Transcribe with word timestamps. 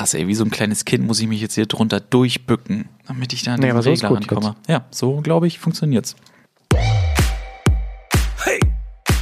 krass, 0.00 0.14
ey, 0.14 0.26
wie 0.26 0.34
so 0.34 0.44
ein 0.44 0.50
kleines 0.50 0.86
Kind 0.86 1.06
muss 1.06 1.20
ich 1.20 1.28
mich 1.28 1.42
jetzt 1.42 1.56
hier 1.56 1.66
drunter 1.66 2.00
durchbücken, 2.00 2.88
damit 3.06 3.34
ich 3.34 3.42
da 3.42 3.52
an 3.52 3.60
Nee, 3.60 3.68
ist 3.68 3.84
Regler 3.84 4.08
gut 4.08 4.32
rankomme. 4.32 4.56
Ja, 4.66 4.86
so 4.90 5.20
glaube 5.20 5.46
ich, 5.46 5.58
funktioniert's. 5.58 6.16
Hey! 6.74 8.60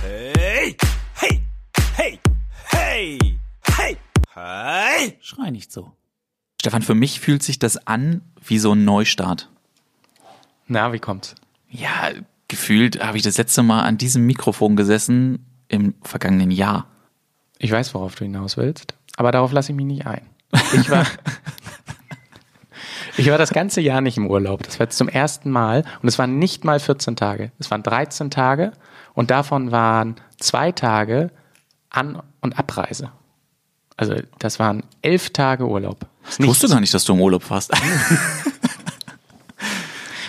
Hey! 0.00 0.76
Hey! 1.14 1.42
Hey! 1.96 2.20
Hey! 2.70 3.18
Hey! 3.66 3.96
Hey! 4.32 5.18
Schrei 5.20 5.50
nicht 5.50 5.72
so. 5.72 5.90
Stefan, 6.60 6.82
für 6.82 6.94
mich 6.94 7.18
fühlt 7.18 7.42
sich 7.42 7.58
das 7.58 7.88
an 7.88 8.22
wie 8.40 8.60
so 8.60 8.70
ein 8.70 8.84
Neustart. 8.84 9.50
Na, 10.68 10.92
wie 10.92 11.00
kommt's? 11.00 11.34
Ja, 11.68 12.10
gefühlt 12.46 13.04
habe 13.04 13.16
ich 13.16 13.24
das 13.24 13.36
letzte 13.36 13.64
Mal 13.64 13.82
an 13.82 13.98
diesem 13.98 14.26
Mikrofon 14.26 14.76
gesessen 14.76 15.44
im 15.66 15.94
vergangenen 16.02 16.52
Jahr. 16.52 16.86
Ich 17.58 17.72
weiß, 17.72 17.94
worauf 17.94 18.14
du 18.14 18.22
hinaus 18.22 18.56
willst, 18.56 18.94
aber 19.16 19.32
darauf 19.32 19.50
lasse 19.50 19.72
ich 19.72 19.76
mich 19.76 19.86
nicht 19.86 20.06
ein. 20.06 20.37
Ich 20.72 20.90
war, 20.90 21.04
ich 23.16 23.30
war 23.30 23.38
das 23.38 23.50
ganze 23.50 23.80
Jahr 23.80 24.00
nicht 24.00 24.16
im 24.16 24.26
Urlaub. 24.26 24.62
Das 24.62 24.78
war 24.78 24.86
jetzt 24.86 24.96
zum 24.96 25.08
ersten 25.08 25.50
Mal 25.50 25.84
und 26.02 26.08
es 26.08 26.18
waren 26.18 26.38
nicht 26.38 26.64
mal 26.64 26.80
14 26.80 27.16
Tage. 27.16 27.52
Es 27.58 27.70
waren 27.70 27.82
13 27.82 28.30
Tage 28.30 28.72
und 29.14 29.30
davon 29.30 29.72
waren 29.72 30.16
zwei 30.38 30.72
Tage 30.72 31.30
An- 31.90 32.22
und 32.40 32.58
Abreise. 32.58 33.10
Also 33.96 34.14
das 34.38 34.58
waren 34.58 34.84
elf 35.02 35.30
Tage 35.30 35.66
Urlaub. 35.66 36.06
Ich 36.38 36.46
wusste 36.46 36.68
gar 36.68 36.80
nicht, 36.80 36.94
dass 36.94 37.04
du 37.04 37.14
im 37.14 37.20
Urlaub 37.20 37.50
warst. 37.50 37.72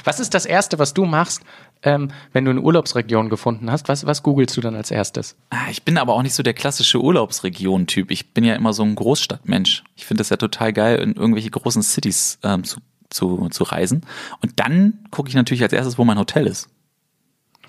Was 0.04 0.20
ist 0.20 0.34
das 0.34 0.46
Erste, 0.46 0.80
was 0.80 0.96
du 0.96 1.06
machst, 1.06 1.44
ähm, 1.84 2.12
wenn 2.34 2.46
du 2.46 2.52
eine 2.52 2.62
Urlaubsregion 2.62 3.30
gefunden 3.30 3.72
hast? 3.72 3.88
Was, 3.88 4.06
was 4.06 4.24
googelst 4.24 4.56
du 4.58 4.62
dann 4.62 4.76
als 4.76 4.92
erstes? 4.92 5.36
Ah, 5.50 5.70
Ich 5.72 5.84
bin 5.84 5.98
aber 5.98 6.14
auch 6.14 6.24
nicht 6.24 6.34
so 6.36 6.44
der 6.44 6.54
klassische 6.54 7.02
Urlaubsregion-Typ. 7.02 8.12
Ich 8.12 8.34
bin 8.34 8.44
ja 8.44 8.56
immer 8.56 8.74
so 8.74 8.84
ein 8.84 8.96
Großstadtmensch. 8.96 9.84
Ich 9.96 10.06
finde 10.06 10.22
das 10.22 10.30
ja 10.30 10.38
total 10.38 10.74
geil, 10.74 10.98
in 11.00 11.14
irgendwelche 11.14 11.50
großen 11.52 11.82
Cities 11.82 12.40
ähm, 12.44 12.64
zu, 12.64 12.80
zu, 13.10 13.48
zu 13.50 13.64
reisen. 13.64 14.06
Und 14.42 14.60
dann 14.60 15.00
gucke 15.12 15.30
ich 15.30 15.36
natürlich 15.36 15.64
als 15.64 15.74
erstes, 15.74 15.98
wo 15.98 16.04
mein 16.04 16.20
Hotel 16.20 16.48
ist. 16.48 16.70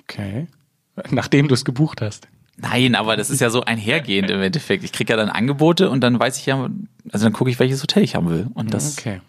Okay. 0.02 0.48
Nachdem 1.10 1.48
du 1.48 1.54
es 1.54 1.64
gebucht 1.64 2.00
hast. 2.00 2.28
Nein, 2.56 2.94
aber 2.94 3.16
das 3.16 3.30
ist 3.30 3.40
ja 3.40 3.48
so 3.48 3.62
einhergehend 3.62 4.28
im 4.28 4.42
Endeffekt. 4.42 4.84
Ich 4.84 4.92
kriege 4.92 5.12
ja 5.12 5.16
dann 5.16 5.30
Angebote 5.30 5.88
und 5.88 6.02
dann 6.02 6.18
weiß 6.20 6.36
ich 6.36 6.46
ja, 6.46 6.68
also 7.10 7.24
dann 7.24 7.32
gucke 7.32 7.50
ich, 7.50 7.58
welches 7.58 7.80
Hotel 7.82 8.02
ich 8.02 8.16
haben 8.16 8.28
will. 8.28 8.48
Und 8.54 8.74
das, 8.74 8.98
Okay. 8.98 9.20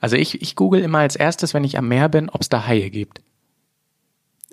Also 0.00 0.16
ich, 0.16 0.42
ich 0.42 0.54
google 0.56 0.80
immer 0.80 0.98
als 0.98 1.16
erstes, 1.16 1.54
wenn 1.54 1.64
ich 1.64 1.78
am 1.78 1.88
Meer 1.88 2.08
bin, 2.08 2.28
ob 2.28 2.40
es 2.40 2.48
da 2.48 2.66
Haie 2.66 2.90
gibt. 2.90 3.20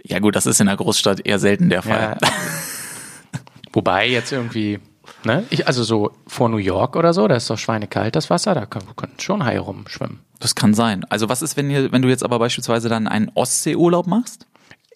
Ja 0.04 0.20
gut, 0.20 0.36
das 0.36 0.46
ist 0.46 0.60
in 0.60 0.68
der 0.68 0.78
Großstadt 0.78 1.26
eher 1.26 1.40
selten 1.40 1.70
der 1.70 1.82
Fall. 1.82 2.18
Ja. 2.22 2.30
Wobei 3.74 4.10
jetzt 4.10 4.32
irgendwie, 4.32 4.80
ne? 5.24 5.44
Ich, 5.50 5.68
also 5.68 5.84
so 5.84 6.12
vor 6.28 6.50
New 6.50 6.58
York 6.58 6.96
oder 6.96 7.14
so, 7.14 7.28
da 7.28 7.36
ist 7.36 7.50
doch 7.50 7.58
schweinekalt 7.58 8.16
das 8.16 8.30
Wasser, 8.30 8.56
da 8.56 8.66
können, 8.66 8.88
können 8.96 9.14
schon 9.20 9.46
Haie 9.46 9.60
rumschwimmen. 9.60 10.20
Das 10.40 10.56
kann 10.56 10.74
sein. 10.74 11.06
Also 11.10 11.30
was 11.30 11.42
ist, 11.42 11.58
wenn, 11.58 11.70
ihr, 11.70 11.92
wenn 11.92 12.02
du 12.02 12.10
jetzt 12.10 12.24
aber 12.24 12.40
beispielsweise 12.40 12.90
dann 12.90 13.08
einen 13.08 13.30
Ostseeurlaub 13.36 14.08
machst? 14.08 14.48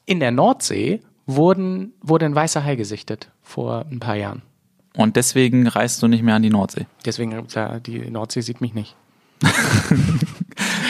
In 0.05 0.19
der 0.19 0.31
Nordsee 0.31 1.01
wurden, 1.25 1.93
wurde 2.01 2.25
ein 2.25 2.35
weißer 2.35 2.63
Hai 2.63 2.75
gesichtet 2.75 3.29
vor 3.41 3.85
ein 3.89 3.99
paar 3.99 4.15
Jahren. 4.15 4.41
Und 4.95 5.15
deswegen 5.15 5.67
reist 5.67 6.01
du 6.01 6.07
nicht 6.07 6.23
mehr 6.23 6.35
an 6.35 6.43
die 6.43 6.49
Nordsee. 6.49 6.85
Deswegen, 7.05 7.47
ja, 7.49 7.79
die 7.79 8.09
Nordsee 8.11 8.41
sieht 8.41 8.61
mich 8.61 8.73
nicht. 8.73 8.95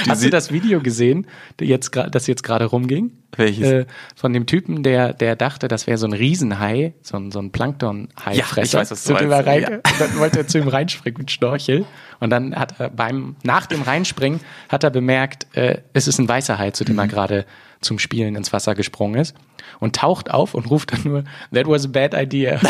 Hast 0.08 0.24
du 0.24 0.30
das 0.30 0.52
Video 0.52 0.82
gesehen, 0.82 1.28
jetzt, 1.60 1.92
das 2.12 2.28
jetzt 2.28 2.44
gerade 2.44 2.66
rumging? 2.66 3.12
Welches? 3.36 3.68
Äh, 3.68 3.86
von 4.16 4.34
dem 4.34 4.46
Typen, 4.46 4.84
der, 4.84 5.14
der 5.14 5.36
dachte, 5.36 5.68
das 5.68 5.88
wäre 5.88 5.98
so 5.98 6.06
ein 6.06 6.14
Riesenhai, 6.14 6.94
so 7.02 7.18
ein, 7.18 7.32
so 7.32 7.40
ein 7.40 7.52
Plankton-Hai. 7.52 8.36
Ja, 8.36 8.46
ich 8.46 8.74
weiß, 8.74 8.92
was 8.92 9.04
du 9.04 9.14
meinst, 9.14 9.48
rein, 9.48 9.62
ja. 9.62 9.70
und 9.76 9.82
Dann 10.00 10.20
wollte 10.20 10.40
er 10.40 10.48
zu 10.48 10.60
ihm 10.60 10.68
reinspringen 10.68 11.18
mit 11.20 11.32
Schnorchel. 11.32 11.86
Und 12.20 12.30
dann 12.30 12.56
hat 12.56 12.80
er 12.80 12.90
beim, 12.90 13.36
nach 13.44 13.66
dem 13.66 13.82
Reinspringen, 13.82 14.40
hat 14.70 14.84
er 14.84 14.92
bemerkt, 14.92 15.48
äh, 15.56 15.80
es 15.94 16.08
ist 16.08 16.20
ein 16.20 16.28
weißer 16.28 16.58
Hai, 16.58 16.72
zu 16.72 16.84
dem 16.84 16.96
Mhm. 16.96 17.00
er 17.00 17.08
gerade 17.08 17.46
zum 17.82 18.00
Spielen 18.00 18.36
ins 18.36 18.54
Wasser 18.54 18.76
gesprungen 18.76 19.20
ist. 19.20 19.36
Und 19.80 19.96
taucht 19.96 20.30
auf 20.32 20.54
und 20.54 20.70
ruft 20.70 20.94
dann 20.94 21.02
nur, 21.04 21.24
that 21.54 21.68
was 21.68 21.86
a 21.86 21.90
bad 21.90 22.14
idea. 22.14 22.60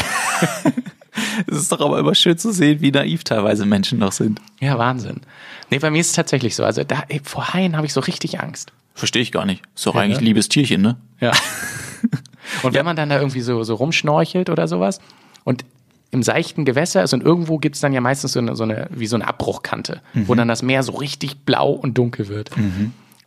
Es 1.47 1.57
ist 1.57 1.71
doch 1.71 1.81
aber 1.81 1.99
immer 1.99 2.15
schön 2.15 2.37
zu 2.37 2.51
sehen, 2.51 2.81
wie 2.81 2.91
naiv 2.91 3.23
teilweise 3.23 3.65
Menschen 3.65 3.99
noch 3.99 4.11
sind. 4.11 4.39
ja, 4.59 4.77
Wahnsinn. 4.77 5.21
Nee, 5.69 5.79
bei 5.79 5.89
mir 5.91 6.01
ist 6.01 6.07
es 6.07 6.13
tatsächlich 6.13 6.55
so. 6.55 6.63
Also 6.63 6.83
da, 6.83 7.03
ey, 7.09 7.21
vor 7.23 7.53
Haien 7.53 7.75
habe 7.75 7.85
ich 7.87 7.93
so 7.93 7.99
richtig 8.01 8.39
Angst. 8.39 8.71
Verstehe 8.93 9.21
ich 9.21 9.31
gar 9.31 9.45
nicht. 9.45 9.63
Ist 9.75 9.85
doch 9.87 9.95
Ja, 9.95 10.01
eigentlich 10.01 10.19
ne? 10.19 10.25
liebes 10.25 10.49
Tierchen, 10.49 10.81
ne? 10.81 10.97
Ja. 11.19 11.31
Und 12.63 12.73
wenn 12.73 12.85
man 12.85 12.95
dann 12.95 13.09
da 13.09 13.17
irgendwie 13.19 13.41
so, 13.41 13.63
so 13.63 13.75
rumschnorchelt 13.75 14.49
oder 14.49 14.67
sowas 14.67 14.99
und 15.43 15.63
im 16.11 16.21
seichten 16.21 16.65
Gewässer 16.65 17.01
ist 17.03 17.13
und 17.13 17.23
irgendwo 17.23 17.57
gibt's 17.57 17.79
dann 17.79 17.93
ja 17.93 18.01
meistens 18.01 18.33
so 18.33 18.39
eine, 18.39 18.55
so 18.55 18.63
eine 18.63 18.87
wie 18.91 19.07
so 19.07 19.15
eine 19.15 19.27
Abbruchkante, 19.27 20.01
Mhm. 20.13 20.27
wo 20.27 20.35
dann 20.35 20.47
das 20.47 20.61
Meer 20.61 20.83
so 20.83 20.91
richtig 20.93 21.45
blau 21.45 21.71
und 21.71 21.97
dunkel 21.97 22.27
wird. 22.27 22.51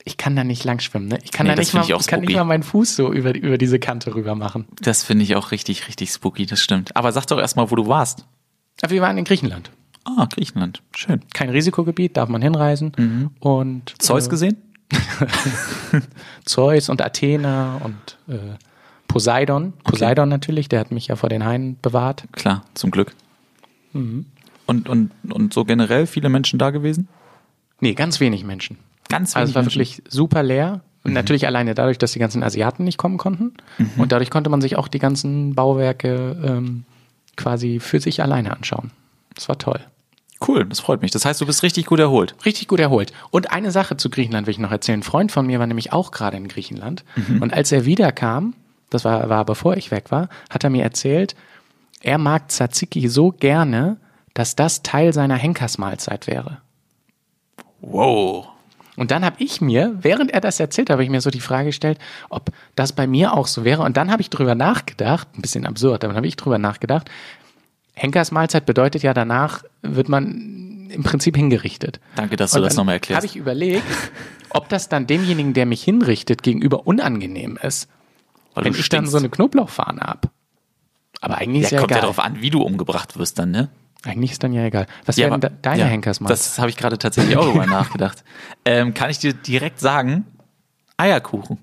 Ich 0.08 0.16
kann 0.16 0.36
da 0.36 0.44
nicht 0.44 0.62
lang 0.62 0.78
schwimmen, 0.78 1.08
ne? 1.08 1.18
Ich 1.24 1.32
kann 1.32 1.48
Nee, 1.48 1.56
da 1.56 1.60
nicht 1.60 1.74
mal, 1.74 1.82
ich 1.82 2.06
kann 2.06 2.20
nicht 2.20 2.32
mal 2.32 2.44
meinen 2.44 2.62
Fuß 2.62 2.94
so 2.94 3.12
über, 3.12 3.34
über 3.34 3.58
diese 3.58 3.80
Kante 3.80 4.14
rüber 4.14 4.36
machen. 4.36 4.66
Das 4.80 5.02
finde 5.02 5.24
ich 5.24 5.34
auch 5.34 5.50
richtig, 5.50 5.88
richtig 5.88 6.12
spooky, 6.12 6.46
das 6.46 6.60
stimmt. 6.60 6.94
Aber 6.94 7.10
sag 7.10 7.26
doch 7.26 7.40
erstmal, 7.40 7.72
wo 7.72 7.74
du 7.74 7.88
warst. 7.88 8.24
Aber 8.82 8.92
wir 8.92 9.02
waren 9.02 9.18
in 9.18 9.24
Griechenland. 9.24 9.72
Ah, 10.04 10.28
Griechenland. 10.32 10.80
Schön. 10.94 11.22
Kein 11.34 11.50
Risikogebiet, 11.50 12.16
darf 12.16 12.28
man 12.28 12.40
hinreisen. 12.40 13.32
Und 13.40 13.94
Zeus 13.98 14.28
äh, 14.28 14.30
gesehen? 14.30 14.56
Zeus 16.44 16.88
und 16.88 17.02
Athena 17.02 17.80
und 17.82 18.16
äh, 18.32 18.38
Poseidon. 19.08 19.72
Poseidon 19.82 20.28
natürlich, 20.28 20.68
der 20.68 20.78
hat 20.78 20.92
mich 20.92 21.08
ja 21.08 21.16
vor 21.16 21.30
den 21.30 21.44
Haien 21.44 21.78
bewahrt. 21.82 22.24
Klar, 22.30 22.64
zum 22.74 22.92
Glück. 22.92 23.16
Mhm. 23.92 24.26
Und, 24.66 24.88
und, 24.88 25.10
und 25.28 25.52
so 25.52 25.64
generell 25.64 26.06
viele 26.06 26.28
Menschen 26.28 26.60
da 26.60 26.70
gewesen? 26.70 27.08
Nee, 27.80 27.94
ganz 27.94 28.20
wenig 28.20 28.44
Menschen. 28.44 28.78
Ganz 29.08 29.36
Also 29.36 29.36
wenig 29.36 29.50
es 29.50 29.54
war 29.54 29.62
Menschen. 29.62 29.78
wirklich 29.80 30.02
super 30.08 30.42
leer. 30.42 30.80
Und 31.04 31.10
Mhm. 31.12 31.14
natürlich 31.14 31.46
alleine 31.46 31.74
dadurch, 31.74 31.98
dass 31.98 32.12
die 32.12 32.18
ganzen 32.18 32.42
Asiaten 32.42 32.82
nicht 32.84 32.98
kommen 32.98 33.16
konnten. 33.18 33.52
Und 33.96 34.10
dadurch 34.12 34.30
konnte 34.30 34.50
man 34.50 34.60
sich 34.60 34.76
auch 34.76 34.88
die 34.88 34.98
ganzen 34.98 35.54
Bauwerke 35.54 36.36
ähm, 36.44 36.84
quasi 37.36 37.78
für 37.80 38.00
sich 38.00 38.22
alleine 38.22 38.52
anschauen. 38.56 38.90
Das 39.34 39.48
war 39.48 39.56
toll. 39.58 39.80
Cool, 40.46 40.64
das 40.66 40.80
freut 40.80 41.00
mich. 41.02 41.12
Das 41.12 41.24
heißt, 41.24 41.40
du 41.40 41.46
bist 41.46 41.62
richtig 41.62 41.86
gut 41.86 42.00
erholt. 42.00 42.34
Richtig 42.44 42.66
gut 42.68 42.80
erholt. 42.80 43.12
Und 43.30 43.52
eine 43.52 43.70
Sache 43.70 43.96
zu 43.96 44.10
Griechenland 44.10 44.46
will 44.46 44.52
ich 44.52 44.58
noch 44.58 44.70
erzählen. 44.72 45.00
Ein 45.00 45.04
Freund 45.04 45.30
von 45.32 45.46
mir 45.46 45.58
war 45.60 45.66
nämlich 45.66 45.92
auch 45.92 46.10
gerade 46.10 46.36
in 46.36 46.48
Griechenland. 46.48 47.04
Mhm. 47.14 47.40
Und 47.40 47.54
als 47.54 47.70
er 47.72 47.84
wiederkam, 47.86 48.54
das 48.90 49.04
war, 49.04 49.28
war 49.28 49.44
bevor 49.44 49.76
ich 49.76 49.90
weg 49.90 50.10
war, 50.10 50.28
hat 50.50 50.64
er 50.64 50.70
mir 50.70 50.82
erzählt, 50.82 51.36
er 52.02 52.18
mag 52.18 52.50
Tzatziki 52.50 53.08
so 53.08 53.30
gerne, 53.30 53.96
dass 54.34 54.56
das 54.56 54.82
Teil 54.82 55.12
seiner 55.12 55.36
Henkersmahlzeit 55.36 56.26
wäre. 56.26 56.58
Wow. 57.80 58.48
Und 58.96 59.10
dann 59.10 59.24
habe 59.24 59.36
ich 59.38 59.60
mir, 59.60 59.94
während 60.00 60.30
er 60.30 60.40
das 60.40 60.58
erzählt, 60.58 60.90
habe 60.90 61.04
ich 61.04 61.10
mir 61.10 61.20
so 61.20 61.30
die 61.30 61.40
Frage 61.40 61.66
gestellt, 61.66 61.98
ob 62.30 62.50
das 62.74 62.92
bei 62.92 63.06
mir 63.06 63.34
auch 63.34 63.46
so 63.46 63.64
wäre. 63.64 63.82
Und 63.82 63.96
dann 63.96 64.10
habe 64.10 64.22
ich 64.22 64.30
drüber 64.30 64.54
nachgedacht, 64.54 65.28
ein 65.36 65.42
bisschen 65.42 65.66
absurd, 65.66 66.02
aber 66.02 66.12
dann 66.12 66.16
habe 66.16 66.26
ich 66.26 66.36
drüber 66.36 66.58
nachgedacht. 66.58 67.10
Henkers 67.94 68.30
Mahlzeit 68.32 68.66
bedeutet 68.66 69.02
ja, 69.02 69.14
danach 69.14 69.64
wird 69.82 70.08
man 70.08 70.88
im 70.90 71.02
Prinzip 71.02 71.36
hingerichtet. 71.36 72.00
Danke, 72.14 72.36
dass 72.36 72.52
du 72.52 72.60
das 72.60 72.74
dann 72.74 72.82
nochmal 72.82 72.94
erklärst. 72.94 73.18
Habe 73.18 73.26
ich 73.26 73.36
überlegt, 73.36 73.84
ob 74.50 74.68
das 74.68 74.88
dann 74.88 75.06
demjenigen, 75.06 75.52
der 75.52 75.66
mich 75.66 75.82
hinrichtet, 75.82 76.42
gegenüber 76.42 76.86
unangenehm 76.86 77.58
ist, 77.62 77.88
Weil 78.54 78.64
wenn 78.64 78.72
du 78.72 78.78
ich 78.78 78.88
dann 78.88 79.00
stinkst. 79.00 79.12
so 79.12 79.18
eine 79.18 79.28
Knoblauchfahne 79.28 80.00
hab. 80.00 80.30
Aber 81.20 81.38
eigentlich 81.38 81.64
ist 81.64 81.70
ja, 81.70 81.76
ja, 81.76 81.80
kommt 81.80 81.90
ja 81.90 81.96
egal. 81.98 82.02
darauf 82.02 82.20
an, 82.24 82.40
wie 82.40 82.50
du 82.50 82.62
umgebracht 82.62 83.18
wirst 83.18 83.38
dann, 83.38 83.50
ne? 83.50 83.68
Eigentlich 84.06 84.32
ist 84.32 84.42
dann 84.42 84.52
ja 84.52 84.64
egal. 84.64 84.86
Was 85.04 85.16
Ja, 85.16 85.24
wären 85.24 85.34
aber- 85.34 85.50
deine 85.50 85.80
ja, 85.80 85.86
Henkers 85.86 86.20
Mahlzeit? 86.20 86.38
Das 86.38 86.58
habe 86.58 86.70
ich 86.70 86.76
gerade 86.76 86.98
tatsächlich 86.98 87.36
auch 87.36 87.44
drüber 87.50 87.66
nachgedacht. 87.66 88.24
Ähm, 88.64 88.94
kann 88.94 89.10
ich 89.10 89.18
dir 89.18 89.32
direkt 89.32 89.80
sagen, 89.80 90.24
Eierkuchen. 90.96 91.58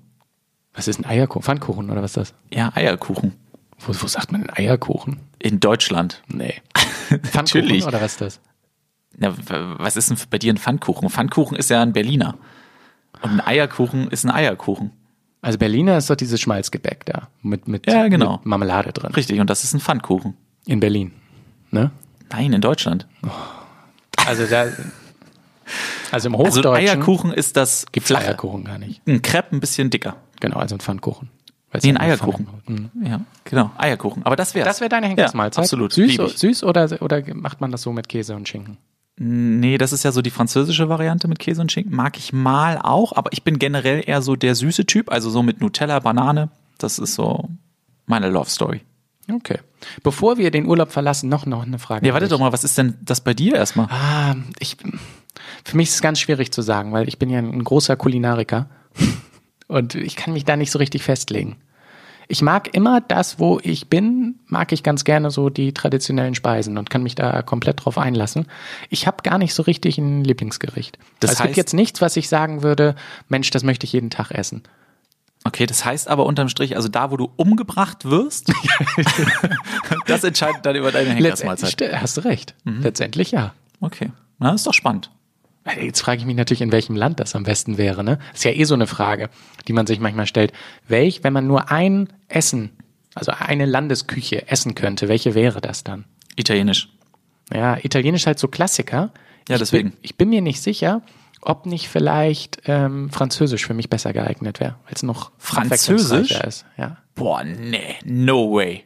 Was 0.74 0.88
ist 0.88 0.98
ein 0.98 1.04
Eierkuchen? 1.06 1.42
Pfannkuchen 1.42 1.90
oder 1.90 2.02
was 2.02 2.12
ist 2.12 2.16
das? 2.16 2.34
Ja, 2.52 2.72
Eierkuchen. 2.74 3.34
Wo, 3.78 3.92
wo 3.94 4.06
sagt 4.06 4.32
man 4.32 4.42
denn 4.42 4.50
Eierkuchen? 4.54 5.20
In 5.38 5.60
Deutschland. 5.60 6.22
Nee. 6.28 6.54
Pfannkuchen 6.74 7.30
Natürlich. 7.34 7.86
oder 7.86 8.00
was 8.00 8.12
ist 8.12 8.20
das? 8.20 8.40
Na, 9.16 9.32
was 9.78 9.96
ist 9.96 10.10
denn 10.10 10.18
bei 10.30 10.38
dir 10.38 10.52
ein 10.52 10.58
Pfannkuchen? 10.58 11.08
Pfannkuchen 11.10 11.56
ist 11.56 11.70
ja 11.70 11.80
ein 11.82 11.92
Berliner. 11.92 12.36
Und 13.22 13.30
ein 13.30 13.40
Eierkuchen 13.40 14.08
ist 14.08 14.24
ein 14.24 14.30
Eierkuchen. 14.30 14.90
Also 15.40 15.58
Berliner 15.58 15.98
ist 15.98 16.10
doch 16.10 16.16
dieses 16.16 16.40
Schmalzgebäck 16.40 17.04
da 17.06 17.28
mit, 17.42 17.68
mit, 17.68 17.86
Ja, 17.86 18.08
genau. 18.08 18.38
mit 18.38 18.46
Marmelade 18.46 18.92
drin. 18.92 19.12
Richtig, 19.14 19.38
und 19.40 19.48
das 19.50 19.62
ist 19.62 19.74
ein 19.74 19.80
Pfannkuchen. 19.80 20.36
In 20.66 20.80
Berlin. 20.80 21.12
Ne? 21.70 21.90
Nein, 22.36 22.52
in 22.52 22.60
Deutschland. 22.60 23.06
Also 24.26 24.46
da, 24.46 24.66
also 26.10 26.28
im 26.28 26.34
Also 26.34 26.58
Hochdeutschen 26.58 26.72
ein 26.72 26.76
Eierkuchen 26.76 27.32
ist 27.32 27.56
das 27.56 27.86
flache. 28.00 28.26
Eierkuchen 28.28 28.64
gar 28.64 28.78
nicht. 28.78 29.06
Ein 29.06 29.22
Crepe 29.22 29.54
ein 29.54 29.60
bisschen 29.60 29.90
dicker. 29.90 30.16
Genau, 30.40 30.56
also 30.56 30.74
ein 30.74 30.80
Pfannkuchen. 30.80 31.30
Nee, 31.82 31.90
ein 31.90 31.96
Eierkuchen. 31.98 32.46
Mhm. 32.66 32.90
Ja, 33.04 33.20
genau. 33.44 33.70
Eierkuchen. 33.78 34.24
Aber 34.24 34.36
das 34.36 34.54
wäre 34.54 34.64
Das 34.64 34.80
wäre 34.80 34.88
deine 34.88 35.08
Henkersmahlzeit? 35.08 35.58
Ja, 35.58 35.62
absolut. 35.64 35.92
Süß, 35.92 36.40
süß 36.40 36.64
oder, 36.64 37.02
oder 37.02 37.22
macht 37.34 37.60
man 37.60 37.72
das 37.72 37.82
so 37.82 37.92
mit 37.92 38.08
Käse 38.08 38.36
und 38.36 38.48
Schinken? 38.48 38.78
Nee, 39.16 39.78
das 39.78 39.92
ist 39.92 40.02
ja 40.04 40.10
so 40.12 40.22
die 40.22 40.30
französische 40.30 40.88
Variante 40.88 41.28
mit 41.28 41.38
Käse 41.38 41.60
und 41.60 41.70
Schinken. 41.70 41.94
Mag 41.94 42.16
ich 42.16 42.32
mal 42.32 42.78
auch, 42.82 43.12
aber 43.12 43.32
ich 43.32 43.44
bin 43.44 43.58
generell 43.58 44.02
eher 44.04 44.22
so 44.22 44.34
der 44.36 44.54
süße 44.54 44.86
Typ, 44.86 45.10
also 45.10 45.30
so 45.30 45.42
mit 45.42 45.60
Nutella, 45.60 46.00
Banane. 46.00 46.50
Das 46.78 46.98
ist 46.98 47.14
so 47.14 47.48
meine 48.06 48.28
Love 48.28 48.50
Story. 48.50 48.82
Okay. 49.32 49.58
Bevor 50.02 50.38
wir 50.38 50.50
den 50.50 50.66
Urlaub 50.66 50.92
verlassen, 50.92 51.28
noch, 51.28 51.46
noch 51.46 51.64
eine 51.64 51.78
Frage. 51.78 52.06
Ja, 52.06 52.12
warte 52.12 52.28
doch 52.28 52.38
mal, 52.38 52.52
was 52.52 52.64
ist 52.64 52.76
denn 52.78 52.94
das 53.02 53.20
bei 53.22 53.34
dir 53.34 53.54
erstmal? 53.56 53.86
Ah, 53.90 54.34
ich, 54.58 54.76
für 55.64 55.76
mich 55.76 55.88
ist 55.88 55.96
es 55.96 56.02
ganz 56.02 56.20
schwierig 56.20 56.52
zu 56.52 56.62
sagen, 56.62 56.92
weil 56.92 57.08
ich 57.08 57.18
bin 57.18 57.30
ja 57.30 57.38
ein 57.38 57.64
großer 57.64 57.96
Kulinariker 57.96 58.68
und 59.68 59.94
ich 59.94 60.16
kann 60.16 60.32
mich 60.32 60.44
da 60.44 60.56
nicht 60.56 60.70
so 60.70 60.78
richtig 60.78 61.02
festlegen. 61.02 61.56
Ich 62.26 62.40
mag 62.40 62.74
immer 62.74 63.02
das, 63.02 63.38
wo 63.38 63.60
ich 63.62 63.90
bin, 63.90 64.36
mag 64.46 64.72
ich 64.72 64.82
ganz 64.82 65.04
gerne 65.04 65.30
so 65.30 65.50
die 65.50 65.74
traditionellen 65.74 66.34
Speisen 66.34 66.78
und 66.78 66.88
kann 66.88 67.02
mich 67.02 67.14
da 67.14 67.42
komplett 67.42 67.84
drauf 67.84 67.98
einlassen. 67.98 68.46
Ich 68.88 69.06
habe 69.06 69.18
gar 69.22 69.36
nicht 69.36 69.52
so 69.52 69.62
richtig 69.62 69.98
ein 69.98 70.24
Lieblingsgericht. 70.24 70.98
Das 71.20 71.32
also 71.32 71.42
es 71.42 71.42
gibt 71.42 71.54
heißt- 71.54 71.56
jetzt 71.58 71.74
nichts, 71.74 72.00
was 72.00 72.16
ich 72.16 72.30
sagen 72.30 72.62
würde, 72.62 72.94
Mensch, 73.28 73.50
das 73.50 73.62
möchte 73.62 73.84
ich 73.84 73.92
jeden 73.92 74.08
Tag 74.08 74.30
essen. 74.30 74.62
Okay, 75.46 75.66
das 75.66 75.84
heißt 75.84 76.08
aber 76.08 76.24
unterm 76.26 76.48
Strich, 76.48 76.74
also 76.74 76.88
da, 76.88 77.10
wo 77.10 77.16
du 77.16 77.30
umgebracht 77.36 78.04
wirst, 78.06 78.50
das 80.06 80.24
entscheidet 80.24 80.64
dann 80.64 80.74
über 80.76 80.90
deine 80.90 81.10
Henkersmahlzeit. 81.10 82.00
Hast 82.00 82.16
du 82.16 82.22
recht. 82.22 82.54
Mhm. 82.64 82.80
Letztendlich 82.82 83.30
ja. 83.30 83.54
Okay, 83.80 84.10
na, 84.38 84.54
ist 84.54 84.66
doch 84.66 84.72
spannend. 84.74 85.10
Jetzt 85.80 86.00
frage 86.00 86.18
ich 86.20 86.26
mich 86.26 86.36
natürlich, 86.36 86.60
in 86.60 86.72
welchem 86.72 86.94
Land 86.96 87.20
das 87.20 87.34
am 87.34 87.44
besten 87.44 87.78
wäre. 87.78 88.04
Ne? 88.04 88.18
ist 88.34 88.44
ja 88.44 88.50
eh 88.50 88.64
so 88.64 88.74
eine 88.74 88.86
Frage, 88.86 89.30
die 89.66 89.72
man 89.72 89.86
sich 89.86 89.98
manchmal 89.98 90.26
stellt. 90.26 90.52
Welch, 90.88 91.24
wenn 91.24 91.32
man 91.32 91.46
nur 91.46 91.70
ein 91.70 92.08
Essen, 92.28 92.70
also 93.14 93.32
eine 93.32 93.64
Landesküche 93.64 94.48
essen 94.48 94.74
könnte, 94.74 95.08
welche 95.08 95.34
wäre 95.34 95.60
das 95.62 95.82
dann? 95.84 96.04
Italienisch. 96.36 96.88
Ja, 97.52 97.78
Italienisch 97.82 98.26
halt 98.26 98.38
so 98.38 98.48
Klassiker. 98.48 99.10
Ja, 99.48 99.54
Ich 99.56 99.58
deswegen. 99.60 99.90
bin, 99.90 99.98
ich 100.02 100.16
bin 100.16 100.28
mir 100.30 100.42
nicht 100.42 100.60
sicher, 100.62 101.00
ob 101.44 101.66
nicht 101.66 101.88
vielleicht 101.88 102.62
ähm, 102.66 103.10
Französisch 103.10 103.66
für 103.66 103.74
mich 103.74 103.90
besser 103.90 104.12
geeignet 104.12 104.60
wäre, 104.60 104.76
weil 104.84 104.94
es 104.94 105.02
noch 105.02 105.30
Französisch? 105.38 106.32
ist. 106.32 106.64
Ja. 106.76 106.98
Boah, 107.14 107.44
nee, 107.44 107.96
no 108.04 108.52
way. 108.52 108.84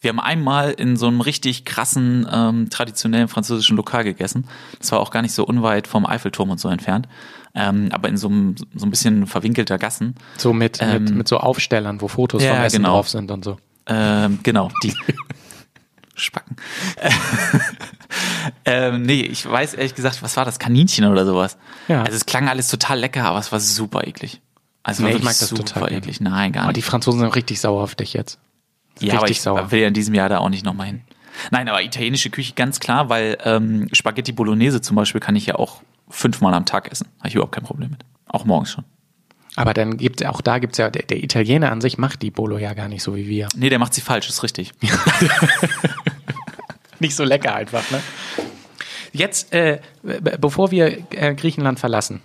Wir 0.00 0.08
haben 0.08 0.20
einmal 0.20 0.70
in 0.70 0.96
so 0.96 1.08
einem 1.08 1.20
richtig 1.20 1.66
krassen, 1.66 2.26
ähm, 2.32 2.70
traditionellen 2.70 3.28
französischen 3.28 3.76
Lokal 3.76 4.02
gegessen. 4.02 4.46
Das 4.78 4.92
war 4.92 5.00
auch 5.00 5.10
gar 5.10 5.20
nicht 5.20 5.34
so 5.34 5.44
unweit 5.44 5.86
vom 5.86 6.06
Eiffelturm 6.06 6.50
und 6.50 6.58
so 6.58 6.70
entfernt. 6.70 7.06
Ähm, 7.54 7.88
aber 7.92 8.08
in 8.08 8.16
so 8.16 8.28
einem 8.28 8.54
so 8.56 8.86
ein 8.86 8.90
bisschen 8.90 9.26
verwinkelter 9.26 9.76
Gassen. 9.76 10.14
So 10.38 10.52
mit, 10.54 10.80
mit, 10.80 10.82
Ähm, 10.82 11.18
mit 11.18 11.28
so 11.28 11.36
Aufstellern, 11.36 12.00
wo 12.00 12.08
Fotos 12.08 12.42
ja, 12.42 12.54
vom 12.54 12.64
Essen 12.64 12.76
genau. 12.78 12.94
drauf 12.94 13.08
sind 13.10 13.30
und 13.30 13.44
so. 13.44 13.58
Ähm, 13.86 14.38
genau, 14.42 14.70
die 14.82 14.94
Spacken. 16.20 16.56
ähm, 18.64 19.02
nee, 19.02 19.22
ich 19.22 19.48
weiß 19.50 19.74
ehrlich 19.74 19.94
gesagt, 19.94 20.22
was 20.22 20.36
war 20.36 20.44
das? 20.44 20.58
Kaninchen 20.58 21.04
oder 21.06 21.24
sowas? 21.26 21.56
Ja. 21.88 22.02
Also 22.02 22.16
es 22.16 22.26
klang 22.26 22.48
alles 22.48 22.68
total 22.68 22.98
lecker, 23.00 23.24
aber 23.24 23.38
es 23.38 23.52
war 23.52 23.60
super 23.60 24.06
eklig. 24.06 24.40
Also 24.82 25.02
Nee, 25.02 25.10
ich 25.12 25.22
mag 25.22 25.36
das 25.38 25.48
super 25.48 25.64
total 25.64 25.82
gerne. 25.88 25.96
eklig. 25.98 26.20
Nein, 26.20 26.52
gar 26.52 26.62
Aber 26.64 26.68
nicht. 26.72 26.78
die 26.78 26.82
Franzosen 26.82 27.20
sind 27.20 27.34
richtig 27.34 27.60
sauer 27.60 27.82
auf 27.82 27.94
dich 27.94 28.12
jetzt. 28.14 28.38
Ja, 28.98 29.18
aber 29.18 29.30
ich 29.30 29.40
sauer. 29.40 29.70
will 29.70 29.80
ja 29.80 29.88
in 29.88 29.94
diesem 29.94 30.14
Jahr 30.14 30.28
da 30.28 30.38
auch 30.38 30.48
nicht 30.48 30.64
nochmal 30.64 30.86
hin. 30.88 31.02
Nein, 31.50 31.68
aber 31.68 31.82
italienische 31.82 32.28
Küche 32.30 32.54
ganz 32.54 32.80
klar, 32.80 33.08
weil 33.08 33.38
ähm, 33.44 33.88
Spaghetti 33.92 34.32
Bolognese 34.32 34.80
zum 34.80 34.96
Beispiel 34.96 35.20
kann 35.20 35.36
ich 35.36 35.46
ja 35.46 35.54
auch 35.56 35.82
fünfmal 36.08 36.52
am 36.54 36.66
Tag 36.66 36.90
essen. 36.90 37.06
Habe 37.18 37.28
ich 37.28 37.34
überhaupt 37.34 37.54
kein 37.54 37.64
Problem 37.64 37.90
mit. 37.90 38.04
Auch 38.26 38.44
morgens 38.44 38.70
schon. 38.72 38.84
Aber 39.56 39.74
dann 39.74 39.96
gibt 39.96 40.24
auch 40.24 40.40
da 40.40 40.58
gibt's 40.58 40.78
ja, 40.78 40.90
der, 40.90 41.02
der 41.02 41.22
Italiener 41.22 41.72
an 41.72 41.80
sich 41.80 41.98
macht 41.98 42.22
die 42.22 42.30
Bolo 42.30 42.58
ja 42.58 42.74
gar 42.74 42.88
nicht 42.88 43.02
so 43.02 43.16
wie 43.16 43.28
wir. 43.28 43.48
Nee, 43.56 43.68
der 43.68 43.78
macht 43.78 43.94
sie 43.94 44.00
falsch, 44.00 44.28
ist 44.28 44.42
richtig. 44.42 44.72
Nicht 47.00 47.16
so 47.16 47.24
lecker 47.24 47.54
einfach, 47.54 47.90
ne? 47.90 48.00
Jetzt, 49.12 49.52
äh, 49.52 49.80
bevor 50.02 50.70
wir 50.70 50.98
äh, 51.10 51.34
Griechenland 51.34 51.80
verlassen, 51.80 52.22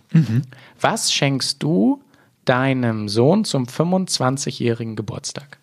was 0.79 1.11
schenkst 1.11 1.63
du 1.63 2.03
deinem 2.43 3.09
Sohn 3.09 3.43
zum 3.43 3.65
25-jährigen 3.65 4.95
Geburtstag? 4.95 5.57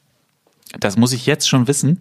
Das 0.80 0.96
muss 0.96 1.12
ich 1.12 1.26
jetzt 1.26 1.48
schon 1.48 1.68
wissen. 1.68 2.00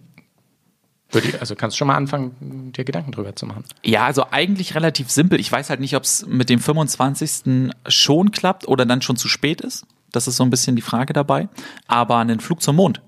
Ich, 1.14 1.40
also 1.40 1.54
kannst 1.54 1.76
du 1.76 1.78
schon 1.78 1.88
mal 1.88 1.96
anfangen, 1.96 2.72
dir 2.72 2.84
Gedanken 2.84 3.12
drüber 3.12 3.36
zu 3.36 3.46
machen. 3.46 3.64
Ja, 3.84 4.06
also 4.06 4.26
eigentlich 4.30 4.74
relativ 4.74 5.10
simpel. 5.10 5.38
Ich 5.40 5.52
weiß 5.52 5.68
halt 5.70 5.80
nicht, 5.80 5.94
ob 5.96 6.04
es 6.04 6.26
mit 6.26 6.48
dem 6.48 6.58
25. 6.58 7.70
schon 7.88 8.30
klappt 8.30 8.66
oder 8.66 8.86
dann 8.86 9.02
schon 9.02 9.16
zu 9.16 9.28
spät 9.28 9.60
ist. 9.60 9.86
Das 10.10 10.26
ist 10.26 10.36
so 10.36 10.44
ein 10.44 10.50
bisschen 10.50 10.76
die 10.76 10.82
Frage 10.82 11.12
dabei. 11.12 11.48
Aber 11.86 12.18
einen 12.18 12.40
Flug 12.40 12.62
zum 12.62 12.76
Mond. 12.76 13.02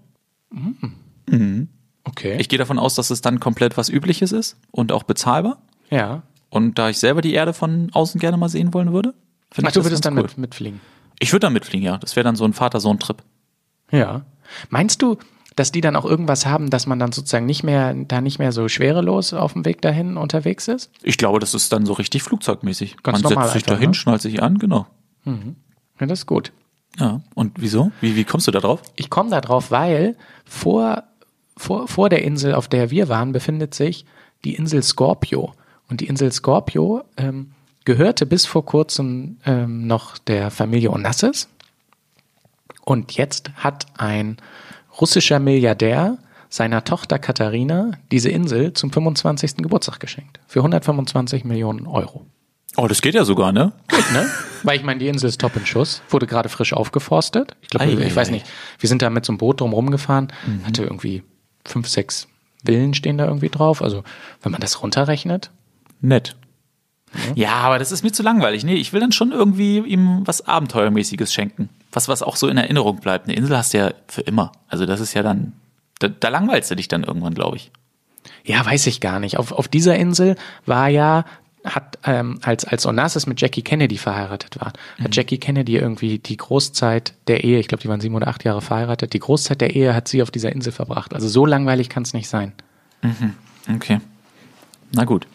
Okay. 2.04 2.36
Ich 2.38 2.48
gehe 2.48 2.58
davon 2.58 2.78
aus, 2.78 2.94
dass 2.94 3.10
es 3.10 3.20
dann 3.20 3.40
komplett 3.40 3.76
was 3.76 3.88
Übliches 3.88 4.32
ist 4.32 4.56
und 4.70 4.92
auch 4.92 5.02
bezahlbar. 5.04 5.58
ja. 5.90 6.22
Und 6.50 6.78
da 6.78 6.88
ich 6.88 6.98
selber 6.98 7.20
die 7.20 7.32
Erde 7.34 7.52
von 7.52 7.90
außen 7.92 8.20
gerne 8.20 8.36
mal 8.36 8.48
sehen 8.48 8.72
wollen 8.74 8.92
würde, 8.92 9.12
finde 9.50 9.66
Ach, 9.66 9.70
ich 9.70 9.74
du 9.74 9.80
das 9.80 9.86
würdest 9.86 10.04
dann 10.04 10.14
cool. 10.16 10.22
mit, 10.22 10.38
mitfliegen. 10.38 10.80
Ich 11.18 11.32
würde 11.32 11.46
da 11.46 11.50
mitfliegen, 11.50 11.84
ja. 11.84 11.98
Das 11.98 12.14
wäre 12.14 12.22
dann 12.22 12.36
so 12.36 12.44
ein 12.44 12.52
Vater-Sohn-Trip. 12.52 13.24
Ja. 13.90 14.24
Meinst 14.70 15.02
du, 15.02 15.18
dass 15.56 15.72
die 15.72 15.80
dann 15.80 15.96
auch 15.96 16.04
irgendwas 16.04 16.46
haben, 16.46 16.70
dass 16.70 16.86
man 16.86 16.98
dann 16.98 17.12
sozusagen 17.12 17.46
nicht 17.46 17.62
mehr, 17.62 17.94
da 17.94 18.20
nicht 18.20 18.38
mehr 18.38 18.52
so 18.52 18.68
schwerelos 18.68 19.32
auf 19.32 19.52
dem 19.52 19.64
Weg 19.64 19.82
dahin 19.82 20.16
unterwegs 20.16 20.68
ist? 20.68 20.90
Ich 21.02 21.18
glaube, 21.18 21.38
das 21.38 21.54
ist 21.54 21.72
dann 21.72 21.86
so 21.86 21.92
richtig 21.92 22.22
flugzeugmäßig. 22.22 22.96
Ganz 23.02 23.22
Man 23.22 23.30
normal 23.32 23.44
setzt 23.44 23.54
sich 23.54 23.62
einfach, 23.64 23.74
dahin, 23.76 23.90
ne? 23.90 23.94
schnallt 23.94 24.22
sich 24.22 24.42
an, 24.42 24.58
genau. 24.58 24.86
Ja, 25.24 26.06
das 26.06 26.20
ist 26.20 26.26
gut. 26.26 26.52
Ja. 26.98 27.22
Und 27.34 27.52
wieso? 27.58 27.92
Wie, 28.00 28.16
wie 28.16 28.24
kommst 28.24 28.46
du 28.46 28.50
da 28.50 28.60
drauf? 28.60 28.82
Ich 28.96 29.10
komme 29.10 29.30
da 29.30 29.40
drauf, 29.40 29.70
weil 29.70 30.16
vor, 30.44 31.04
vor, 31.56 31.88
vor 31.88 32.08
der 32.08 32.22
Insel, 32.22 32.54
auf 32.54 32.68
der 32.68 32.90
wir 32.90 33.08
waren, 33.08 33.32
befindet 33.32 33.74
sich 33.74 34.04
die 34.44 34.54
Insel 34.54 34.82
Scorpio. 34.82 35.52
Und 35.88 36.00
die 36.00 36.06
Insel 36.06 36.30
Scorpio 36.32 37.04
ähm, 37.16 37.52
gehörte 37.84 38.26
bis 38.26 38.46
vor 38.46 38.64
kurzem 38.64 39.38
ähm, 39.44 39.86
noch 39.86 40.18
der 40.18 40.50
Familie 40.50 40.90
Onassis. 40.90 41.48
Und 42.84 43.12
jetzt 43.12 43.50
hat 43.56 43.86
ein 43.96 44.36
russischer 45.00 45.38
Milliardär 45.38 46.18
seiner 46.48 46.84
Tochter 46.84 47.18
Katharina 47.18 47.92
diese 48.12 48.30
Insel 48.30 48.72
zum 48.72 48.92
25. 48.92 49.56
Geburtstag 49.56 50.00
geschenkt. 50.00 50.40
Für 50.46 50.60
125 50.60 51.44
Millionen 51.44 51.86
Euro. 51.86 52.26
Oh, 52.76 52.88
das 52.88 53.02
geht 53.02 53.14
ja 53.14 53.24
sogar, 53.24 53.52
ne? 53.52 53.72
Ne? 54.12 54.28
Weil 54.62 54.76
ich 54.76 54.84
meine, 54.84 54.98
die 54.98 55.08
Insel 55.08 55.28
ist 55.28 55.40
top 55.40 55.56
in 55.56 55.66
Schuss, 55.66 56.02
wurde 56.10 56.26
gerade 56.26 56.48
frisch 56.48 56.72
aufgeforstet. 56.72 57.56
Ich 57.62 57.68
glaube, 57.68 57.90
ich 57.90 57.98
ei, 57.98 58.16
weiß 58.16 58.28
ei. 58.28 58.32
nicht. 58.32 58.46
Wir 58.78 58.88
sind 58.88 59.02
da 59.02 59.10
mit 59.10 59.24
so 59.24 59.32
einem 59.32 59.38
Boot 59.38 59.60
drum 59.60 59.72
rumgefahren, 59.72 60.32
hatte 60.64 60.82
irgendwie 60.82 61.22
fünf, 61.64 61.88
sechs 61.88 62.28
Villen 62.64 62.94
stehen 62.94 63.18
da 63.18 63.26
irgendwie 63.26 63.48
drauf. 63.48 63.82
Also, 63.82 64.02
wenn 64.42 64.52
man 64.52 64.60
das 64.60 64.82
runterrechnet, 64.82 65.50
Nett. 66.00 66.36
Ja, 67.34 67.54
aber 67.54 67.78
das 67.78 67.92
ist 67.92 68.02
mir 68.02 68.12
zu 68.12 68.22
langweilig. 68.22 68.64
Nee, 68.64 68.74
ich 68.74 68.92
will 68.92 69.00
dann 69.00 69.12
schon 69.12 69.32
irgendwie 69.32 69.78
ihm 69.78 70.22
was 70.24 70.46
Abenteuermäßiges 70.46 71.32
schenken. 71.32 71.68
Was, 71.92 72.08
was 72.08 72.22
auch 72.22 72.36
so 72.36 72.48
in 72.48 72.56
Erinnerung 72.56 73.00
bleibt. 73.00 73.26
Eine 73.26 73.36
Insel 73.36 73.56
hast 73.56 73.74
du 73.74 73.78
ja 73.78 73.92
für 74.08 74.22
immer. 74.22 74.52
Also 74.68 74.86
das 74.86 75.00
ist 75.00 75.14
ja 75.14 75.22
dann, 75.22 75.52
da, 76.00 76.08
da 76.08 76.28
langweilst 76.28 76.70
du 76.70 76.76
dich 76.76 76.88
dann 76.88 77.04
irgendwann, 77.04 77.34
glaube 77.34 77.56
ich. 77.56 77.70
ja, 78.44 78.64
weiß 78.64 78.86
ich 78.86 79.00
gar 79.00 79.20
nicht. 79.20 79.38
Auf, 79.38 79.52
auf 79.52 79.68
dieser 79.68 79.96
Insel 79.96 80.36
war 80.66 80.88
ja, 80.88 81.24
hat, 81.64 81.98
ähm, 82.04 82.40
als, 82.42 82.64
als 82.64 82.84
Onassis 82.84 83.26
mit 83.26 83.40
Jackie 83.40 83.62
Kennedy 83.62 83.96
verheiratet 83.96 84.60
war, 84.60 84.72
hat 85.02 85.16
Jackie 85.16 85.38
Kennedy 85.38 85.76
irgendwie 85.76 86.18
die 86.18 86.36
Großzeit 86.36 87.14
der 87.26 87.44
Ehe, 87.44 87.58
ich 87.58 87.68
glaube, 87.68 87.82
die 87.82 87.88
waren 87.88 88.00
sieben 88.00 88.14
oder 88.14 88.28
acht 88.28 88.44
Jahre 88.44 88.60
verheiratet, 88.60 89.14
die 89.14 89.18
Großzeit 89.18 89.60
der 89.60 89.74
Ehe 89.74 89.94
hat 89.94 90.08
sie 90.08 90.22
auf 90.22 90.30
dieser 90.30 90.52
Insel 90.52 90.72
verbracht. 90.72 91.14
Also 91.14 91.28
so 91.28 91.46
langweilig 91.46 91.88
kann 91.88 92.02
es 92.02 92.12
nicht 92.12 92.28
sein. 92.28 92.52
Okay. 93.76 94.00
Na 94.92 95.04
gut. 95.04 95.26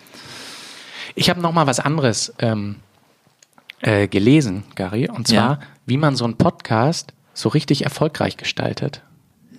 Ich 1.19 1.29
habe 1.29 1.41
noch 1.41 1.51
mal 1.51 1.67
was 1.67 1.79
anderes 1.81 2.33
ähm, 2.39 2.77
äh, 3.81 4.07
gelesen, 4.07 4.63
Gary, 4.75 5.09
und 5.09 5.27
zwar, 5.27 5.59
Ja. 5.59 5.59
wie 5.85 5.97
man 5.97 6.15
so 6.15 6.23
einen 6.23 6.38
Podcast 6.38 7.13
so 7.33 7.49
richtig 7.49 7.83
erfolgreich 7.83 8.38
gestaltet. 8.38 9.03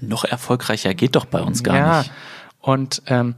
Noch 0.00 0.24
erfolgreicher 0.24 0.94
geht 0.94 1.16
doch 1.16 1.26
bei 1.26 1.42
uns 1.42 1.62
gar 1.62 1.76
ja, 1.76 1.98
nicht. 1.98 2.10
und 2.60 3.02
ähm, 3.06 3.34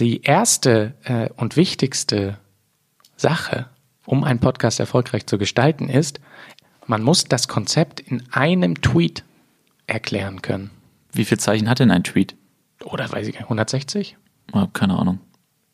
die 0.00 0.22
erste 0.22 0.94
äh, 1.04 1.28
und 1.36 1.56
wichtigste 1.56 2.38
Sache, 3.16 3.66
um 4.06 4.24
einen 4.24 4.40
Podcast 4.40 4.80
erfolgreich 4.80 5.26
zu 5.26 5.36
gestalten, 5.36 5.90
ist, 5.90 6.20
man 6.86 7.02
muss 7.02 7.24
das 7.24 7.48
Konzept 7.48 8.00
in 8.00 8.22
einem 8.32 8.80
Tweet 8.80 9.24
erklären 9.86 10.40
können. 10.40 10.70
Wie 11.12 11.26
viel 11.26 11.38
Zeichen 11.38 11.68
hat 11.68 11.80
denn 11.80 11.90
ein 11.90 12.02
Tweet? 12.04 12.34
Oder 12.82 13.12
weiß 13.12 13.26
ich, 13.26 13.34
nicht, 13.34 13.44
160? 13.44 14.16
Oh, 14.54 14.66
keine 14.72 14.98
Ahnung. 14.98 15.20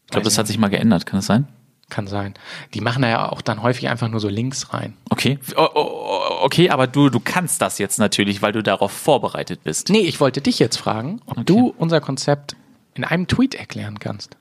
Ich 0.07 0.11
glaube, 0.11 0.25
das 0.25 0.37
hat 0.39 0.49
sich 0.49 0.59
mal 0.59 0.69
geändert. 0.69 1.07
Kann 1.07 1.19
das 1.19 1.27
sein? 1.27 1.47
Kann 1.91 2.07
sein. 2.07 2.35
Die 2.75 2.81
machen 2.83 3.01
da 3.03 3.09
ja 3.09 3.33
auch 3.33 3.41
dann 3.41 3.63
häufig 3.63 3.89
einfach 3.89 4.09
nur 4.09 4.21
so 4.21 4.29
Links 4.29 4.75
rein. 4.75 4.95
Okay. 5.09 5.39
Oh, 5.57 5.67
oh, 5.75 5.89
oh, 5.91 6.45
okay, 6.45 6.69
aber 6.69 6.87
du, 6.87 7.09
du 7.09 7.19
kannst 7.19 7.63
das 7.63 7.79
jetzt 7.79 7.99
natürlich, 7.99 8.43
weil 8.43 8.53
du 8.53 8.63
darauf 8.63 8.93
vorbereitet 8.93 9.65
bist. 9.65 9.89
Nee, 9.89 10.01
ich 10.01 10.21
wollte 10.21 10.41
dich 10.43 10.59
jetzt 10.59 10.77
fragen, 10.77 11.21
ob 11.27 11.39
Okay. 11.39 11.45
du 11.47 11.75
unser 11.79 12.01
Konzept 12.03 12.57
in 12.95 13.05
einem 13.05 13.27
Tweet 13.27 13.55
erklären 13.55 13.99
kannst. 14.01 14.37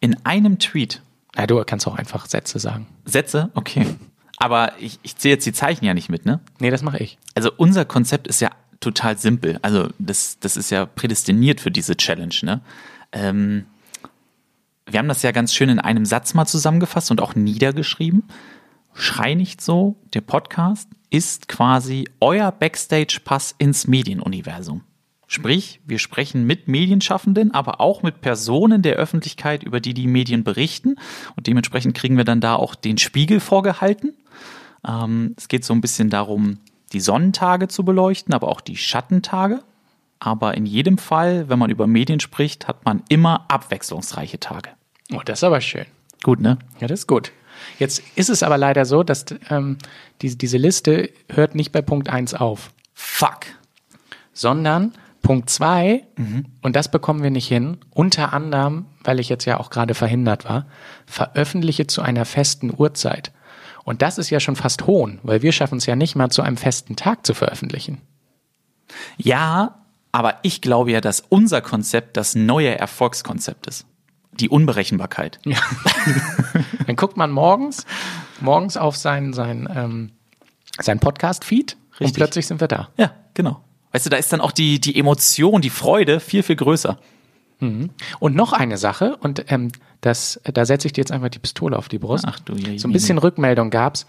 In 0.00 0.16
einem 0.24 0.58
Tweet. 0.58 1.02
Na, 1.36 1.46
du 1.46 1.62
kannst 1.64 1.86
auch 1.86 1.96
einfach 1.96 2.24
Sätze 2.26 2.58
sagen. 2.58 2.86
Sätze? 3.04 3.50
Okay. 3.54 3.86
Aber 4.38 4.72
ich, 4.78 4.98
ich 5.02 5.16
zähle 5.16 5.34
jetzt 5.34 5.44
die 5.46 5.52
Zeichen 5.52 5.84
ja 5.84 5.92
nicht 5.92 6.08
mit, 6.08 6.24
ne? 6.24 6.40
Nee, 6.60 6.70
das 6.70 6.80
mache 6.82 6.98
ich. 6.98 7.18
Also 7.34 7.50
unser 7.56 7.84
Konzept 7.84 8.26
ist 8.26 8.40
ja 8.40 8.50
total 8.80 9.18
simpel. 9.18 9.58
Also 9.62 9.88
das, 9.98 10.38
das 10.40 10.56
ist 10.56 10.70
ja 10.70 10.86
prädestiniert 10.86 11.60
für 11.60 11.70
diese 11.70 11.96
Challenge, 11.96 12.34
ne? 12.42 12.60
Ähm, 13.12 13.66
wir 14.88 14.98
haben 14.98 15.08
das 15.08 15.22
ja 15.22 15.32
ganz 15.32 15.52
schön 15.52 15.68
in 15.68 15.80
einem 15.80 16.06
Satz 16.06 16.34
mal 16.34 16.46
zusammengefasst 16.46 17.10
und 17.10 17.20
auch 17.20 17.34
niedergeschrieben. 17.34 18.24
Schrei 18.94 19.34
nicht 19.34 19.60
so, 19.60 19.96
der 20.14 20.20
Podcast 20.22 20.88
ist 21.10 21.48
quasi 21.48 22.08
euer 22.20 22.50
Backstage-Pass 22.52 23.54
ins 23.58 23.86
Medienuniversum. 23.86 24.82
Sprich, 25.26 25.80
wir 25.84 25.98
sprechen 25.98 26.46
mit 26.46 26.68
Medienschaffenden, 26.68 27.52
aber 27.52 27.80
auch 27.80 28.02
mit 28.02 28.20
Personen 28.20 28.82
der 28.82 28.94
Öffentlichkeit, 28.94 29.64
über 29.64 29.80
die 29.80 29.92
die 29.92 30.06
Medien 30.06 30.44
berichten. 30.44 30.96
Und 31.36 31.48
dementsprechend 31.48 31.96
kriegen 31.96 32.16
wir 32.16 32.24
dann 32.24 32.40
da 32.40 32.54
auch 32.54 32.76
den 32.76 32.96
Spiegel 32.96 33.40
vorgehalten. 33.40 34.14
Ähm, 34.86 35.34
es 35.36 35.48
geht 35.48 35.64
so 35.64 35.74
ein 35.74 35.80
bisschen 35.80 36.10
darum, 36.10 36.58
die 36.92 37.00
Sonnentage 37.00 37.66
zu 37.66 37.84
beleuchten, 37.84 38.34
aber 38.34 38.48
auch 38.48 38.60
die 38.60 38.76
Schattentage. 38.76 39.64
Aber 40.18 40.56
in 40.56 40.66
jedem 40.66 40.98
Fall, 40.98 41.48
wenn 41.48 41.58
man 41.58 41.70
über 41.70 41.86
Medien 41.86 42.20
spricht, 42.20 42.68
hat 42.68 42.84
man 42.84 43.02
immer 43.08 43.44
abwechslungsreiche 43.48 44.40
Tage. 44.40 44.70
Oh, 45.12 45.20
das 45.24 45.40
ist 45.40 45.44
aber 45.44 45.60
schön. 45.60 45.86
Gut, 46.22 46.40
ne? 46.40 46.58
Ja, 46.80 46.86
das 46.86 47.00
ist 47.00 47.06
gut. 47.06 47.32
Jetzt 47.78 48.02
ist 48.16 48.30
es 48.30 48.42
aber 48.42 48.58
leider 48.58 48.84
so, 48.84 49.02
dass 49.02 49.26
ähm, 49.50 49.78
die, 50.22 50.36
diese 50.36 50.58
Liste 50.58 51.10
hört 51.30 51.54
nicht 51.54 51.72
bei 51.72 51.82
Punkt 51.82 52.08
1 52.08 52.34
auf, 52.34 52.70
Fuck. 52.94 53.40
sondern 54.32 54.92
Punkt 55.22 55.50
2, 55.50 56.04
und 56.62 56.76
das 56.76 56.88
bekommen 56.88 57.24
wir 57.24 57.30
nicht 57.30 57.48
hin, 57.48 57.78
unter 57.90 58.32
anderem, 58.32 58.86
weil 59.02 59.18
ich 59.18 59.28
jetzt 59.28 59.44
ja 59.44 59.58
auch 59.58 59.70
gerade 59.70 59.94
verhindert 59.94 60.44
war, 60.44 60.66
veröffentliche 61.04 61.88
zu 61.88 62.00
einer 62.00 62.24
festen 62.24 62.72
Uhrzeit. 62.76 63.32
Und 63.82 64.02
das 64.02 64.18
ist 64.18 64.30
ja 64.30 64.38
schon 64.38 64.54
fast 64.54 64.86
Hohn, 64.86 65.18
weil 65.24 65.42
wir 65.42 65.50
schaffen 65.50 65.78
es 65.78 65.86
ja 65.86 65.96
nicht 65.96 66.14
mal 66.14 66.30
zu 66.30 66.42
einem 66.42 66.56
festen 66.56 66.94
Tag 66.94 67.26
zu 67.26 67.34
veröffentlichen. 67.34 68.02
Ja, 69.16 69.85
aber 70.16 70.36
ich 70.40 70.62
glaube 70.62 70.92
ja, 70.92 71.02
dass 71.02 71.20
unser 71.28 71.60
Konzept 71.60 72.16
das 72.16 72.34
neue 72.34 72.78
Erfolgskonzept 72.78 73.66
ist. 73.66 73.84
Die 74.32 74.48
Unberechenbarkeit. 74.48 75.40
Ja. 75.44 75.58
Dann 76.86 76.96
guckt 76.96 77.18
man 77.18 77.30
morgens, 77.30 77.84
morgens 78.40 78.78
auf 78.78 78.96
sein, 78.96 79.34
sein, 79.34 79.68
ähm, 79.70 80.12
sein 80.80 81.00
Podcast-Feed 81.00 81.76
und 82.00 82.14
plötzlich 82.14 82.46
sind 82.46 82.62
wir 82.62 82.68
da. 82.68 82.88
Ja, 82.96 83.12
genau. 83.34 83.60
Weißt 83.92 84.06
du, 84.06 84.10
da 84.10 84.16
ist 84.16 84.32
dann 84.32 84.40
auch 84.40 84.52
die, 84.52 84.80
die 84.80 84.98
Emotion, 84.98 85.60
die 85.60 85.68
Freude 85.68 86.18
viel, 86.18 86.42
viel 86.42 86.56
größer. 86.56 86.98
Und 88.18 88.34
noch 88.34 88.54
eine 88.54 88.78
Sache, 88.78 89.16
und 89.16 89.50
ähm, 89.52 89.70
das, 90.00 90.40
da 90.44 90.64
setze 90.64 90.88
ich 90.88 90.94
dir 90.94 91.02
jetzt 91.02 91.12
einfach 91.12 91.28
die 91.28 91.38
Pistole 91.38 91.76
auf 91.76 91.88
die 91.88 91.98
Brust. 91.98 92.24
Ach 92.26 92.40
du 92.40 92.54
je, 92.54 92.78
so 92.78 92.88
ein 92.88 92.92
bisschen 92.92 93.18
Rückmeldung 93.18 93.68
gab's. 93.68 94.06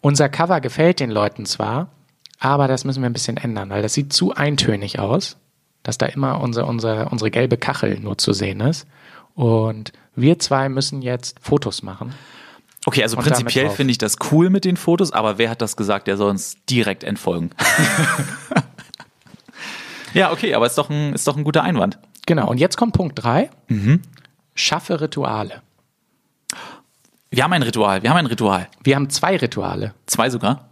Unser 0.00 0.28
Cover 0.28 0.60
gefällt 0.60 0.98
den 0.98 1.10
Leuten 1.10 1.46
zwar, 1.46 1.92
aber 2.38 2.68
das 2.68 2.84
müssen 2.84 3.02
wir 3.02 3.08
ein 3.08 3.14
bisschen 3.14 3.36
ändern, 3.36 3.70
weil 3.70 3.82
das 3.82 3.94
sieht 3.94 4.12
zu 4.12 4.34
eintönig 4.34 4.98
aus, 4.98 5.36
dass 5.82 5.98
da 5.98 6.06
immer 6.06 6.40
unser, 6.40 6.66
unser, 6.66 7.10
unsere 7.10 7.30
gelbe 7.30 7.56
Kachel 7.56 7.98
nur 7.98 8.18
zu 8.18 8.32
sehen 8.32 8.60
ist. 8.60 8.86
Und 9.34 9.92
wir 10.14 10.38
zwei 10.38 10.68
müssen 10.68 11.02
jetzt 11.02 11.38
Fotos 11.40 11.82
machen. 11.82 12.14
Okay, 12.86 13.02
also 13.02 13.16
prinzipiell 13.16 13.70
finde 13.70 13.90
ich 13.90 13.98
das 13.98 14.16
cool 14.30 14.50
mit 14.50 14.64
den 14.64 14.76
Fotos, 14.76 15.12
aber 15.12 15.38
wer 15.38 15.50
hat 15.50 15.60
das 15.60 15.76
gesagt? 15.76 16.06
Der 16.06 16.16
soll 16.16 16.30
uns 16.30 16.56
direkt 16.70 17.04
entfolgen. 17.04 17.50
ja, 20.14 20.32
okay, 20.32 20.54
aber 20.54 20.66
ist 20.66 20.78
doch 20.78 20.88
ein, 20.88 21.12
ist 21.12 21.26
doch 21.26 21.36
ein 21.36 21.44
guter 21.44 21.62
Einwand. 21.62 21.98
Genau, 22.26 22.48
und 22.48 22.58
jetzt 22.58 22.76
kommt 22.76 22.94
Punkt 22.94 23.22
drei. 23.22 23.50
Schaffe 24.54 25.00
Rituale. 25.00 25.62
Wir 27.30 27.44
haben 27.44 27.52
ein 27.52 27.62
Ritual, 27.62 28.02
wir 28.02 28.10
haben 28.10 28.16
ein 28.16 28.26
Ritual. 28.26 28.68
Wir 28.82 28.96
haben 28.96 29.10
zwei 29.10 29.36
Rituale. 29.36 29.92
Zwei 30.06 30.30
sogar. 30.30 30.68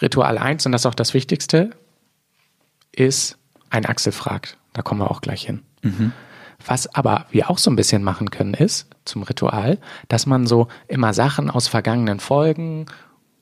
Ritual 0.00 0.38
1, 0.38 0.66
und 0.66 0.72
das 0.72 0.82
ist 0.82 0.86
auch 0.86 0.94
das 0.94 1.14
Wichtigste, 1.14 1.70
ist 2.92 3.38
ein 3.70 3.86
Axel 3.86 4.12
fragt. 4.12 4.56
Da 4.72 4.82
kommen 4.82 5.00
wir 5.00 5.10
auch 5.10 5.20
gleich 5.20 5.42
hin. 5.42 5.62
Was 6.64 6.94
aber 6.94 7.26
wir 7.30 7.50
auch 7.50 7.58
so 7.58 7.70
ein 7.70 7.76
bisschen 7.76 8.02
machen 8.02 8.30
können, 8.30 8.54
ist 8.54 8.88
zum 9.04 9.22
Ritual, 9.22 9.78
dass 10.08 10.26
man 10.26 10.46
so 10.46 10.68
immer 10.88 11.14
Sachen 11.14 11.50
aus 11.50 11.68
vergangenen 11.68 12.20
Folgen 12.20 12.86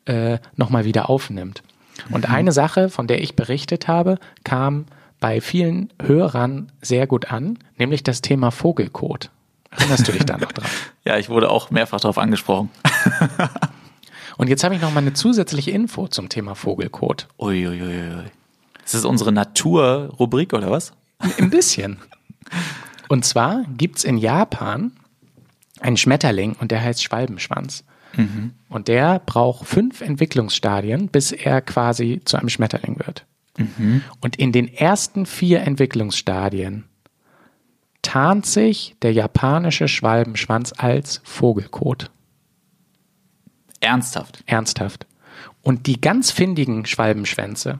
äh, 0.04 0.38
nochmal 0.56 0.84
wieder 0.84 1.10
aufnimmt. 1.10 1.62
Und 2.10 2.30
eine 2.30 2.52
Sache, 2.52 2.88
von 2.88 3.06
der 3.06 3.22
ich 3.22 3.34
berichtet 3.34 3.88
habe, 3.88 4.18
kam 4.44 4.86
bei 5.20 5.40
vielen 5.40 5.92
Hörern 6.00 6.70
sehr 6.80 7.06
gut 7.06 7.32
an, 7.32 7.58
nämlich 7.76 8.04
das 8.04 8.22
Thema 8.22 8.50
Vogelkot. 8.50 9.30
Erinnerst 9.70 10.06
du 10.06 10.12
dich 10.12 10.24
da 10.24 10.38
noch 10.38 10.52
dran? 10.52 10.68
Ja, 11.04 11.16
ich 11.16 11.30
wurde 11.30 11.50
auch 11.50 11.70
mehrfach 11.70 12.00
darauf 12.00 12.18
angesprochen. 12.18 12.68
Und 14.38 14.48
jetzt 14.48 14.64
habe 14.64 14.74
ich 14.74 14.80
noch 14.80 14.92
mal 14.92 15.00
eine 15.00 15.12
zusätzliche 15.12 15.72
Info 15.72 16.08
zum 16.08 16.30
Thema 16.30 16.54
Vogelkot. 16.54 17.28
Uiuiui. 17.38 18.24
Ist 18.84 18.94
das 18.94 19.04
unsere 19.04 19.32
Natur-Rubrik 19.32 20.54
oder 20.54 20.70
was? 20.70 20.92
Ein 21.38 21.50
bisschen. 21.50 21.98
Und 23.08 23.26
zwar 23.26 23.64
gibt's 23.76 24.04
in 24.04 24.16
Japan 24.16 24.92
einen 25.80 25.98
Schmetterling 25.98 26.54
und 26.58 26.70
der 26.70 26.82
heißt 26.82 27.02
Schwalbenschwanz. 27.02 27.84
Und 28.68 28.88
der 28.88 29.18
braucht 29.18 29.66
fünf 29.66 30.00
Entwicklungsstadien, 30.00 31.08
bis 31.08 31.30
er 31.30 31.60
quasi 31.60 32.20
zu 32.24 32.36
einem 32.36 32.48
Schmetterling 32.48 32.98
wird. 33.04 33.26
Und 34.20 34.36
in 34.36 34.52
den 34.52 34.72
ersten 34.72 35.26
vier 35.26 35.60
Entwicklungsstadien 35.62 36.84
tarnt 38.02 38.46
sich 38.46 38.96
der 39.02 39.12
japanische 39.12 39.88
Schwalbenschwanz 39.88 40.72
als 40.76 41.20
Vogelkot. 41.24 42.10
Ernsthaft. 43.80 44.42
Ernsthaft. 44.46 45.06
Und 45.62 45.86
die 45.86 46.00
ganz 46.00 46.30
findigen 46.30 46.86
Schwalbenschwänze, 46.86 47.78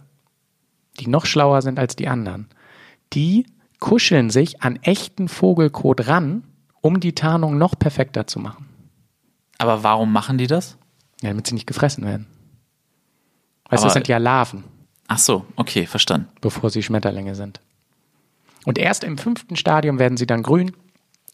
die 1.00 1.08
noch 1.08 1.26
schlauer 1.26 1.62
sind 1.62 1.78
als 1.78 1.96
die 1.96 2.08
anderen, 2.08 2.48
die 3.12 3.46
kuscheln 3.80 4.30
sich 4.30 4.62
an 4.62 4.76
echten 4.82 5.28
Vogelkot 5.28 6.08
ran, 6.08 6.44
um 6.80 7.00
die 7.00 7.14
Tarnung 7.14 7.58
noch 7.58 7.78
perfekter 7.78 8.26
zu 8.26 8.40
machen. 8.40 8.68
Aber 9.58 9.82
warum 9.82 10.12
machen 10.12 10.38
die 10.38 10.46
das? 10.46 10.76
Ja, 11.20 11.30
damit 11.30 11.46
sie 11.46 11.54
nicht 11.54 11.66
gefressen 11.66 12.04
werden. 12.04 12.26
Weißt 13.68 13.82
du, 13.82 13.86
das 13.86 13.94
sind 13.94 14.08
ja 14.08 14.18
Larven, 14.18 14.64
Ach 15.08 15.18
so, 15.18 15.46
okay, 15.56 15.86
verstanden. 15.86 16.28
bevor 16.42 16.70
sie 16.70 16.82
Schmetterlinge 16.82 17.34
sind. 17.34 17.60
Und 18.66 18.78
erst 18.78 19.04
im 19.04 19.16
fünften 19.16 19.56
Stadium 19.56 19.98
werden 19.98 20.18
sie 20.18 20.26
dann 20.26 20.42
grün 20.42 20.72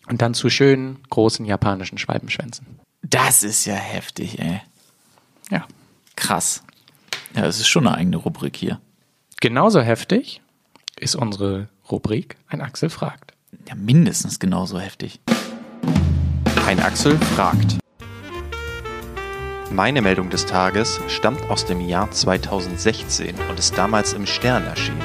und 0.07 0.23
dann 0.23 0.33
zu 0.33 0.49
schönen, 0.49 1.03
großen 1.11 1.45
japanischen 1.45 1.99
Schwalbenschwänzen. 1.99 2.81
Das 3.11 3.43
ist 3.43 3.67
ja 3.67 3.75
heftig, 3.75 4.39
ey. 4.39 4.63
Ja. 5.51 5.67
Krass. 6.17 6.63
Ja, 7.35 7.43
das 7.43 7.61
ist 7.61 7.69
schon 7.69 7.87
eine 7.87 7.97
eigene 7.97 8.17
Rubrik 8.17 8.57
hier. 8.57 8.81
Genauso 9.41 9.83
heftig 9.83 10.41
ist 10.99 11.15
unsere 11.15 11.69
Rubrik 11.91 12.37
Ein 12.49 12.63
Axel 12.63 12.89
fragt. 12.89 13.35
Ja, 13.69 13.75
mindestens 13.75 14.39
genauso 14.39 14.81
heftig. 14.81 15.21
Ein 16.67 16.81
Axel 16.81 17.19
fragt. 17.19 17.79
Meine 19.71 20.01
Meldung 20.01 20.31
des 20.31 20.47
Tages 20.47 20.99
stammt 21.09 21.43
aus 21.51 21.67
dem 21.67 21.83
Jahr 21.83 22.11
2016 22.11 23.35
und 23.51 23.59
ist 23.59 23.77
damals 23.77 24.15
im 24.15 24.25
Stern 24.25 24.65
erschienen. 24.65 25.03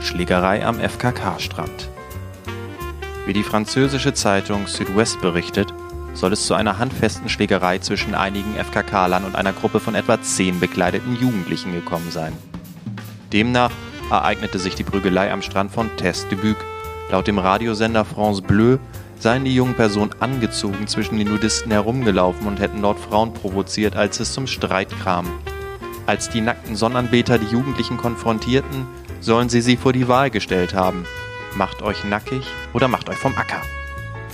Schlägerei 0.00 0.64
am 0.64 0.78
FKK-Strand. 0.78 1.88
Wie 3.26 3.32
die 3.32 3.42
französische 3.42 4.14
Zeitung 4.14 4.68
Südwest 4.68 5.20
berichtet, 5.20 5.72
soll 6.14 6.32
es 6.32 6.46
zu 6.46 6.54
einer 6.54 6.78
handfesten 6.78 7.28
Schlägerei 7.28 7.78
zwischen 7.78 8.14
einigen 8.14 8.54
FKK-Lern 8.54 9.24
und 9.24 9.36
einer 9.36 9.52
Gruppe 9.52 9.80
von 9.80 9.94
etwa 9.94 10.20
zehn 10.20 10.60
bekleideten 10.60 11.16
Jugendlichen 11.16 11.72
gekommen 11.72 12.10
sein. 12.10 12.32
Demnach 13.32 13.72
ereignete 14.10 14.58
sich 14.58 14.74
die 14.74 14.84
Prügelei 14.84 15.32
am 15.32 15.42
Strand 15.42 15.72
von 15.72 15.88
Test 15.96 16.30
de 16.30 16.38
Buc. 16.38 16.56
Laut 17.10 17.26
dem 17.26 17.38
Radiosender 17.38 18.04
France 18.04 18.42
Bleu 18.42 18.78
seien 19.18 19.44
die 19.44 19.54
jungen 19.54 19.74
Personen 19.74 20.10
angezogen 20.20 20.86
zwischen 20.86 21.18
den 21.18 21.28
Nudisten 21.28 21.70
herumgelaufen 21.70 22.46
und 22.46 22.60
hätten 22.60 22.82
dort 22.82 22.98
Frauen 22.98 23.32
provoziert, 23.32 23.96
als 23.96 24.20
es 24.20 24.32
zum 24.32 24.46
Streit 24.46 24.88
kam. 25.02 25.26
Als 26.06 26.28
die 26.28 26.40
nackten 26.40 26.74
Sonnenanbeter 26.74 27.38
die 27.38 27.46
Jugendlichen 27.46 27.96
konfrontierten, 27.96 28.86
sollen 29.20 29.48
sie 29.48 29.60
sie 29.60 29.76
vor 29.76 29.92
die 29.92 30.08
Wahl 30.08 30.30
gestellt 30.30 30.74
haben. 30.74 31.06
Macht 31.54 31.82
euch 31.82 32.04
nackig 32.04 32.44
oder 32.72 32.88
macht 32.88 33.08
euch 33.08 33.18
vom 33.18 33.36
Acker. 33.36 33.62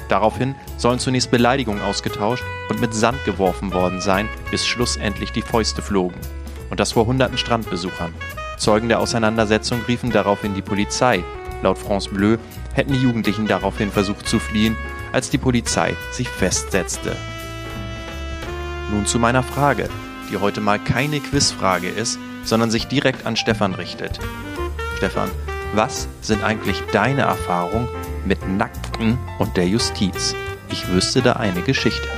Daraufhin 0.08 0.54
sollen 0.76 0.98
zunächst 0.98 1.30
Beleidigungen 1.30 1.82
ausgetauscht 1.82 2.42
und 2.70 2.80
mit 2.80 2.94
Sand 2.94 3.24
geworfen 3.24 3.72
worden 3.72 4.00
sein, 4.00 4.28
bis 4.50 4.66
schlussendlich 4.66 5.32
die 5.32 5.42
Fäuste 5.42 5.82
flogen. 5.82 6.18
Und 6.70 6.80
das 6.80 6.92
vor 6.92 7.06
hunderten 7.06 7.38
Strandbesuchern. 7.38 8.14
Zeugen 8.56 8.88
der 8.88 9.00
Auseinandersetzung 9.00 9.82
riefen 9.86 10.10
daraufhin 10.10 10.54
die 10.54 10.62
Polizei. 10.62 11.22
Laut 11.62 11.78
France 11.78 12.08
Bleu 12.10 12.38
hätten 12.74 12.92
die 12.92 13.00
Jugendlichen 13.00 13.46
daraufhin 13.46 13.90
versucht 13.90 14.26
zu 14.26 14.38
fliehen, 14.38 14.76
als 15.12 15.30
die 15.30 15.38
Polizei 15.38 15.96
sich 16.12 16.28
festsetzte. 16.28 17.16
Nun 18.90 19.06
zu 19.06 19.18
meiner 19.18 19.42
Frage, 19.42 19.88
die 20.30 20.36
heute 20.38 20.60
mal 20.60 20.78
keine 20.78 21.20
Quizfrage 21.20 21.88
ist, 21.88 22.18
sondern 22.44 22.70
sich 22.70 22.86
direkt 22.86 23.26
an 23.26 23.36
Stefan 23.36 23.74
richtet. 23.74 24.18
Stefan, 24.96 25.30
was 25.74 26.08
sind 26.20 26.42
eigentlich 26.42 26.80
deine 26.92 27.22
Erfahrungen 27.22 27.88
mit 28.24 28.46
Nackten 28.48 29.18
und 29.38 29.56
der 29.56 29.66
Justiz? 29.68 30.34
Ich 30.70 30.88
wüsste 30.88 31.22
da 31.22 31.34
eine 31.34 31.62
Geschichte. 31.62 32.08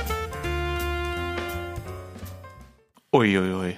Uiuiui. 3.13 3.77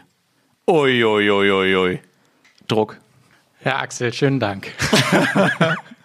Uiuiuiui. 0.67 1.99
Druck. 2.67 2.97
Ja, 3.63 3.79
Axel, 3.79 4.13
schönen 4.13 4.39
Dank. 4.39 4.71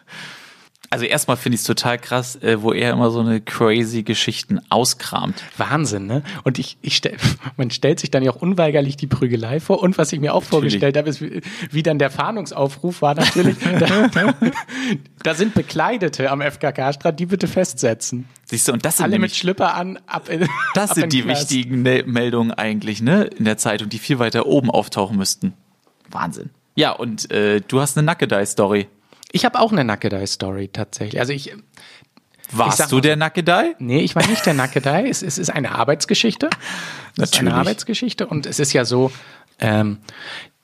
Also 0.90 1.04
erstmal 1.04 1.36
finde 1.36 1.56
ich 1.56 1.60
es 1.60 1.66
total 1.66 1.98
krass, 1.98 2.36
äh, 2.36 2.62
wo 2.62 2.72
er 2.72 2.92
immer 2.92 3.10
so 3.10 3.20
eine 3.20 3.42
crazy 3.42 4.02
Geschichten 4.02 4.58
auskramt. 4.70 5.42
Wahnsinn, 5.58 6.06
ne? 6.06 6.22
Und 6.44 6.58
ich, 6.58 6.78
ich 6.80 6.96
stell, 6.96 7.16
man 7.58 7.70
stellt 7.70 8.00
sich 8.00 8.10
dann 8.10 8.22
ja 8.22 8.30
auch 8.30 8.36
unweigerlich 8.36 8.96
die 8.96 9.06
Prügelei 9.06 9.60
vor. 9.60 9.82
Und 9.82 9.98
was 9.98 10.12
ich 10.12 10.20
mir 10.20 10.32
auch 10.32 10.42
vorgestellt 10.42 10.96
habe, 10.96 11.10
ist, 11.10 11.20
wie, 11.20 11.42
wie 11.70 11.82
dann 11.82 11.98
der 11.98 12.10
Fahndungsaufruf 12.10 13.02
war 13.02 13.14
natürlich, 13.14 13.56
da, 13.78 14.34
da, 15.22 15.34
sind 15.34 15.52
Bekleidete 15.54 16.30
am 16.30 16.40
FKK-Strand, 16.40 17.20
die 17.20 17.26
bitte 17.26 17.48
festsetzen. 17.48 18.26
Siehst 18.46 18.68
du, 18.68 18.72
und 18.72 18.84
das 18.86 18.96
sind 18.96 19.04
Alle 19.04 19.12
mit 19.12 19.20
nämlich, 19.20 19.36
Schlüpper 19.36 19.74
an, 19.74 19.98
ab 20.06 20.30
in, 20.30 20.48
das 20.74 20.90
ab 20.90 20.94
sind 20.94 21.04
in 21.04 21.10
die 21.10 21.22
Knast. 21.22 21.50
wichtigen 21.50 21.82
Ne- 21.82 22.04
Meldungen 22.06 22.52
eigentlich, 22.52 23.02
ne, 23.02 23.24
in 23.24 23.44
der 23.44 23.58
Zeitung, 23.58 23.90
die 23.90 23.98
viel 23.98 24.18
weiter 24.18 24.46
oben 24.46 24.70
auftauchen 24.70 25.18
müssten. 25.18 25.52
Wahnsinn. 26.10 26.48
Ja, 26.76 26.92
und 26.92 27.30
äh, 27.30 27.60
du 27.60 27.80
hast 27.80 27.98
eine 27.98 28.06
Nackedei-Story. 28.06 28.86
Ich 29.32 29.44
habe 29.44 29.60
auch 29.60 29.72
eine 29.72 29.84
Nackedei-Story 29.84 30.68
tatsächlich. 30.72 31.20
Also 31.20 31.32
ich, 31.32 31.52
Warst 32.50 32.78
sag 32.78 32.88
du 32.88 32.96
mal 32.96 33.02
der 33.02 33.16
Nackedei? 33.16 33.74
Nee, 33.78 34.00
ich 34.00 34.14
war 34.14 34.26
nicht 34.26 34.44
der 34.46 34.54
Nackedei. 34.54 35.08
es, 35.08 35.22
es 35.22 35.38
ist 35.38 35.50
eine 35.50 35.74
Arbeitsgeschichte. 35.74 36.48
Es 37.16 37.30
ist 37.30 37.38
eine 37.38 37.50
Natürlich. 37.50 37.52
Arbeitsgeschichte. 37.54 38.26
Und 38.26 38.46
es 38.46 38.58
ist 38.58 38.72
ja 38.72 38.84
so, 38.84 39.12
ähm, 39.58 39.98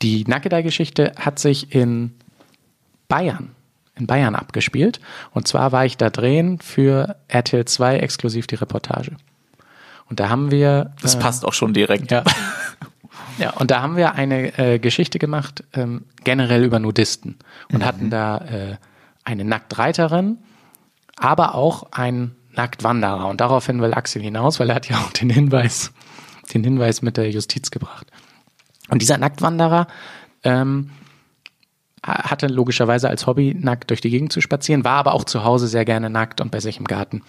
die 0.02 0.24
Nackedei-Geschichte 0.24 1.12
hat 1.18 1.38
sich 1.38 1.74
in 1.74 2.14
Bayern, 3.08 3.54
in 3.96 4.06
Bayern 4.06 4.34
abgespielt. 4.34 5.00
Und 5.32 5.46
zwar 5.46 5.72
war 5.72 5.84
ich 5.84 5.96
da 5.96 6.10
drehen 6.10 6.58
für 6.60 7.16
RTL 7.28 7.64
2 7.64 7.98
exklusiv 7.98 8.46
die 8.46 8.56
Reportage. 8.56 9.16
Und 10.08 10.20
da 10.20 10.28
haben 10.28 10.50
wir. 10.50 10.92
Das 11.02 11.14
äh, 11.14 11.18
passt 11.18 11.44
auch 11.44 11.54
schon 11.54 11.74
direkt. 11.74 12.10
Ja. 12.10 12.24
Ja, 13.38 13.50
und 13.54 13.70
da 13.70 13.82
haben 13.82 13.96
wir 13.96 14.14
eine 14.14 14.56
äh, 14.58 14.78
Geschichte 14.78 15.18
gemacht, 15.18 15.64
ähm, 15.72 16.04
generell 16.22 16.64
über 16.64 16.78
Nudisten. 16.78 17.36
Und 17.72 17.84
hatten 17.84 18.10
da 18.10 18.38
äh, 18.38 18.76
eine 19.24 19.44
Nacktreiterin, 19.44 20.38
aber 21.16 21.54
auch 21.54 21.92
einen 21.92 22.36
Nacktwanderer. 22.52 23.26
Und 23.26 23.40
daraufhin 23.40 23.80
will 23.80 23.94
Axel 23.94 24.22
hinaus, 24.22 24.60
weil 24.60 24.70
er 24.70 24.76
hat 24.76 24.88
ja 24.88 24.98
auch 24.98 25.10
den 25.12 25.30
Hinweis, 25.30 25.92
den 26.52 26.62
Hinweis 26.62 27.02
mit 27.02 27.16
der 27.16 27.30
Justiz 27.30 27.70
gebracht. 27.70 28.06
Und 28.90 29.02
dieser 29.02 29.18
Nacktwanderer 29.18 29.88
ähm, 30.44 30.90
ha- 32.06 32.30
hatte 32.30 32.46
logischerweise 32.46 33.08
als 33.08 33.26
Hobby, 33.26 33.54
nackt 33.58 33.90
durch 33.90 34.00
die 34.00 34.10
Gegend 34.10 34.32
zu 34.32 34.40
spazieren, 34.40 34.84
war 34.84 34.98
aber 34.98 35.14
auch 35.14 35.24
zu 35.24 35.42
Hause 35.42 35.66
sehr 35.66 35.84
gerne 35.84 36.10
nackt 36.10 36.40
und 36.40 36.50
bei 36.50 36.60
sich 36.60 36.78
im 36.78 36.84
Garten. 36.84 37.22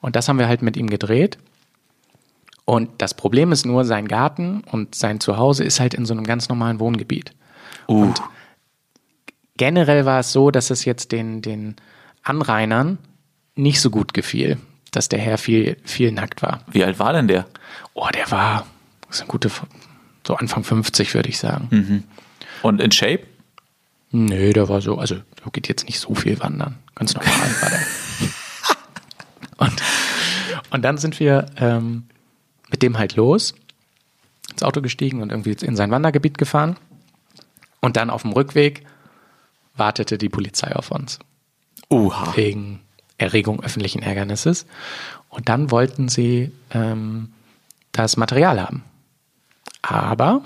Und 0.00 0.16
das 0.16 0.28
haben 0.28 0.38
wir 0.38 0.48
halt 0.48 0.62
mit 0.62 0.76
ihm 0.76 0.88
gedreht. 0.88 1.38
Und 2.70 2.88
das 2.98 3.14
Problem 3.14 3.50
ist 3.50 3.66
nur, 3.66 3.84
sein 3.84 4.06
Garten 4.06 4.62
und 4.70 4.94
sein 4.94 5.18
Zuhause 5.18 5.64
ist 5.64 5.80
halt 5.80 5.92
in 5.92 6.06
so 6.06 6.14
einem 6.14 6.22
ganz 6.22 6.48
normalen 6.48 6.78
Wohngebiet. 6.78 7.34
Uh, 7.88 8.14
Generell 9.56 10.04
war 10.04 10.20
es 10.20 10.30
so, 10.30 10.52
dass 10.52 10.70
es 10.70 10.84
jetzt 10.84 11.10
den, 11.10 11.42
den 11.42 11.74
Anrainern 12.22 12.98
nicht 13.56 13.80
so 13.80 13.90
gut 13.90 14.14
gefiel, 14.14 14.56
dass 14.92 15.08
der 15.08 15.18
Herr 15.18 15.36
viel, 15.36 15.78
viel 15.82 16.12
nackt 16.12 16.42
war. 16.42 16.60
wie 16.70 16.84
alt 16.84 17.00
war 17.00 17.12
denn 17.12 17.26
der? 17.26 17.46
Oh, 17.94 18.06
der 18.14 18.30
war 18.30 18.64
das 19.08 19.16
ist 19.16 19.22
eine 19.22 19.30
gute, 19.30 19.50
so 20.24 20.36
Anfang 20.36 20.62
50, 20.62 21.12
würde 21.14 21.28
ich 21.28 21.38
sagen. 21.38 22.04
Und 22.62 22.80
in 22.80 22.92
Shape? 22.92 23.26
Nö, 24.12 24.52
der 24.52 24.68
war 24.68 24.80
so, 24.80 24.96
also 24.96 25.16
der 25.16 25.50
geht 25.52 25.66
jetzt 25.66 25.86
nicht 25.86 25.98
so 25.98 26.14
viel 26.14 26.38
wandern. 26.38 26.78
Ganz 26.94 27.14
normal 27.14 27.32
war 27.32 27.70
der. 27.70 27.80
Und, 29.58 29.82
und 30.70 30.82
dann 30.82 30.96
sind 30.96 31.20
wir 31.20 31.44
ähm, 31.58 32.04
mit 32.70 32.82
dem 32.82 32.98
halt 32.98 33.16
los, 33.16 33.54
ins 34.50 34.62
Auto 34.62 34.80
gestiegen 34.80 35.22
und 35.22 35.30
irgendwie 35.30 35.56
in 35.64 35.76
sein 35.76 35.90
Wandergebiet 35.90 36.38
gefahren. 36.38 36.76
Und 37.80 37.96
dann 37.96 38.10
auf 38.10 38.22
dem 38.22 38.32
Rückweg 38.32 38.84
wartete 39.76 40.18
die 40.18 40.28
Polizei 40.28 40.74
auf 40.74 40.90
uns 40.90 41.18
Uha. 41.90 42.36
wegen 42.36 42.80
Erregung 43.18 43.62
öffentlichen 43.62 44.02
Ärgernisses. 44.02 44.66
Und 45.28 45.48
dann 45.48 45.70
wollten 45.70 46.08
sie 46.08 46.52
ähm, 46.72 47.32
das 47.92 48.16
Material 48.16 48.60
haben. 48.60 48.84
Aber, 49.82 50.42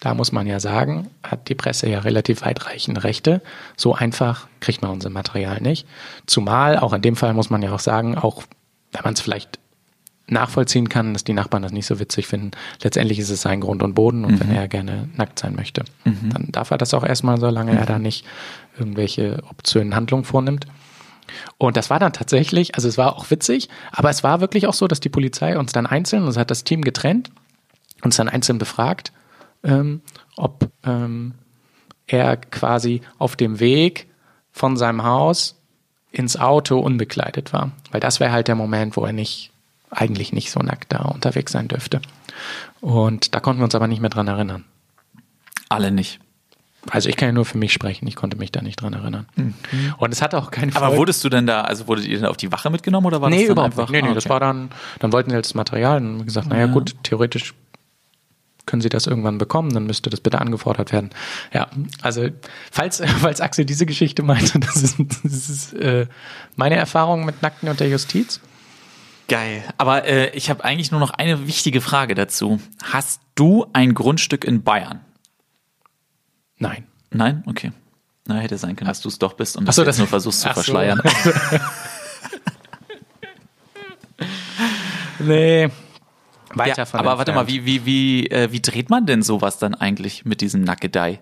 da 0.00 0.14
muss 0.14 0.32
man 0.32 0.46
ja 0.46 0.60
sagen, 0.60 1.10
hat 1.22 1.48
die 1.48 1.54
Presse 1.54 1.88
ja 1.88 2.00
relativ 2.00 2.42
weitreichende 2.42 3.04
Rechte. 3.04 3.40
So 3.76 3.94
einfach 3.94 4.48
kriegt 4.60 4.82
man 4.82 4.90
unser 4.90 5.10
Material 5.10 5.60
nicht. 5.60 5.86
Zumal, 6.26 6.78
auch 6.78 6.92
in 6.92 7.02
dem 7.02 7.16
Fall 7.16 7.34
muss 7.34 7.50
man 7.50 7.62
ja 7.62 7.72
auch 7.72 7.80
sagen, 7.80 8.16
auch 8.16 8.42
wenn 8.92 9.02
man 9.04 9.14
es 9.14 9.20
vielleicht 9.20 9.58
nachvollziehen 10.32 10.88
kann, 10.88 11.12
dass 11.12 11.24
die 11.24 11.32
Nachbarn 11.32 11.62
das 11.62 11.72
nicht 11.72 11.86
so 11.86 11.98
witzig 11.98 12.26
finden. 12.26 12.52
Letztendlich 12.82 13.18
ist 13.18 13.30
es 13.30 13.42
sein 13.42 13.60
Grund 13.60 13.82
und 13.82 13.94
Boden 13.94 14.24
und 14.24 14.40
wenn 14.40 14.50
er 14.50 14.68
gerne 14.68 15.08
nackt 15.16 15.38
sein 15.38 15.54
möchte, 15.54 15.84
dann 16.04 16.48
darf 16.50 16.70
er 16.70 16.78
das 16.78 16.94
auch 16.94 17.04
erstmal, 17.04 17.38
solange 17.38 17.76
er 17.78 17.86
da 17.86 17.98
nicht 17.98 18.26
irgendwelche 18.78 19.42
obszönen 19.48 19.94
Handlungen 19.94 20.24
vornimmt. 20.24 20.66
Und 21.58 21.76
das 21.76 21.90
war 21.90 21.98
dann 21.98 22.12
tatsächlich, 22.12 22.74
also 22.74 22.88
es 22.88 22.98
war 22.98 23.16
auch 23.16 23.30
witzig, 23.30 23.68
aber 23.92 24.10
es 24.10 24.22
war 24.24 24.40
wirklich 24.40 24.66
auch 24.66 24.74
so, 24.74 24.88
dass 24.88 25.00
die 25.00 25.08
Polizei 25.08 25.58
uns 25.58 25.72
dann 25.72 25.86
einzeln, 25.86 26.24
uns 26.24 26.36
hat 26.36 26.50
das 26.50 26.64
Team 26.64 26.82
getrennt, 26.82 27.30
uns 28.02 28.16
dann 28.16 28.28
einzeln 28.28 28.58
befragt, 28.58 29.12
ähm, 29.62 30.02
ob 30.36 30.68
ähm, 30.84 31.34
er 32.06 32.36
quasi 32.36 33.02
auf 33.18 33.36
dem 33.36 33.60
Weg 33.60 34.08
von 34.50 34.76
seinem 34.76 35.04
Haus 35.04 35.58
ins 36.10 36.36
Auto 36.36 36.78
unbekleidet 36.78 37.52
war. 37.52 37.72
Weil 37.90 38.00
das 38.00 38.20
wäre 38.20 38.32
halt 38.32 38.48
der 38.48 38.54
Moment, 38.54 38.96
wo 38.96 39.04
er 39.04 39.12
nicht, 39.12 39.51
eigentlich 39.92 40.32
nicht 40.32 40.50
so 40.50 40.60
nackt 40.60 40.92
da 40.92 41.02
unterwegs 41.02 41.52
sein 41.52 41.68
dürfte. 41.68 42.00
Und 42.80 43.34
da 43.34 43.40
konnten 43.40 43.60
wir 43.60 43.64
uns 43.64 43.74
aber 43.74 43.86
nicht 43.86 44.00
mehr 44.00 44.10
dran 44.10 44.26
erinnern. 44.26 44.64
Alle 45.68 45.90
nicht. 45.92 46.18
Also 46.90 47.08
ich 47.08 47.16
kann 47.16 47.28
ja 47.28 47.32
nur 47.32 47.44
für 47.44 47.58
mich 47.58 47.72
sprechen, 47.72 48.08
ich 48.08 48.16
konnte 48.16 48.36
mich 48.36 48.50
da 48.50 48.60
nicht 48.60 48.80
dran 48.82 48.92
erinnern. 48.92 49.26
Und 49.98 50.12
es 50.12 50.20
hatte 50.20 50.36
auch 50.36 50.50
keine 50.50 50.74
Aber 50.74 50.86
Folge- 50.86 50.98
wurdest 50.98 51.22
du 51.22 51.28
denn 51.28 51.46
da, 51.46 51.60
also 51.60 51.86
wurdet 51.86 52.06
ihr 52.06 52.16
denn 52.16 52.26
auf 52.26 52.36
die 52.36 52.50
Wache 52.50 52.70
mitgenommen 52.70 53.06
oder 53.06 53.20
war 53.20 53.30
nee, 53.30 53.36
das 53.36 53.44
dann 53.46 53.52
überhaupt 53.52 53.78
einfach? 53.78 53.90
Nee, 53.92 54.02
nee, 54.02 54.08
Ah, 54.08 54.14
das 54.14 54.24
okay. 54.24 54.32
war 54.32 54.40
dann, 54.40 54.70
dann 54.98 55.12
wollten 55.12 55.30
sie 55.30 55.36
jetzt 55.36 55.50
das 55.50 55.54
Material 55.54 55.98
und 55.98 56.18
haben 56.18 56.24
gesagt, 56.26 56.48
naja 56.48 56.66
gut, 56.66 56.96
theoretisch 57.04 57.54
können 58.66 58.82
sie 58.82 58.88
das 58.88 59.06
irgendwann 59.06 59.38
bekommen, 59.38 59.72
dann 59.74 59.86
müsste 59.86 60.10
das 60.10 60.20
bitte 60.20 60.40
angefordert 60.40 60.92
werden. 60.92 61.10
Ja, 61.52 61.68
also 62.00 62.28
falls, 62.72 63.00
falls 63.20 63.40
Axel 63.40 63.64
diese 63.64 63.86
Geschichte 63.86 64.24
meinte, 64.24 64.58
das 64.58 64.76
ist, 64.82 64.96
das 64.98 65.50
ist 65.50 65.72
äh, 65.74 66.06
meine 66.56 66.74
Erfahrung 66.76 67.24
mit 67.24 67.42
Nackten 67.42 67.68
und 67.68 67.78
der 67.78 67.88
Justiz. 67.90 68.40
Geil. 69.32 69.64
Aber 69.78 70.04
äh, 70.04 70.30
ich 70.36 70.50
habe 70.50 70.62
eigentlich 70.64 70.90
nur 70.90 71.00
noch 71.00 71.10
eine 71.10 71.46
wichtige 71.46 71.80
Frage 71.80 72.14
dazu. 72.14 72.60
Hast 72.82 73.20
du 73.34 73.66
ein 73.72 73.94
Grundstück 73.94 74.44
in 74.44 74.62
Bayern? 74.62 75.00
Nein. 76.58 76.86
Nein? 77.10 77.42
Okay. 77.46 77.72
Na, 78.26 78.36
hätte 78.36 78.58
sein 78.58 78.76
können, 78.76 78.88
dass 78.88 79.00
du 79.00 79.08
es 79.08 79.18
doch 79.18 79.32
bist 79.32 79.56
und 79.56 79.68
Ach 79.68 79.72
so, 79.72 79.82
das 79.82 79.96
das- 79.96 79.98
nur 79.98 80.06
versuchst 80.08 80.40
zu 80.42 80.48
so. 80.48 80.54
verschleiern. 80.54 81.00
Nee. 85.18 85.68
Weiter 86.54 86.78
Ja, 86.78 86.84
von 86.84 87.00
aber 87.00 87.16
warte 87.18 87.32
mal, 87.32 87.40
entfernt. 87.42 87.64
wie, 87.66 87.84
wie, 87.84 88.24
wie, 88.24 88.30
äh, 88.30 88.52
wie 88.52 88.60
dreht 88.60 88.90
man 88.90 89.06
denn 89.06 89.22
sowas 89.22 89.58
dann 89.58 89.74
eigentlich 89.74 90.24
mit 90.24 90.40
diesem 90.40 90.62
Nackedei? 90.62 91.20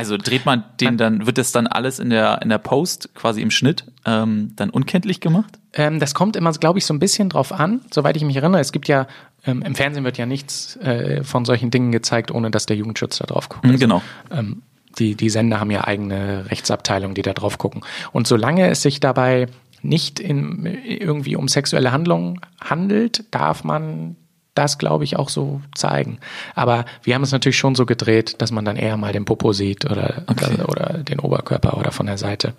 Also 0.00 0.16
dreht 0.16 0.46
man 0.46 0.64
den 0.80 0.96
dann, 0.96 1.26
wird 1.26 1.38
das 1.38 1.52
dann 1.52 1.66
alles 1.66 1.98
in 1.98 2.10
der, 2.10 2.40
in 2.42 2.48
der 2.48 2.58
Post, 2.58 3.14
quasi 3.14 3.42
im 3.42 3.50
Schnitt, 3.50 3.84
ähm, 4.06 4.52
dann 4.56 4.70
unkenntlich 4.70 5.20
gemacht? 5.20 5.58
Ähm, 5.74 6.00
das 6.00 6.14
kommt 6.14 6.36
immer, 6.36 6.50
glaube 6.52 6.78
ich, 6.78 6.86
so 6.86 6.94
ein 6.94 6.98
bisschen 6.98 7.28
drauf 7.28 7.52
an, 7.52 7.82
soweit 7.92 8.16
ich 8.16 8.24
mich 8.24 8.36
erinnere. 8.36 8.60
Es 8.60 8.72
gibt 8.72 8.88
ja, 8.88 9.06
ähm, 9.46 9.62
im 9.62 9.74
Fernsehen 9.74 10.04
wird 10.04 10.18
ja 10.18 10.26
nichts 10.26 10.76
äh, 10.76 11.22
von 11.22 11.44
solchen 11.44 11.70
Dingen 11.70 11.92
gezeigt, 11.92 12.30
ohne 12.30 12.50
dass 12.50 12.66
der 12.66 12.76
Jugendschutz 12.76 13.18
da 13.18 13.26
drauf 13.26 13.48
guckt. 13.48 13.66
Mhm, 13.66 13.78
genau. 13.78 14.02
ähm, 14.30 14.62
die, 14.98 15.14
die 15.14 15.30
Sender 15.30 15.60
haben 15.60 15.70
ja 15.70 15.84
eigene 15.84 16.50
Rechtsabteilungen, 16.50 17.14
die 17.14 17.22
da 17.22 17.32
drauf 17.32 17.58
gucken. 17.58 17.82
Und 18.12 18.26
solange 18.26 18.68
es 18.68 18.82
sich 18.82 18.98
dabei 19.00 19.46
nicht 19.82 20.20
in, 20.20 20.66
irgendwie 20.84 21.36
um 21.36 21.48
sexuelle 21.48 21.92
Handlungen 21.92 22.40
handelt, 22.60 23.24
darf 23.30 23.64
man 23.64 24.16
das, 24.54 24.78
glaube 24.78 25.04
ich, 25.04 25.16
auch 25.16 25.28
so 25.28 25.60
zeigen. 25.74 26.18
Aber 26.54 26.84
wir 27.02 27.14
haben 27.14 27.22
es 27.22 27.32
natürlich 27.32 27.58
schon 27.58 27.74
so 27.74 27.86
gedreht, 27.86 28.40
dass 28.42 28.50
man 28.50 28.64
dann 28.64 28.76
eher 28.76 28.96
mal 28.96 29.12
den 29.12 29.24
Popo 29.24 29.52
sieht 29.52 29.84
oder, 29.84 30.24
oder, 30.28 30.68
oder 30.68 30.98
den 30.98 31.20
Oberkörper 31.20 31.76
oder 31.78 31.92
von 31.92 32.06
der 32.06 32.18
Seite. 32.18 32.54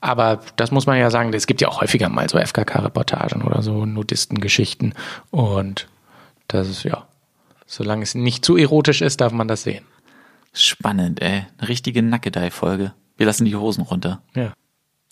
Aber 0.00 0.40
das 0.56 0.70
muss 0.70 0.86
man 0.86 0.98
ja 0.98 1.10
sagen, 1.10 1.32
es 1.32 1.46
gibt 1.46 1.60
ja 1.60 1.68
auch 1.68 1.80
häufiger 1.80 2.08
mal 2.08 2.28
so 2.28 2.38
FKK-Reportagen 2.38 3.42
oder 3.42 3.62
so 3.62 3.86
Nudistengeschichten. 3.86 4.94
Und 5.30 5.88
das 6.48 6.68
ist 6.68 6.82
ja, 6.82 7.06
solange 7.66 8.02
es 8.02 8.14
nicht 8.14 8.44
zu 8.44 8.56
erotisch 8.56 9.00
ist, 9.00 9.20
darf 9.20 9.32
man 9.32 9.48
das 9.48 9.62
sehen. 9.62 9.84
Spannend, 10.52 11.22
ey. 11.22 11.46
Eine 11.58 11.68
richtige 11.68 12.02
Nackedei-Folge. 12.02 12.92
Wir 13.16 13.26
lassen 13.26 13.44
die 13.44 13.56
Hosen 13.56 13.82
runter. 13.82 14.20
Ja. 14.34 14.52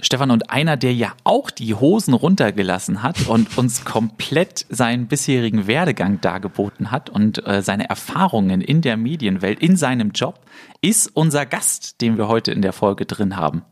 Stefan, 0.01 0.33
und 0.33 0.51
einer, 0.51 0.77
der 0.77 0.95
ja 0.95 1.13
auch 1.23 1.51
die 1.51 1.75
Hosen 1.75 2.15
runtergelassen 2.15 3.03
hat 3.03 3.29
und 3.29 3.57
uns 3.57 3.85
komplett 3.85 4.67
seinen 4.69 5.07
bisherigen 5.07 5.67
Werdegang 5.67 6.21
dargeboten 6.21 6.91
hat 6.91 7.09
und 7.09 7.47
äh, 7.47 7.63
seine 7.63 7.89
Erfahrungen 7.89 8.61
in 8.61 8.81
der 8.83 8.97
Medienwelt, 8.97 9.61
in 9.61 9.77
seinem 9.77 10.11
Job, 10.11 10.41
ist 10.81 11.09
unser 11.15 11.47
Gast, 11.47 12.01
den 12.01 12.17
wir 12.17 12.27
heute 12.27 12.51
in 12.51 12.63
der 12.63 12.73
Folge 12.73 13.07
drin 13.07 13.37
haben. 13.37 13.63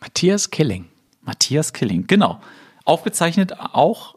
Matthias 0.00 0.50
Killing. 0.50 0.86
Matthias 1.22 1.72
Killing, 1.72 2.06
genau. 2.06 2.40
Aufgezeichnet 2.84 3.58
auch 3.58 4.16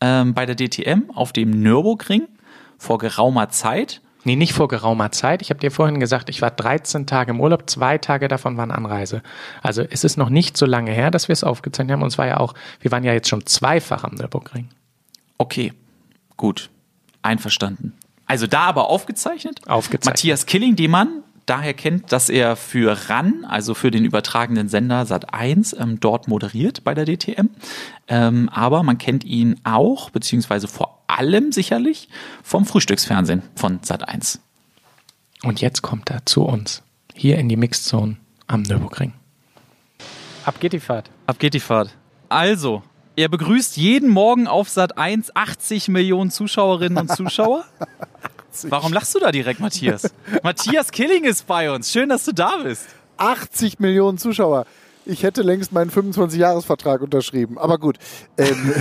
ähm, 0.00 0.34
bei 0.34 0.44
der 0.44 0.56
DTM 0.56 1.10
auf 1.14 1.32
dem 1.32 1.50
Nürburgring 1.50 2.28
vor 2.76 2.98
geraumer 2.98 3.48
Zeit. 3.48 4.01
Nee, 4.24 4.36
nicht 4.36 4.52
vor 4.52 4.68
geraumer 4.68 5.10
Zeit. 5.10 5.42
Ich 5.42 5.50
habe 5.50 5.58
dir 5.58 5.70
vorhin 5.70 5.98
gesagt, 5.98 6.28
ich 6.28 6.42
war 6.42 6.50
13 6.50 7.06
Tage 7.06 7.32
im 7.32 7.40
Urlaub, 7.40 7.68
zwei 7.68 7.98
Tage 7.98 8.28
davon 8.28 8.56
waren 8.56 8.70
Anreise. 8.70 9.22
Also 9.62 9.82
es 9.82 10.04
ist 10.04 10.16
noch 10.16 10.28
nicht 10.28 10.56
so 10.56 10.64
lange 10.64 10.92
her, 10.92 11.10
dass 11.10 11.28
wir 11.28 11.32
es 11.32 11.42
aufgezeichnet 11.42 11.94
haben. 11.94 12.02
Und 12.02 12.08
es 12.08 12.18
war 12.18 12.26
ja 12.26 12.38
auch, 12.38 12.54
wir 12.80 12.92
waren 12.92 13.02
ja 13.02 13.12
jetzt 13.12 13.28
schon 13.28 13.46
zweifach 13.46 14.04
am 14.04 14.14
Nürburgring. 14.14 14.68
Okay, 15.38 15.72
gut. 16.36 16.70
Einverstanden. 17.22 17.94
Also 18.26 18.46
da 18.46 18.60
aber 18.60 18.88
aufgezeichnet. 18.88 19.60
Aufgezeichnet. 19.66 20.14
Matthias 20.14 20.46
Killing, 20.46 20.76
den 20.76 20.90
man 20.90 21.22
daher 21.52 21.74
kennt, 21.74 22.12
dass 22.12 22.30
er 22.30 22.56
für 22.56 23.10
RAN, 23.10 23.44
also 23.44 23.74
für 23.74 23.90
den 23.90 24.06
übertragenen 24.06 24.70
Sender 24.70 25.02
Sat1, 25.02 25.78
ähm, 25.78 26.00
dort 26.00 26.26
moderiert 26.26 26.82
bei 26.82 26.94
der 26.94 27.04
DTM. 27.04 27.50
Ähm, 28.08 28.48
aber 28.48 28.82
man 28.82 28.96
kennt 28.96 29.22
ihn 29.24 29.60
auch, 29.62 30.08
beziehungsweise 30.08 30.66
vor 30.66 31.04
allem 31.08 31.52
sicherlich 31.52 32.08
vom 32.42 32.64
Frühstücksfernsehen 32.64 33.42
von 33.54 33.80
Sat1. 33.80 34.38
Und 35.42 35.60
jetzt 35.60 35.82
kommt 35.82 36.08
er 36.08 36.24
zu 36.24 36.42
uns, 36.42 36.82
hier 37.12 37.36
in 37.36 37.50
die 37.50 37.56
Mixzone 37.56 38.16
am 38.46 38.62
Nürburgring. 38.62 39.12
Ab 40.46 40.58
geht 40.58 40.72
die 40.72 40.80
Fahrt. 40.80 41.10
Ab 41.26 41.38
geht 41.38 41.52
die 41.52 41.60
Fahrt. 41.60 41.94
Also, 42.30 42.82
er 43.14 43.28
begrüßt 43.28 43.76
jeden 43.76 44.08
Morgen 44.08 44.46
auf 44.46 44.70
Sat 44.70 44.96
1 44.96 45.36
80 45.36 45.88
Millionen 45.88 46.30
Zuschauerinnen 46.30 46.96
und 46.96 47.14
Zuschauer. 47.14 47.66
Warum 48.68 48.92
lachst 48.92 49.14
du 49.14 49.18
da 49.18 49.30
direkt, 49.32 49.60
Matthias? 49.60 50.10
Matthias 50.42 50.90
Killing 50.90 51.24
ist 51.24 51.46
bei 51.46 51.70
uns. 51.72 51.90
Schön, 51.90 52.08
dass 52.08 52.24
du 52.24 52.32
da 52.32 52.58
bist. 52.62 52.86
80 53.16 53.78
Millionen 53.80 54.18
Zuschauer. 54.18 54.66
Ich 55.04 55.22
hätte 55.22 55.42
längst 55.42 55.72
meinen 55.72 55.90
25-Jahres-Vertrag 55.90 57.00
unterschrieben. 57.02 57.58
Aber 57.58 57.78
gut. 57.78 57.98
Ähm, 58.38 58.74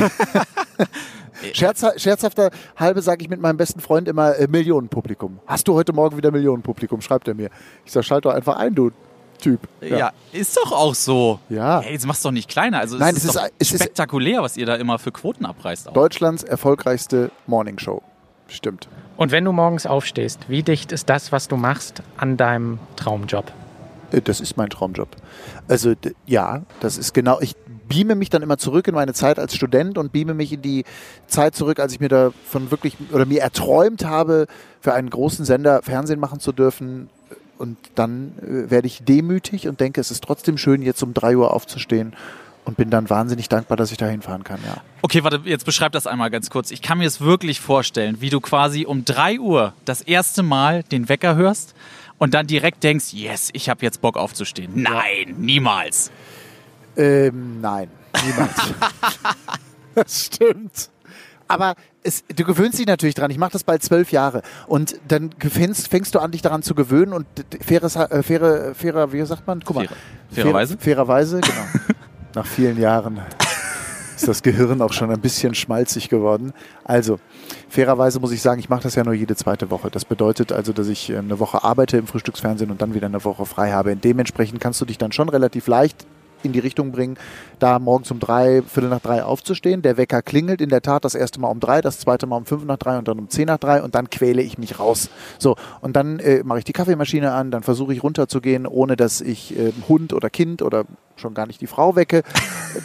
Scherz, 1.54 1.84
scherzhafter 1.98 2.52
halbe 2.78 3.02
sage 3.02 3.24
ich 3.24 3.30
mit 3.30 3.42
meinem 3.42 3.58
besten 3.58 3.80
Freund 3.80 4.08
immer 4.08 4.36
äh, 4.38 4.48
Millionenpublikum. 4.48 5.40
Hast 5.48 5.68
du 5.68 5.74
heute 5.74 5.92
Morgen 5.94 6.16
wieder 6.18 6.30
Millionenpublikum? 6.32 7.02
Schreibt 7.02 7.28
er 7.28 7.34
mir. 7.34 7.50
Ich 7.86 7.92
sag, 7.92 8.04
schalt 8.06 8.26
doch 8.26 8.34
einfach 8.34 8.58
ein, 8.58 8.76
du 8.76 8.92
Typ. 9.40 9.60
Ja, 9.82 10.12
ist 10.34 10.56
doch 10.56 10.72
auch 10.72 10.94
so. 10.94 11.40
Ja. 11.50 11.82
Hey, 11.82 11.94
jetzt 11.94 12.06
mach's 12.06 12.22
doch 12.22 12.30
nicht 12.30 12.48
kleiner. 12.48 12.78
Also 12.78 12.98
Nein, 13.00 13.16
es 13.16 13.24
es 13.24 13.30
ist, 13.34 13.36
ist- 13.42 13.52
es 13.58 13.72
ist- 13.72 13.80
spektakulär, 13.82 14.44
was 14.44 14.56
ihr 14.56 14.68
da 14.68 14.76
immer 14.76 15.00
für 15.00 15.12
Quoten 15.12 15.48
abreißt. 15.48 15.88
Auch. 15.90 15.94
Deutschlands 15.94 16.44
erfolgreichste 16.44 17.32
Morningshow. 17.48 18.04
Stimmt. 18.48 18.88
Und 19.22 19.32
wenn 19.32 19.46
du 19.46 19.52
morgens 19.52 19.86
aufstehst, 19.86 20.40
wie 20.48 20.64
dicht 20.64 20.92
ist 20.92 21.08
das, 21.08 21.32
was 21.32 21.48
du 21.48 21.56
machst, 21.56 22.02
an 22.18 22.38
deinem 22.38 22.80
Traumjob? 22.96 23.52
Äh, 24.12 24.20
Das 24.20 24.42
ist 24.42 24.58
mein 24.58 24.72
Traumjob. 24.72 25.10
Also 25.68 25.94
ja, 26.26 26.64
das 26.80 26.98
ist 26.98 27.14
genau. 27.14 27.40
Ich 27.40 27.56
beame 27.88 28.16
mich 28.16 28.32
dann 28.32 28.42
immer 28.42 28.58
zurück 28.58 28.88
in 28.88 28.96
meine 28.96 29.14
Zeit 29.14 29.38
als 29.38 29.56
Student 29.56 30.00
und 30.00 30.12
beame 30.12 30.34
mich 30.34 30.54
in 30.54 30.64
die 30.64 30.86
Zeit 31.28 31.54
zurück, 31.54 31.80
als 31.80 31.94
ich 31.94 32.00
mir 32.00 32.10
davon 32.10 32.72
wirklich 32.72 32.98
oder 33.12 33.28
mir 33.28 33.42
erträumt 33.42 34.06
habe, 34.06 34.48
für 34.80 34.96
einen 34.96 35.12
großen 35.12 35.46
Sender 35.46 35.84
Fernsehen 35.84 36.20
machen 36.20 36.40
zu 36.40 36.52
dürfen. 36.52 37.12
Und 37.60 37.78
dann 37.94 38.32
äh, 38.40 38.72
werde 38.72 38.88
ich 38.88 39.04
demütig 39.04 39.68
und 39.68 39.80
denke, 39.82 40.02
es 40.02 40.10
ist 40.10 40.24
trotzdem 40.24 40.58
schön, 40.58 40.82
jetzt 40.82 41.04
um 41.04 41.14
drei 41.14 41.38
Uhr 41.38 41.54
aufzustehen 41.54 42.16
und 42.72 42.78
bin 42.78 42.90
dann 42.90 43.10
wahnsinnig 43.10 43.50
dankbar, 43.50 43.76
dass 43.76 43.92
ich 43.92 43.98
da 43.98 44.08
hinfahren 44.08 44.46
kann. 44.46 44.60
Ja. 44.66 44.78
Okay, 45.02 45.26
warte, 45.26 45.42
jetzt 45.44 45.66
beschreib 45.66 45.92
das 45.92 46.08
einmal 46.08 46.30
ganz 46.32 46.50
kurz. 46.50 46.72
Ich 46.72 46.82
kann 46.82 47.00
mir 47.00 47.06
es 47.08 47.20
wirklich 47.20 47.60
vorstellen, 47.60 48.22
wie 48.22 48.30
du 48.30 48.40
quasi 48.40 48.86
um 48.86 49.04
3 49.04 49.40
Uhr 49.42 49.74
das 49.84 50.02
erste 50.02 50.42
Mal 50.42 50.84
den 50.84 51.10
Wecker 51.10 51.36
hörst 51.36 51.76
und 52.18 52.34
dann 52.34 52.48
direkt 52.48 52.84
denkst, 52.84 53.12
yes, 53.12 53.50
ich 53.52 53.68
habe 53.70 53.82
jetzt 53.86 54.00
Bock 54.00 54.16
aufzustehen. 54.16 54.72
Nein, 54.76 55.36
niemals. 55.38 56.12
Ähm, 56.96 57.60
nein, 57.60 57.90
niemals. 58.26 58.54
das 59.96 60.26
stimmt. 60.28 60.90
Aber 61.50 61.76
es, 62.04 62.24
du 62.34 62.46
gewöhnst 62.46 62.80
dich 62.80 62.88
natürlich 62.88 63.16
dran. 63.16 63.32
Ich 63.32 63.38
mache 63.38 63.52
das 63.52 63.66
bald 63.66 63.84
zwölf 63.84 64.14
Jahre. 64.14 64.44
Und 64.68 64.96
dann 65.10 65.32
fängst, 65.40 65.90
fängst 65.90 66.16
du 66.16 66.20
an, 66.20 66.32
dich 66.32 66.42
daran 66.42 66.64
zu 66.64 66.74
gewöhnen. 66.74 67.12
Und 67.12 67.26
faires, 67.66 67.98
äh, 67.98 68.24
faire, 68.24 68.74
fairer, 68.76 69.12
wie 69.12 69.26
sagt 69.26 69.46
man? 69.46 69.60
Guck 69.66 69.76
mal. 69.76 69.88
Faire- 69.88 69.96
fairerweise? 70.32 70.78
Fair, 70.78 70.96
fairerweise, 70.96 71.42
genau. 71.42 71.66
Nach 72.34 72.46
vielen 72.46 72.80
Jahren 72.80 73.20
ist 74.16 74.28
das 74.28 74.42
Gehirn 74.42 74.82
auch 74.82 74.94
schon 74.94 75.12
ein 75.12 75.20
bisschen 75.20 75.54
schmalzig 75.54 76.08
geworden. 76.08 76.54
Also, 76.86 77.20
fairerweise 77.68 78.22
muss 78.22 78.32
ich 78.32 78.42
sagen, 78.42 78.60
ich 78.60 78.70
mache 78.70 78.84
das 78.84 78.96
ja 78.96 79.04
nur 79.04 79.14
jede 79.14 79.36
zweite 79.36 79.70
Woche. 79.70 79.92
Das 79.92 80.06
bedeutet 80.06 80.54
also, 80.54 80.72
dass 80.72 80.88
ich 80.88 81.10
äh, 81.10 81.18
eine 81.18 81.40
Woche 81.40 81.64
arbeite 81.64 81.98
im 81.98 82.08
Frühstücksfernsehen 82.08 82.72
und 82.72 82.82
dann 82.82 82.94
wieder 82.94 83.08
eine 83.08 83.24
Woche 83.26 83.46
frei 83.46 83.72
habe. 83.72 83.96
Dementsprechend 83.98 84.62
kannst 84.62 84.80
du 84.80 84.86
dich 84.86 84.98
dann 84.98 85.12
schon 85.12 85.28
relativ 85.28 85.68
leicht 85.68 86.06
in 86.44 86.52
die 86.52 86.60
Richtung 86.60 86.92
bringen, 86.92 87.18
da 87.60 87.80
morgens 87.80 88.12
um 88.12 88.20
drei, 88.20 88.62
Viertel 88.62 88.90
nach 88.90 89.02
drei 89.02 89.24
aufzustehen. 89.24 89.82
Der 89.82 89.98
Wecker 89.98 90.22
klingelt 90.22 90.62
in 90.62 90.70
der 90.70 90.82
Tat 90.82 91.06
das 91.06 91.16
erste 91.16 91.40
Mal 91.40 91.50
um 91.50 91.60
drei, 91.60 91.82
das 91.82 92.00
zweite 92.00 92.28
Mal 92.28 92.38
um 92.38 92.46
fünf 92.46 92.66
nach 92.66 92.78
drei 92.78 92.98
und 92.98 93.08
dann 93.08 93.20
um 93.20 93.30
zehn 93.30 93.48
nach 93.48 93.58
drei 93.58 93.82
und 93.82 93.96
dann 93.96 94.10
quäle 94.10 94.42
ich 94.42 94.58
mich 94.58 94.80
raus. 94.80 95.10
So, 95.38 95.56
und 95.82 95.96
dann 95.96 96.20
äh, 96.20 96.44
mache 96.44 96.60
ich 96.60 96.66
die 96.66 96.74
Kaffeemaschine 96.74 97.32
an, 97.32 97.52
dann 97.52 97.64
versuche 97.64 97.94
ich 97.94 98.04
runterzugehen, 98.04 98.68
ohne 98.68 98.96
dass 98.96 99.22
ich 99.22 99.58
äh, 99.58 99.72
Hund 99.88 100.14
oder 100.14 100.30
Kind 100.30 100.62
oder 100.62 100.86
schon 101.16 101.34
gar 101.34 101.46
nicht 101.46 101.62
die 101.62 101.68
Frau 101.68 101.96
wecke. 101.96 102.24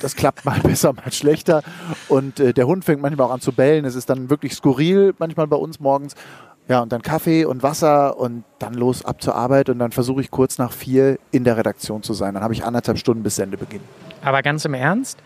Das 0.02 0.16
klappt 0.16 0.44
mal 0.44 0.58
besser, 0.64 0.92
mal 0.92 1.12
schlechter. 1.12 1.62
Und 2.08 2.40
äh, 2.40 2.52
der 2.52 2.66
Hund 2.66 2.84
fängt 2.84 3.00
manchmal 3.00 3.28
auch 3.28 3.32
an 3.32 3.40
zu 3.40 3.52
bellen. 3.52 3.84
Es 3.84 3.94
ist 3.94 4.10
dann 4.10 4.30
wirklich 4.30 4.52
skurril, 4.52 5.14
manchmal 5.18 5.46
bei 5.46 5.54
uns 5.54 5.78
morgens. 5.78 6.16
Ja, 6.68 6.80
und 6.80 6.92
dann 6.92 7.02
Kaffee 7.02 7.44
und 7.44 7.62
Wasser 7.62 8.18
und 8.18 8.42
dann 8.58 8.74
los 8.74 9.04
ab 9.04 9.22
zur 9.22 9.36
Arbeit 9.36 9.68
und 9.68 9.78
dann 9.78 9.92
versuche 9.92 10.20
ich 10.20 10.30
kurz 10.30 10.58
nach 10.58 10.72
vier 10.72 11.18
in 11.30 11.44
der 11.44 11.56
Redaktion 11.56 12.02
zu 12.02 12.12
sein. 12.12 12.34
Dann 12.34 12.42
habe 12.42 12.54
ich 12.54 12.64
anderthalb 12.64 12.98
Stunden 12.98 13.22
bis 13.22 13.36
Sendebeginn. 13.36 13.82
Aber 14.22 14.42
ganz 14.42 14.64
im 14.64 14.74
Ernst, 14.74 15.18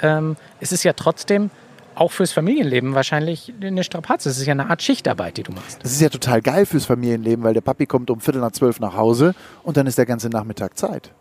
ähm, 0.00 0.36
es 0.60 0.72
ist 0.72 0.84
ja 0.84 0.94
trotzdem 0.94 1.50
auch 1.94 2.12
fürs 2.12 2.32
Familienleben 2.32 2.94
wahrscheinlich 2.94 3.52
eine 3.60 3.84
Strapaze. 3.84 4.28
Es 4.28 4.38
ist 4.38 4.46
ja 4.46 4.52
eine 4.52 4.70
Art 4.70 4.82
Schichtarbeit, 4.82 5.36
die 5.38 5.42
du 5.42 5.52
machst. 5.52 5.82
Das 5.82 5.92
ist 5.92 6.00
ja 6.00 6.08
total 6.08 6.42
geil 6.42 6.66
fürs 6.66 6.84
Familienleben, 6.84 7.44
weil 7.44 7.54
der 7.54 7.62
Papi 7.62 7.86
kommt 7.86 8.10
um 8.10 8.20
Viertel 8.20 8.40
nach 8.40 8.52
zwölf 8.52 8.80
nach 8.80 8.96
Hause 8.96 9.34
und 9.62 9.76
dann 9.76 9.86
ist 9.86 9.98
der 9.98 10.06
ganze 10.06 10.28
Nachmittag 10.28 10.76
Zeit. 10.78 11.12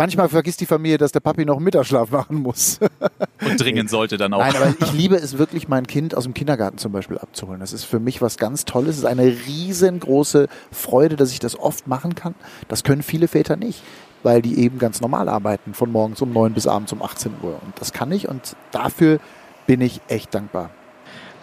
Manchmal 0.00 0.30
vergisst 0.30 0.62
die 0.62 0.66
Familie, 0.66 0.96
dass 0.96 1.12
der 1.12 1.20
Papi 1.20 1.44
noch 1.44 1.56
einen 1.56 1.64
Mittagsschlaf 1.64 2.10
machen 2.10 2.36
muss. 2.36 2.80
Und 3.44 3.60
dringend 3.60 3.90
sollte 3.90 4.16
dann 4.16 4.32
auch. 4.32 4.38
Nein, 4.38 4.56
aber 4.56 4.74
ich 4.80 4.92
liebe 4.94 5.16
es 5.16 5.36
wirklich, 5.36 5.68
mein 5.68 5.86
Kind 5.86 6.14
aus 6.14 6.24
dem 6.24 6.32
Kindergarten 6.32 6.78
zum 6.78 6.90
Beispiel 6.90 7.18
abzuholen. 7.18 7.60
Das 7.60 7.74
ist 7.74 7.84
für 7.84 8.00
mich 8.00 8.22
was 8.22 8.38
ganz 8.38 8.64
Tolles. 8.64 8.92
Es 8.92 8.98
ist 9.00 9.04
eine 9.04 9.26
riesengroße 9.26 10.48
Freude, 10.72 11.16
dass 11.16 11.32
ich 11.32 11.38
das 11.38 11.54
oft 11.58 11.86
machen 11.86 12.14
kann. 12.14 12.34
Das 12.66 12.82
können 12.82 13.02
viele 13.02 13.28
Väter 13.28 13.56
nicht, 13.56 13.82
weil 14.22 14.40
die 14.40 14.58
eben 14.60 14.78
ganz 14.78 15.02
normal 15.02 15.28
arbeiten, 15.28 15.74
von 15.74 15.92
morgens 15.92 16.22
um 16.22 16.32
neun 16.32 16.54
bis 16.54 16.66
abends 16.66 16.94
um 16.94 17.02
18 17.02 17.32
Uhr. 17.42 17.60
Und 17.62 17.78
das 17.78 17.92
kann 17.92 18.10
ich 18.10 18.26
und 18.26 18.56
dafür 18.70 19.20
bin 19.66 19.82
ich 19.82 20.00
echt 20.08 20.34
dankbar. 20.34 20.70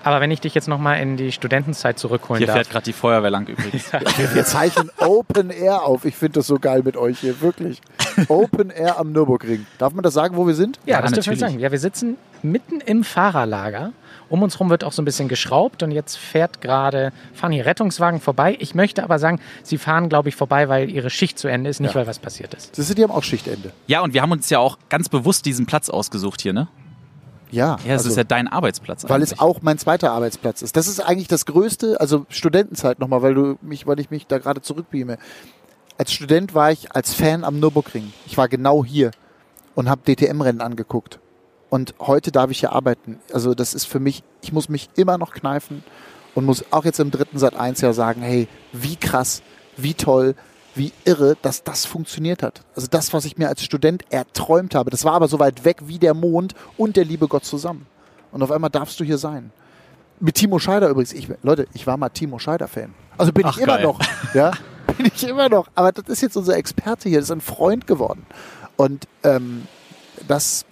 Aber 0.07 0.21
wenn 0.21 0.31
ich 0.31 0.39
dich 0.41 0.53
jetzt 0.55 0.67
nochmal 0.67 0.99
in 1.01 1.17
die 1.17 1.31
Studentenzeit 1.31 1.99
zurückholen 1.99 2.37
Hier 2.39 2.47
darf. 2.47 2.55
fährt 2.55 2.69
gerade 2.69 2.85
die 2.85 2.93
Feuerwehr 2.93 3.29
lang 3.29 3.45
übrigens. 3.47 3.91
Wir, 4.17 4.33
wir 4.35 4.45
zeichnen 4.45 4.89
Open 4.99 5.49
Air 5.49 5.83
auf. 5.83 6.05
Ich 6.05 6.15
finde 6.15 6.39
das 6.39 6.47
so 6.47 6.57
geil 6.59 6.81
mit 6.83 6.95
euch 6.97 7.19
hier, 7.19 7.41
wirklich. 7.41 7.81
Open 8.29 8.69
Air 8.69 8.99
am 8.99 9.11
Nürburgring. 9.11 9.65
Darf 9.77 9.93
man 9.93 10.03
das 10.03 10.13
sagen, 10.13 10.35
wo 10.37 10.47
wir 10.47 10.55
sind? 10.55 10.79
Ja, 10.85 10.95
Ja, 10.97 11.01
das 11.01 11.11
dürfen 11.11 11.31
wir 11.31 11.37
sagen. 11.37 11.59
Ja, 11.59 11.71
wir 11.71 11.79
sitzen 11.79 12.17
mitten 12.41 12.79
im 12.81 13.03
Fahrerlager. 13.03 13.91
Um 14.29 14.43
uns 14.43 14.59
rum 14.59 14.69
wird 14.69 14.83
auch 14.83 14.91
so 14.91 15.01
ein 15.01 15.05
bisschen 15.05 15.27
geschraubt 15.29 15.83
und 15.83 15.91
jetzt 15.91 16.17
fährt 16.17 16.59
gerade, 16.61 17.13
fahren 17.33 17.51
hier 17.53 17.65
Rettungswagen 17.65 18.19
vorbei. 18.19 18.57
Ich 18.59 18.75
möchte 18.75 19.03
aber 19.03 19.19
sagen, 19.19 19.39
sie 19.63 19.77
fahren, 19.77 20.09
glaube 20.09 20.29
ich, 20.29 20.35
vorbei, 20.35 20.67
weil 20.67 20.89
ihre 20.89 21.09
Schicht 21.09 21.39
zu 21.39 21.47
Ende 21.47 21.69
ist, 21.69 21.79
nicht 21.79 21.91
Ja. 21.93 21.99
weil 22.01 22.07
was 22.07 22.19
passiert 22.19 22.53
ist. 22.53 22.77
Ist, 22.77 22.97
die 22.97 23.03
haben 23.03 23.11
auch 23.11 23.23
Schichtende. 23.23 23.71
Ja, 23.87 24.01
und 24.01 24.13
wir 24.13 24.21
haben 24.21 24.31
uns 24.31 24.49
ja 24.49 24.59
auch 24.59 24.77
ganz 24.89 25.07
bewusst 25.09 25.45
diesen 25.45 25.65
Platz 25.65 25.89
ausgesucht 25.89 26.41
hier, 26.41 26.51
ne? 26.53 26.67
Ja, 27.51 27.77
Ja, 27.85 27.93
es 27.95 27.99
also- 28.01 28.09
ist 28.09 28.15
ja 28.17 28.23
dein 28.23 28.47
Arbeitsplatz. 28.47 29.03
weil 29.05 29.15
eigentlich. 29.17 29.31
es 29.33 29.39
auch 29.39 29.61
mein 29.61 29.77
zweiter 29.77 30.11
Arbeitsplatz 30.11 30.61
ist. 30.61 30.75
Das 30.75 30.87
ist 30.87 30.99
eigentlich 30.99 31.27
das 31.27 31.45
Größte, 31.45 31.99
also 31.99 32.25
Studentenzeit 32.29 32.99
nochmal, 32.99 33.21
weil 33.21 33.33
du 33.33 33.57
mich, 33.61 33.87
weil 33.87 33.99
ich 33.99 34.09
mich 34.09 34.27
da 34.27 34.37
gerade 34.37 34.61
zurückbeame. 34.61 35.17
Als 35.97 36.11
Student 36.13 36.53
war 36.53 36.71
ich 36.71 36.91
als 36.95 37.13
Fan 37.13 37.43
am 37.43 37.59
Nürburgring. 37.59 38.11
Ich 38.25 38.37
war 38.37 38.47
genau 38.47 38.83
hier 38.85 39.11
und 39.75 39.89
habe 39.89 40.01
DTM-Rennen 40.05 40.61
angeguckt. 40.61 41.19
Und 41.69 41.95
heute 41.99 42.31
darf 42.31 42.51
ich 42.51 42.59
hier 42.59 42.71
arbeiten. 42.71 43.19
Also 43.33 43.53
das 43.53 43.73
ist 43.73 43.85
für 43.85 43.99
mich, 43.99 44.23
ich 44.41 44.53
muss 44.53 44.69
mich 44.69 44.89
immer 44.95 45.17
noch 45.17 45.33
kneifen 45.33 45.83
und 46.35 46.45
muss 46.45 46.63
auch 46.71 46.85
jetzt 46.85 46.99
im 46.99 47.11
dritten 47.11 47.39
Sat 47.39 47.55
1 47.55 47.81
Jahr 47.81 47.93
sagen, 47.93 48.21
hey, 48.21 48.47
wie 48.71 48.95
krass, 48.95 49.41
wie 49.75 49.93
toll, 49.93 50.35
wie 50.77 50.93
irre, 51.05 51.37
dass 51.41 51.63
das 51.63 51.85
funktioniert 51.85 52.43
hat. 52.43 52.61
Also 52.75 52.87
das, 52.89 53.13
was 53.13 53.25
ich 53.25 53.37
mir 53.37 53.47
als 53.47 53.63
Student 53.63 54.03
erträumt 54.11 54.75
habe, 54.75 54.89
das 54.89 55.03
war 55.03 55.13
aber 55.13 55.27
so 55.27 55.39
weit 55.39 55.65
weg 55.65 55.77
wie 55.85 55.99
der 55.99 56.13
Mond 56.13 56.55
und 56.77 56.95
der 56.95 57.05
liebe 57.05 57.27
Gott 57.27 57.45
zusammen. 57.45 57.85
Und 58.31 58.43
auf 58.43 58.51
einmal 58.51 58.69
darfst 58.69 58.99
du 58.99 59.03
hier 59.03 59.17
sein. 59.17 59.51
Mit 60.19 60.35
Timo 60.35 60.59
Scheider 60.59 60.89
übrigens. 60.89 61.13
Ich, 61.13 61.29
Leute, 61.43 61.67
ich 61.73 61.85
war 61.85 61.97
mal 61.97 62.09
Timo 62.09 62.39
Scheider-Fan. 62.39 62.93
Also 63.17 63.31
bin 63.31 63.45
Ach, 63.45 63.55
ich 63.55 63.63
immer 63.63 63.77
geil. 63.77 63.83
noch. 63.85 63.99
Ja, 64.33 64.51
bin 64.97 65.11
ich 65.13 65.27
immer 65.27 65.49
noch. 65.49 65.67
Aber 65.75 65.91
das 65.91 66.07
ist 66.07 66.21
jetzt 66.21 66.37
unser 66.37 66.55
Experte 66.57 67.09
hier. 67.09 67.19
Das 67.19 67.29
ist 67.29 67.31
ein 67.31 67.41
Freund 67.41 67.87
geworden. 67.87 68.25
Und 68.77 69.07
ähm, 69.23 69.67
das 70.27 70.65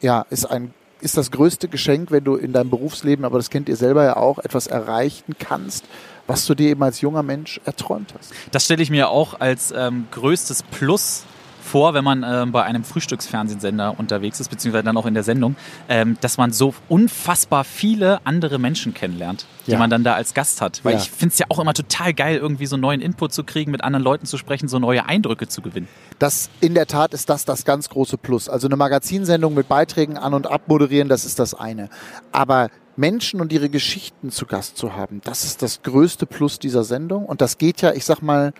ja, 0.00 0.24
ist, 0.30 0.46
ein, 0.46 0.74
ist 1.00 1.16
das 1.16 1.30
größte 1.30 1.68
Geschenk, 1.68 2.10
wenn 2.10 2.24
du 2.24 2.36
in 2.36 2.52
deinem 2.52 2.70
Berufsleben, 2.70 3.24
aber 3.24 3.38
das 3.38 3.50
kennt 3.50 3.68
ihr 3.68 3.76
selber 3.76 4.04
ja 4.04 4.16
auch, 4.16 4.38
etwas 4.38 4.66
erreichen 4.66 5.34
kannst, 5.38 5.84
was 6.26 6.46
du 6.46 6.54
dir 6.54 6.70
eben 6.70 6.82
als 6.82 7.00
junger 7.00 7.22
Mensch 7.22 7.60
erträumt 7.64 8.14
hast. 8.18 8.32
Das 8.50 8.64
stelle 8.64 8.82
ich 8.82 8.90
mir 8.90 9.10
auch 9.10 9.40
als 9.40 9.72
ähm, 9.76 10.06
größtes 10.10 10.62
Plus 10.64 11.24
vor, 11.66 11.92
wenn 11.94 12.04
man 12.04 12.22
ähm, 12.26 12.52
bei 12.52 12.62
einem 12.62 12.84
Frühstücksfernsehsender 12.84 13.98
unterwegs 13.98 14.40
ist, 14.40 14.48
beziehungsweise 14.48 14.84
dann 14.84 14.96
auch 14.96 15.06
in 15.06 15.14
der 15.14 15.22
Sendung, 15.24 15.56
ähm, 15.88 16.16
dass 16.20 16.38
man 16.38 16.52
so 16.52 16.74
unfassbar 16.88 17.64
viele 17.64 18.20
andere 18.24 18.58
Menschen 18.58 18.94
kennenlernt, 18.94 19.46
die 19.66 19.72
Ja. 19.72 19.78
man 19.78 19.90
dann 19.90 20.04
da 20.04 20.14
als 20.14 20.32
Gast 20.32 20.60
hat. 20.60 20.80
Weil 20.84 20.94
Ja. 20.94 21.00
ich 21.00 21.10
finde 21.10 21.32
es 21.32 21.38
ja 21.38 21.46
auch 21.48 21.58
immer 21.58 21.74
total 21.74 22.14
geil, 22.14 22.36
irgendwie 22.38 22.66
so 22.66 22.76
neuen 22.76 23.00
Input 23.00 23.32
zu 23.32 23.44
kriegen, 23.44 23.70
mit 23.72 23.82
anderen 23.82 24.04
Leuten 24.04 24.26
zu 24.26 24.38
sprechen, 24.38 24.68
so 24.68 24.78
neue 24.78 25.06
Eindrücke 25.06 25.48
zu 25.48 25.60
gewinnen. 25.60 25.88
Das 26.18 26.48
in 26.60 26.74
der 26.74 26.86
Tat 26.86 27.12
ist 27.12 27.28
das 27.28 27.44
das 27.44 27.64
ganz 27.64 27.88
große 27.88 28.16
Plus. 28.16 28.48
Also 28.48 28.68
eine 28.68 28.76
Magazinsendung 28.76 29.54
mit 29.54 29.68
Beiträgen 29.68 30.16
an 30.16 30.34
und 30.34 30.46
abmoderieren, 30.46 31.08
das 31.08 31.24
ist 31.24 31.38
das 31.38 31.52
eine. 31.54 31.88
Aber 32.32 32.68
Menschen 32.96 33.40
und 33.40 33.52
ihre 33.52 33.68
Geschichten 33.68 34.30
zu 34.30 34.46
Gast 34.46 34.78
zu 34.78 34.94
haben, 34.96 35.20
das 35.24 35.44
ist 35.44 35.60
das 35.62 35.82
größte 35.82 36.24
Plus 36.26 36.58
dieser 36.58 36.84
Sendung. 36.84 37.26
Und 37.26 37.40
das 37.42 37.58
geht 37.58 37.82
ja, 37.82 37.92
ich 37.92 38.04
sag 38.06 38.22
mal, 38.22 38.52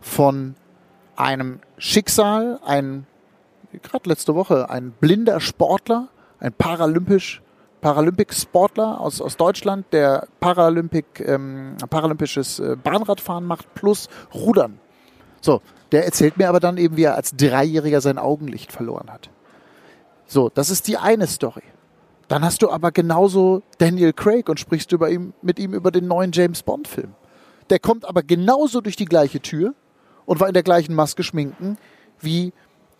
von 0.00 0.54
einem 1.16 1.60
Schicksal, 1.78 2.60
ein, 2.64 3.06
gerade 3.82 4.08
letzte 4.08 4.34
Woche, 4.34 4.70
ein 4.70 4.92
blinder 4.92 5.40
Sportler, 5.40 6.08
ein 6.38 6.52
Paralympisch, 6.52 7.42
Paralympic-Sportler 7.80 9.00
aus, 9.00 9.20
aus 9.20 9.36
Deutschland, 9.36 9.86
der 9.92 10.26
Paralympic, 10.40 11.20
ähm, 11.20 11.76
paralympisches 11.88 12.58
äh, 12.58 12.76
Bahnradfahren 12.82 13.44
macht 13.44 13.74
plus 13.74 14.08
Rudern. 14.34 14.78
So, 15.40 15.60
der 15.92 16.04
erzählt 16.04 16.36
mir 16.36 16.48
aber 16.48 16.58
dann 16.58 16.78
eben, 16.78 16.96
wie 16.96 17.04
er 17.04 17.14
als 17.14 17.36
Dreijähriger 17.36 18.00
sein 18.00 18.18
Augenlicht 18.18 18.72
verloren 18.72 19.10
hat. 19.10 19.30
So, 20.26 20.48
das 20.48 20.70
ist 20.70 20.88
die 20.88 20.96
eine 20.96 21.26
Story. 21.26 21.62
Dann 22.28 22.44
hast 22.44 22.62
du 22.62 22.70
aber 22.70 22.90
genauso 22.90 23.62
Daniel 23.78 24.12
Craig 24.12 24.48
und 24.48 24.58
sprichst 24.58 24.90
über 24.90 25.10
ihm, 25.10 25.32
mit 25.42 25.60
ihm 25.60 25.72
über 25.72 25.92
den 25.92 26.08
neuen 26.08 26.32
James 26.32 26.62
Bond-Film. 26.64 27.14
Der 27.70 27.78
kommt 27.78 28.04
aber 28.04 28.22
genauso 28.22 28.80
durch 28.80 28.96
die 28.96 29.04
gleiche 29.04 29.40
Tür 29.40 29.74
und 30.26 30.40
war 30.40 30.48
in 30.48 30.54
der 30.54 30.62
gleichen 30.62 30.94
Maske 30.94 31.22
schminken 31.22 31.78
wie, 32.20 32.52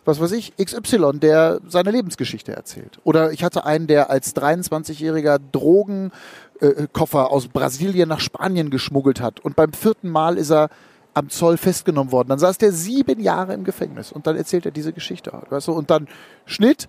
was 0.05 0.19
weiß 0.19 0.31
ich, 0.31 0.55
XY, 0.55 1.19
der 1.19 1.59
seine 1.67 1.91
Lebensgeschichte 1.91 2.55
erzählt. 2.55 2.99
Oder 3.03 3.31
ich 3.31 3.43
hatte 3.43 3.65
einen, 3.65 3.87
der 3.87 4.09
als 4.09 4.35
23-jähriger 4.35 5.39
Drogenkoffer 5.51 7.29
aus 7.29 7.49
Brasilien 7.49 8.09
nach 8.09 8.21
Spanien 8.21 8.69
geschmuggelt 8.69 9.21
hat. 9.21 9.39
Und 9.41 9.55
beim 9.55 9.73
vierten 9.73 10.09
Mal 10.09 10.37
ist 10.37 10.51
er 10.51 10.69
am 11.13 11.29
Zoll 11.29 11.57
festgenommen 11.57 12.11
worden. 12.11 12.29
Dann 12.29 12.39
saß 12.39 12.57
der 12.57 12.71
sieben 12.71 13.19
Jahre 13.19 13.53
im 13.53 13.63
Gefängnis 13.63 14.11
und 14.11 14.27
dann 14.27 14.37
erzählt 14.37 14.65
er 14.65 14.71
diese 14.71 14.93
Geschichte. 14.93 15.31
Weißt 15.49 15.67
du? 15.67 15.73
Und 15.73 15.89
dann 15.89 16.07
Schnitt 16.45 16.87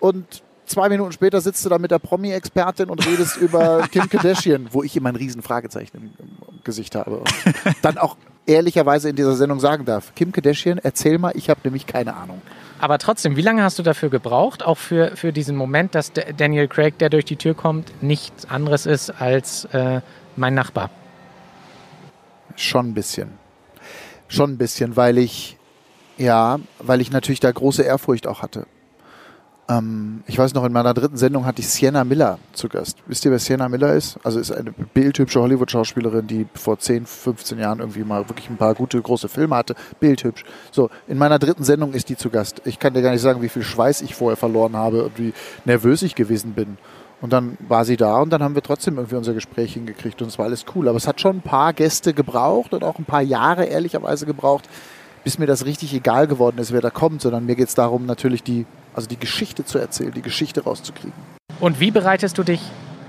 und 0.00 0.42
zwei 0.66 0.88
Minuten 0.88 1.12
später 1.12 1.40
sitzt 1.40 1.64
du 1.64 1.68
da 1.68 1.78
mit 1.78 1.90
der 1.90 1.98
Promi-Expertin 1.98 2.88
und 2.90 3.06
redest 3.06 3.36
über 3.36 3.86
Kim 3.92 4.08
Kardashian, 4.08 4.68
wo 4.72 4.82
ich 4.82 4.96
immer 4.96 5.10
ein 5.10 5.16
riesen 5.16 5.42
Fragezeichen 5.42 5.96
im, 5.96 6.04
im 6.18 6.60
Gesicht 6.64 6.94
habe. 6.94 7.18
Und 7.18 7.28
dann 7.82 7.98
auch 7.98 8.16
ehrlicherweise 8.46 9.08
in 9.10 9.16
dieser 9.16 9.36
Sendung 9.36 9.60
sagen 9.60 9.84
darf, 9.84 10.14
Kim 10.14 10.32
Kardashian, 10.32 10.78
erzähl 10.78 11.18
mal, 11.18 11.32
ich 11.34 11.50
habe 11.50 11.60
nämlich 11.64 11.86
keine 11.86 12.14
Ahnung. 12.14 12.42
Aber 12.80 12.98
trotzdem, 12.98 13.36
wie 13.36 13.42
lange 13.42 13.62
hast 13.62 13.78
du 13.78 13.82
dafür 13.82 14.10
gebraucht, 14.10 14.62
auch 14.62 14.76
für, 14.78 15.16
für 15.16 15.32
diesen 15.32 15.56
Moment, 15.56 15.94
dass 15.94 16.12
D- 16.12 16.34
Daniel 16.36 16.68
Craig, 16.68 16.98
der 16.98 17.08
durch 17.08 17.24
die 17.24 17.36
Tür 17.36 17.54
kommt, 17.54 17.92
nichts 18.02 18.48
anderes 18.50 18.84
ist 18.84 19.10
als 19.10 19.64
äh, 19.66 20.00
mein 20.36 20.54
Nachbar? 20.54 20.90
Schon 22.56 22.88
ein 22.90 22.94
bisschen. 22.94 23.30
Schon 24.28 24.52
ein 24.52 24.58
bisschen, 24.58 24.96
weil 24.96 25.18
ich, 25.18 25.56
ja, 26.18 26.58
weil 26.78 27.00
ich 27.00 27.10
natürlich 27.10 27.40
da 27.40 27.50
große 27.50 27.82
Ehrfurcht 27.82 28.26
auch 28.26 28.42
hatte. 28.42 28.66
Ähm, 29.68 30.22
ich 30.26 30.38
weiß 30.38 30.54
noch, 30.54 30.64
in 30.64 30.72
meiner 30.72 30.92
dritten 30.92 31.16
Sendung 31.16 31.46
hatte 31.46 31.60
ich 31.60 31.68
Sienna 31.68 32.04
Miller 32.04 32.38
zu 32.52 32.68
Gast. 32.68 32.98
Wisst 33.06 33.24
ihr, 33.24 33.30
wer 33.30 33.38
Sienna 33.38 33.68
Miller 33.68 33.94
ist? 33.94 34.18
Also 34.22 34.38
ist 34.38 34.52
eine 34.52 34.72
bildhübsche 34.72 35.40
Hollywood-Schauspielerin, 35.40 36.26
die 36.26 36.46
vor 36.54 36.78
10, 36.78 37.06
15 37.06 37.58
Jahren 37.58 37.78
irgendwie 37.78 38.04
mal 38.04 38.28
wirklich 38.28 38.50
ein 38.50 38.56
paar 38.56 38.74
gute 38.74 39.00
große 39.00 39.28
Filme 39.28 39.56
hatte. 39.56 39.74
Bildhübsch. 40.00 40.44
So, 40.70 40.90
in 41.08 41.16
meiner 41.16 41.38
dritten 41.38 41.64
Sendung 41.64 41.94
ist 41.94 42.08
die 42.08 42.16
zu 42.16 42.30
Gast. 42.30 42.60
Ich 42.64 42.78
kann 42.78 42.92
dir 42.94 43.02
gar 43.02 43.12
nicht 43.12 43.22
sagen, 43.22 43.40
wie 43.40 43.48
viel 43.48 43.62
Schweiß 43.62 44.02
ich 44.02 44.14
vorher 44.14 44.36
verloren 44.36 44.76
habe 44.76 45.04
und 45.04 45.18
wie 45.18 45.32
nervös 45.64 46.02
ich 46.02 46.14
gewesen 46.14 46.52
bin. 46.52 46.76
Und 47.22 47.32
dann 47.32 47.56
war 47.66 47.86
sie 47.86 47.96
da 47.96 48.20
und 48.20 48.30
dann 48.30 48.42
haben 48.42 48.54
wir 48.54 48.62
trotzdem 48.62 48.98
irgendwie 48.98 49.16
unser 49.16 49.32
Gespräch 49.32 49.72
hingekriegt 49.72 50.20
und 50.20 50.28
es 50.28 50.38
war 50.38 50.44
alles 50.44 50.66
cool. 50.74 50.88
Aber 50.88 50.98
es 50.98 51.06
hat 51.06 51.22
schon 51.22 51.36
ein 51.36 51.42
paar 51.42 51.72
Gäste 51.72 52.12
gebraucht 52.12 52.74
und 52.74 52.84
auch 52.84 52.98
ein 52.98 53.06
paar 53.06 53.22
Jahre 53.22 53.64
ehrlicherweise 53.64 54.26
gebraucht, 54.26 54.68
bis 55.24 55.38
mir 55.38 55.46
das 55.46 55.64
richtig 55.64 55.92
egal 55.94 56.26
geworden 56.26 56.58
ist, 56.58 56.72
wer 56.72 56.80
da 56.80 56.90
kommt, 56.90 57.22
sondern 57.22 57.46
mir 57.46 57.56
geht 57.56 57.68
es 57.68 57.74
darum, 57.74 58.06
natürlich 58.06 58.42
die, 58.42 58.66
also 58.94 59.08
die 59.08 59.18
Geschichte 59.18 59.64
zu 59.64 59.78
erzählen, 59.78 60.12
die 60.12 60.22
Geschichte 60.22 60.62
rauszukriegen. 60.64 61.12
Und 61.60 61.80
wie 61.80 61.90
bereitest 61.90 62.36
du 62.38 62.42
dich 62.42 62.60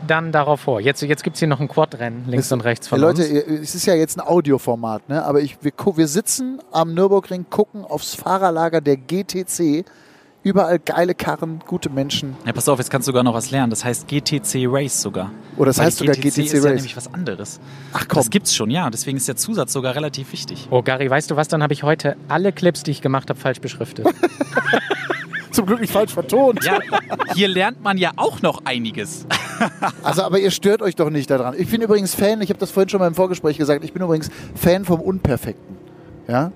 dann 0.07 0.31
darauf 0.31 0.61
vor? 0.61 0.79
Jetzt, 0.79 1.01
jetzt 1.01 1.23
gibt 1.23 1.35
es 1.35 1.39
hier 1.39 1.47
noch 1.47 1.59
ein 1.59 1.67
Quadrennen 1.67 2.25
links 2.27 2.45
Es- 2.47 2.51
und 2.51 2.61
rechts 2.61 2.87
von 2.87 2.99
Leute, 2.99 3.21
uns. 3.23 3.31
ihr- 3.31 3.47
es 3.61 3.75
ist 3.75 3.85
ja 3.85 3.95
jetzt 3.95 4.17
ein 4.17 4.21
Audioformat, 4.25 5.09
ne? 5.09 5.23
aber 5.25 5.41
ich, 5.41 5.57
wir, 5.61 5.71
wir 5.95 6.07
sitzen 6.07 6.59
am 6.71 6.93
Nürburgring, 6.93 7.47
gucken 7.49 7.83
aufs 7.83 8.15
Fahrerlager 8.15 8.81
der 8.81 8.97
GTC. 8.97 9.83
Überall 10.45 10.77
geile 10.77 11.15
Karren, 11.15 11.59
gute 11.65 11.89
Menschen. 11.89 12.37
Ja, 12.45 12.53
pass 12.53 12.69
auf, 12.69 12.77
jetzt 12.77 12.91
kannst 12.91 13.07
du 13.07 13.09
sogar 13.09 13.23
noch 13.23 13.33
was 13.33 13.49
lernen. 13.49 13.71
Das 13.71 13.83
heißt 13.83 14.07
GTC 14.07 14.67
Race 14.67 15.01
sogar. 15.01 15.31
Oder 15.57 15.71
das 15.71 15.79
Weil 15.79 15.87
heißt 15.87 15.97
sogar 15.97 16.13
GTC 16.13 16.37
ist 16.37 16.53
ja 16.53 16.59
Race. 16.59 16.75
nämlich 16.75 16.95
was 16.95 17.11
anderes. 17.11 17.59
Ach 17.93 18.05
komm, 18.07 18.17
Das 18.19 18.29
gibt's 18.29 18.53
schon, 18.53 18.69
ja. 18.69 18.91
Deswegen 18.91 19.17
ist 19.17 19.27
der 19.27 19.37
Zusatz 19.37 19.73
sogar 19.73 19.95
relativ 19.95 20.31
wichtig. 20.31 20.67
Oh, 20.69 20.83
Gary, 20.83 21.09
weißt 21.09 21.31
du 21.31 21.35
was? 21.35 21.47
Dann 21.47 21.63
habe 21.63 21.73
ich 21.73 21.81
heute 21.81 22.15
alle 22.27 22.51
Clips, 22.51 22.83
die 22.83 22.91
ich 22.91 23.01
gemacht 23.01 23.27
habe, 23.31 23.39
falsch 23.39 23.59
beschriftet. 23.59 24.05
zum 25.51 25.65
Glück 25.65 25.81
nicht 25.81 25.91
falsch 25.91 26.13
vertont. 26.13 26.63
Ja, 26.63 26.77
hier 27.33 27.47
lernt 27.47 27.81
man 27.81 27.97
ja 27.97 28.11
auch 28.15 28.43
noch 28.43 28.65
einiges. 28.65 29.25
Also, 30.03 30.23
aber 30.23 30.37
ihr 30.37 30.51
stört 30.51 30.81
euch 30.81 30.97
doch 30.97 31.09
nicht 31.09 31.29
daran. 31.29 31.55
Ich 31.57 31.71
bin 31.71 31.81
übrigens 31.81 32.13
Fan, 32.13 32.41
ich 32.41 32.49
habe 32.49 32.59
das 32.59 32.71
vorhin 32.71 32.89
schon 32.89 32.99
mal 32.99 33.07
im 33.07 33.15
Vorgespräch 33.15 33.57
gesagt, 33.57 33.85
ich 33.85 33.93
bin 33.93 34.03
übrigens 34.03 34.29
Fan 34.53 34.83
vom 34.83 34.99
Unperfekten. 34.99 35.77
Ja, 36.27 36.51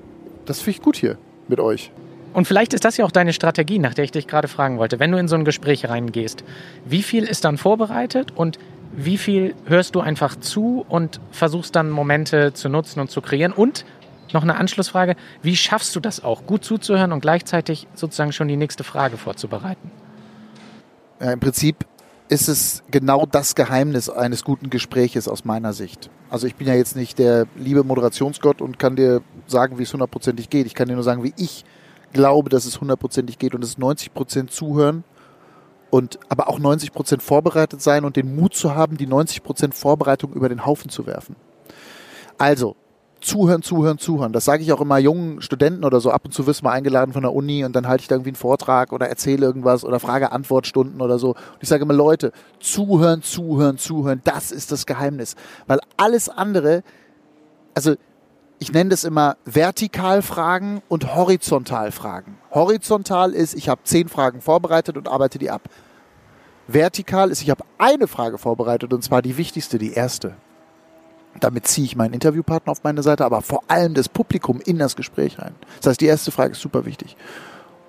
das 0.46 0.60
finde 0.60 0.72
ich 0.72 0.82
gut 0.82 0.98
hier 0.98 1.18
mit 1.48 1.62
euch. 1.62 1.94
Und 2.34 2.48
vielleicht 2.48 2.74
ist 2.74 2.86
das 2.86 2.98
ja 2.98 3.06
auch 3.06 3.12
deine 3.12 3.34
Strategie, 3.34 3.80
nach 3.80 3.94
der 3.94 4.04
ich 4.04 4.12
dich 4.12 4.28
gerade 4.28 4.48
fragen 4.48 4.78
wollte. 4.78 5.00
Wenn 5.00 5.12
du 5.12 5.18
in 5.18 5.28
so 5.28 5.36
ein 5.36 5.46
Gespräch 5.46 5.90
reingehst, 5.90 6.44
wie 6.86 7.04
viel 7.04 7.24
ist 7.24 7.44
dann 7.44 7.58
vorbereitet 7.58 8.32
und 8.36 8.60
wie 8.92 9.18
viel 9.18 9.56
hörst 9.66 9.96
du 9.96 10.00
einfach 10.00 10.36
zu 10.36 10.86
und 10.88 11.20
versuchst 11.32 11.76
dann 11.76 11.90
Momente 11.90 12.54
zu 12.54 12.70
nutzen 12.70 13.00
und 13.00 13.12
zu 13.12 13.22
kreieren? 13.22 13.54
Und 13.54 13.86
noch 14.34 14.44
eine 14.44 14.58
Anschlussfrage, 14.58 15.16
wie 15.42 15.56
schaffst 15.56 15.96
du 15.96 16.00
das 16.00 16.24
auch, 16.24 16.46
gut 16.46 16.64
zuzuhören 16.64 17.12
und 17.12 17.22
gleichzeitig 17.22 17.88
sozusagen 17.94 18.32
schon 18.32 18.48
die 18.48 18.58
nächste 18.58 18.84
Frage 18.84 19.18
vorzubereiten? 19.18 19.92
Ja, 21.20 21.32
Im 21.32 21.40
Prinzip 21.40 21.86
ist 22.30 22.48
es 22.48 22.84
genau 22.92 23.26
das 23.26 23.56
Geheimnis 23.56 24.08
eines 24.08 24.44
guten 24.44 24.70
Gespräches 24.70 25.28
aus 25.28 25.46
meiner 25.46 25.74
Sicht. 25.74 26.12
Also 26.30 26.46
ich 26.46 26.56
bin 26.56 26.68
ja 26.68 26.76
jetzt 26.76 26.96
nicht 26.96 27.18
der 27.18 27.48
liebe 27.56 27.84
Moderationsgott 27.84 28.62
und 28.62 28.78
kann 28.78 28.96
dir 28.96 29.22
sagen, 29.48 29.80
wie 29.80 29.84
es 29.84 29.92
hundertprozentig 29.92 30.50
geht. 30.50 30.68
Ich 30.68 30.76
kann 30.76 30.88
dir 30.88 30.94
nur 30.94 31.04
sagen, 31.04 31.24
wie 31.24 31.34
ich 31.38 31.66
glaube, 32.14 32.50
dass 32.50 32.66
es 32.66 32.80
hundertprozentig 32.80 33.38
geht 33.38 33.56
und 33.56 33.64
es 33.64 33.72
ist 33.72 33.80
90 33.80 34.14
Prozent 34.14 34.52
zuhören 34.52 35.04
und 35.90 36.20
aber 36.30 36.50
auch 36.50 36.60
90 36.60 36.94
Prozent 36.94 37.24
vorbereitet 37.24 37.82
sein 37.82 38.06
und 38.06 38.16
den 38.16 38.36
Mut 38.36 38.54
zu 38.54 38.76
haben, 38.76 38.98
die 38.98 39.08
90 39.08 39.44
Prozent 39.44 39.76
Vorbereitung 39.76 40.34
über 40.34 40.50
den 40.50 40.66
Haufen 40.66 40.90
zu 40.90 41.06
werfen. 41.06 41.36
Also, 42.38 42.76
zuhören, 43.22 43.62
zuhören, 43.62 43.98
zuhören. 43.98 44.34
Das 44.34 44.46
sage 44.46 44.64
ich 44.64 44.72
auch 44.72 44.82
immer 44.82 44.98
jungen 44.98 45.42
Studenten 45.42 45.84
oder 45.84 46.00
so. 46.00 46.12
Ab 46.12 46.22
und 46.26 46.32
zu 46.32 46.48
wirst 46.48 46.62
du 46.62 46.66
mal 46.66 46.72
eingeladen 46.72 47.14
von 47.14 47.24
der 47.24 47.34
Uni 47.34 47.66
und 47.66 47.76
dann 47.76 47.88
halte 47.88 48.02
ich 48.02 48.08
da 48.08 48.16
irgendwie 48.16 48.30
einen 48.30 48.36
Vortrag 48.36 48.94
oder 48.94 49.10
erzähle 49.10 49.46
irgendwas 49.46 49.84
oder 49.84 50.00
Frage-Antwort-Stunden 50.00 51.02
oder 51.02 51.20
so. 51.20 51.30
Und 51.30 51.58
ich 51.62 51.70
sage 51.70 51.84
immer, 51.84 51.94
Leute, 51.94 52.32
zuhören, 52.60 53.22
zuhören, 53.22 53.78
zuhören. 53.78 54.22
Das 54.24 54.52
ist 54.52 54.72
das 54.72 54.86
Geheimnis. 54.86 55.36
Weil 55.68 55.80
alles 55.98 56.30
andere, 56.30 56.84
also 57.74 57.96
ich 58.60 58.74
nenne 58.74 58.90
das 58.90 59.06
immer 59.06 59.38
Vertikalfragen 59.46 60.82
und 60.90 61.16
Horizontalfragen. 61.16 62.38
Horizontal 62.52 63.34
ist, 63.34 63.56
ich 63.56 63.70
habe 63.70 63.82
zehn 63.86 64.10
Fragen 64.10 64.42
vorbereitet 64.42 64.98
und 64.98 65.08
arbeite 65.08 65.40
die 65.40 65.50
ab. 65.50 65.70
Vertikal 66.68 67.32
ist, 67.32 67.42
ich 67.42 67.50
habe 67.50 67.64
eine 67.78 68.08
Frage 68.08 68.38
vorbereitet 68.38 68.94
und 68.94 69.04
zwar 69.04 69.22
die 69.22 69.38
wichtigste, 69.38 69.78
die 69.78 69.94
erste. 69.94 70.36
Damit 71.40 71.68
ziehe 71.68 71.86
ich 71.86 71.96
meinen 71.96 72.14
Interviewpartner 72.14 72.72
auf 72.72 72.84
meine 72.84 73.02
Seite, 73.02 73.24
aber 73.24 73.42
vor 73.42 73.64
allem 73.70 73.94
das 73.94 74.10
Publikum 74.10 74.60
in 74.60 74.78
das 74.78 74.96
Gespräch 74.96 75.40
rein. 75.40 75.56
Das 75.78 75.88
heißt, 75.92 76.02
die 76.02 76.08
erste 76.08 76.32
Frage 76.32 76.52
ist 76.52 76.62
super 76.62 76.86
wichtig. 76.86 77.16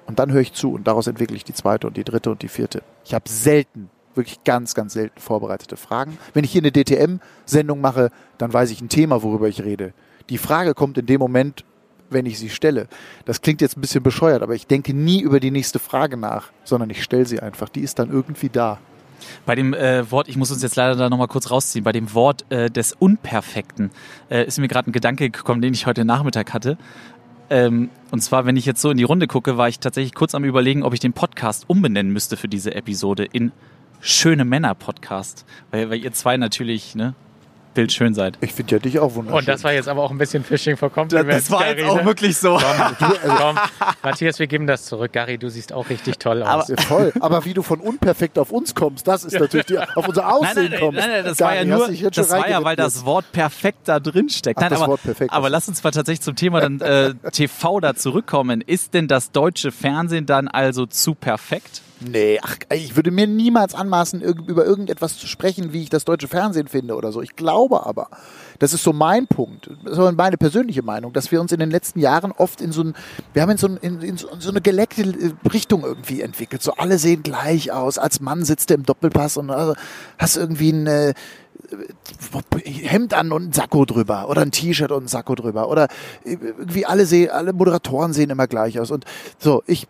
Und 0.06 0.18
dann 0.18 0.30
höre 0.30 0.40
ich 0.40 0.52
zu 0.52 0.72
und 0.72 0.87
daraus 0.87 1.09
entwickle 1.09 1.37
ich 1.37 1.44
die 1.44 1.52
zweite 1.52 1.87
und 1.87 1.96
die 1.96 2.04
dritte 2.04 2.30
und 2.30 2.42
die 2.42 2.48
vierte. 2.48 2.83
Ich 3.04 3.12
habe 3.12 3.28
selten, 3.28 3.90
wirklich 4.14 4.44
ganz, 4.44 4.74
ganz 4.74 4.92
selten 4.92 5.20
vorbereitete 5.20 5.76
Fragen. 5.76 6.18
Wenn 6.33 6.44
ich 6.44 6.52
hier 6.52 6.62
eine 6.62 6.72
DTM-Sendung 6.72 7.80
mache, 7.80 8.11
dann 8.38 8.52
weiß 8.52 8.70
ich 8.70 8.80
ein 8.80 8.88
Thema, 8.88 9.22
worüber 9.22 9.48
ich 9.48 9.62
rede. 9.62 9.94
Die 10.28 10.38
Frage 10.38 10.74
kommt 10.74 10.98
in 10.98 11.06
dem 11.06 11.18
Moment, 11.18 11.64
wenn 12.11 12.26
ich 12.26 12.38
sie 12.38 12.50
stelle. 12.50 12.88
Das 13.24 13.40
klingt 13.40 13.61
jetzt 13.61 13.76
ein 13.76 13.80
bisschen 13.80 14.02
bescheuert, 14.02 14.42
aber 14.42 14.54
ich 14.54 14.66
denke 14.66 14.92
nie 14.94 15.20
über 15.20 15.40
die 15.40 15.50
nächste 15.50 15.78
Frage 15.78 16.16
nach, 16.16 16.50
sondern 16.64 16.90
ich 16.90 17.02
stelle 17.02 17.26
sie 17.26 17.40
einfach. 17.40 17.68
Die 17.68 17.80
ist 17.80 17.98
dann 17.98 18.11
irgendwie 18.11 18.48
da. 18.48 18.78
Bei 19.44 19.54
dem 19.54 19.74
äh, 19.74 20.11
Wort, 20.11 20.28
ich 20.28 20.37
muss 20.37 20.50
uns 20.50 20.62
jetzt 20.62 20.76
leider 20.76 20.96
da 20.96 21.11
nochmal 21.11 21.28
kurz 21.28 21.50
rausziehen, 21.50 21.85
bei 21.85 21.92
dem 21.92 22.14
Wort 22.14 22.50
äh, 22.50 22.70
des 22.70 22.94
Unperfekten 22.94 23.90
äh, 24.30 24.44
ist 24.46 24.59
mir 24.59 24.68
gerade 24.68 24.90
ein 24.90 24.92
Gedanke 24.92 25.30
gekommen, 25.30 25.61
den 25.61 25.74
ich 25.74 25.87
heute 25.87 26.04
Nachmittag 26.04 26.54
hatte. 26.54 26.78
Ähm, 27.50 27.90
und 28.11 28.22
zwar, 28.22 28.46
wenn 28.46 28.56
ich 28.56 28.64
jetzt 28.64 28.80
so 28.80 28.90
in 28.90 28.96
die 28.96 29.04
Runde 29.04 29.26
gucke, 29.26 29.56
war 29.56 29.68
ich 29.68 29.80
tatsächlich 29.80 30.14
kurz 30.14 30.35
am 30.35 30.44
Überlegen, 30.44 30.85
ob 30.85 30.94
ich 30.94 31.00
den 31.00 31.12
Podcast 31.12 31.64
umbenennen 31.68 32.12
müsste 32.12 32.37
für 32.37 32.48
diese 32.48 32.74
Episode 32.74 33.24
in 33.24 33.52
Schöne 34.00 34.46
Männer 34.46 34.74
Podcast. 34.74 35.44
Weil, 35.70 35.90
weil 35.90 36.02
ihr 36.02 36.12
zwei 36.12 36.37
natürlich, 36.38 36.94
ne? 36.94 37.14
Bildschön 37.74 38.14
seid. 38.14 38.38
Ich 38.40 38.52
finde 38.52 38.72
ja 38.72 38.78
dich 38.78 38.98
auch 38.98 39.14
wunderschön. 39.14 39.38
Und 39.38 39.48
das 39.48 39.64
war 39.64 39.72
jetzt 39.72 39.88
aber 39.88 40.02
auch 40.02 40.11
ein 40.11 40.18
bisschen 40.18 40.44
Fishing 40.44 40.76
for 40.76 40.90
Compliments. 40.90 41.48
Gary, 41.48 41.85
ne? 41.85 42.04
wirklich 42.04 42.37
so. 42.37 42.59
Komm, 42.59 43.09
komm. 43.37 43.59
Matthias, 44.02 44.38
wir 44.38 44.46
geben 44.46 44.66
das 44.66 44.85
zurück. 44.87 45.12
Gary, 45.12 45.38
du 45.38 45.48
siehst 45.48 45.72
auch 45.72 45.88
richtig 45.88 46.18
toll 46.18 46.42
aus. 46.42 46.68
Ja, 46.68 46.76
voll. 46.80 47.12
Aber 47.20 47.44
wie 47.44 47.54
du 47.54 47.62
von 47.62 47.80
unperfekt 47.80 48.38
auf 48.38 48.50
uns 48.50 48.74
kommst, 48.74 49.06
das 49.06 49.24
ist 49.24 49.38
natürlich 49.38 49.66
die, 49.66 49.78
auf 49.78 50.09
unser 50.09 50.33
Aussehen 50.33 50.54
nein, 50.54 50.70
nein, 50.70 50.80
kommst. 50.80 51.00
nein, 51.00 51.11
nein, 51.11 51.24
das 51.24 51.38
Dani, 51.38 51.48
war 51.48 51.56
ja 51.56 51.64
nur, 51.64 51.90
jetzt 51.90 52.18
das 52.18 52.30
war 52.30 52.48
ja, 52.48 52.64
weil 52.64 52.76
das 52.76 53.04
Wort 53.04 53.30
perfekt 53.33 53.80
da 53.85 54.00
drin 54.00 54.28
steckt. 54.28 54.59
Ach, 54.59 54.62
Nein, 54.62 54.70
das 54.70 54.80
aber, 54.80 54.92
Wort 54.92 55.02
perfekt 55.02 55.33
aber 55.33 55.50
lass 55.50 55.68
uns 55.68 55.83
mal 55.83 55.90
tatsächlich 55.90 56.22
zum 56.22 56.37
Thema 56.37 56.61
dann 56.61 56.80
äh, 56.80 57.14
TV 57.33 57.80
da 57.80 57.94
zurückkommen. 57.94 58.61
Ist 58.61 58.94
denn 58.94 59.09
das 59.09 59.30
deutsche 59.33 59.72
Fernsehen 59.72 60.26
dann 60.26 60.48
also 60.48 60.87
zu 60.87 61.14
perfekt? 61.14 61.83
Nee, 62.00 62.38
ach, 62.42 62.56
ich 62.72 62.96
würde 62.96 63.10
mir 63.10 63.26
niemals 63.26 63.74
anmaßen, 63.74 64.22
über 64.22 64.64
irgendetwas 64.64 65.18
zu 65.18 65.26
sprechen, 65.26 65.72
wie 65.74 65.82
ich 65.82 65.90
das 65.90 66.06
deutsche 66.06 66.28
Fernsehen 66.28 66.66
finde 66.66 66.94
oder 66.94 67.12
so. 67.12 67.20
Ich 67.20 67.36
glaube 67.36 67.84
aber, 67.84 68.08
das 68.58 68.72
ist 68.72 68.82
so 68.82 68.92
mein 68.94 69.26
Punkt, 69.26 69.70
das 69.84 69.98
ist 69.98 70.16
meine 70.16 70.38
persönliche 70.38 70.82
Meinung, 70.82 71.12
dass 71.12 71.30
wir 71.30 71.40
uns 71.40 71.52
in 71.52 71.60
den 71.60 71.70
letzten 71.70 72.00
Jahren 72.00 72.32
oft 72.32 72.62
in 72.62 72.72
so 72.72 72.84
ein, 72.84 72.94
wir 73.34 73.42
haben 73.42 73.50
in 73.50 73.58
so, 73.58 73.66
ein, 73.66 73.76
in, 73.76 74.00
in 74.00 74.16
so 74.16 74.50
eine 74.50 74.62
geleckte 74.62 75.02
äh, 75.02 75.48
Richtung 75.48 75.82
irgendwie 75.82 76.22
entwickelt. 76.22 76.62
So 76.62 76.72
alle 76.72 76.98
sehen 76.98 77.22
gleich 77.22 77.70
aus. 77.70 77.98
Als 77.98 78.20
Mann 78.20 78.44
sitzt 78.44 78.70
du 78.70 78.74
im 78.74 78.84
Doppelpass 78.84 79.36
und 79.36 79.50
äh, 79.50 79.74
hast 80.18 80.36
irgendwie 80.36 80.72
ein 80.72 80.86
äh, 80.86 81.14
Hemd 82.64 83.14
an 83.14 83.33
und 83.33 83.49
ein 83.49 83.53
Sakko 83.53 83.85
drüber 83.85 84.29
oder 84.29 84.42
ein 84.42 84.51
T-Shirt 84.51 84.92
und 84.92 85.05
ein 85.05 85.09
Sakko 85.09 85.35
drüber 85.35 85.68
oder 85.68 85.88
irgendwie 86.25 86.87
alle 86.87 87.07
sehen, 87.07 87.31
alle 87.31 87.53
Moderatoren 87.53 88.12
sehen 88.12 88.31
immer 88.31 88.46
gleich 88.46 88.79
aus. 88.79 88.90
Und 88.90 89.05
so, 89.38 89.62
ich 89.66 89.87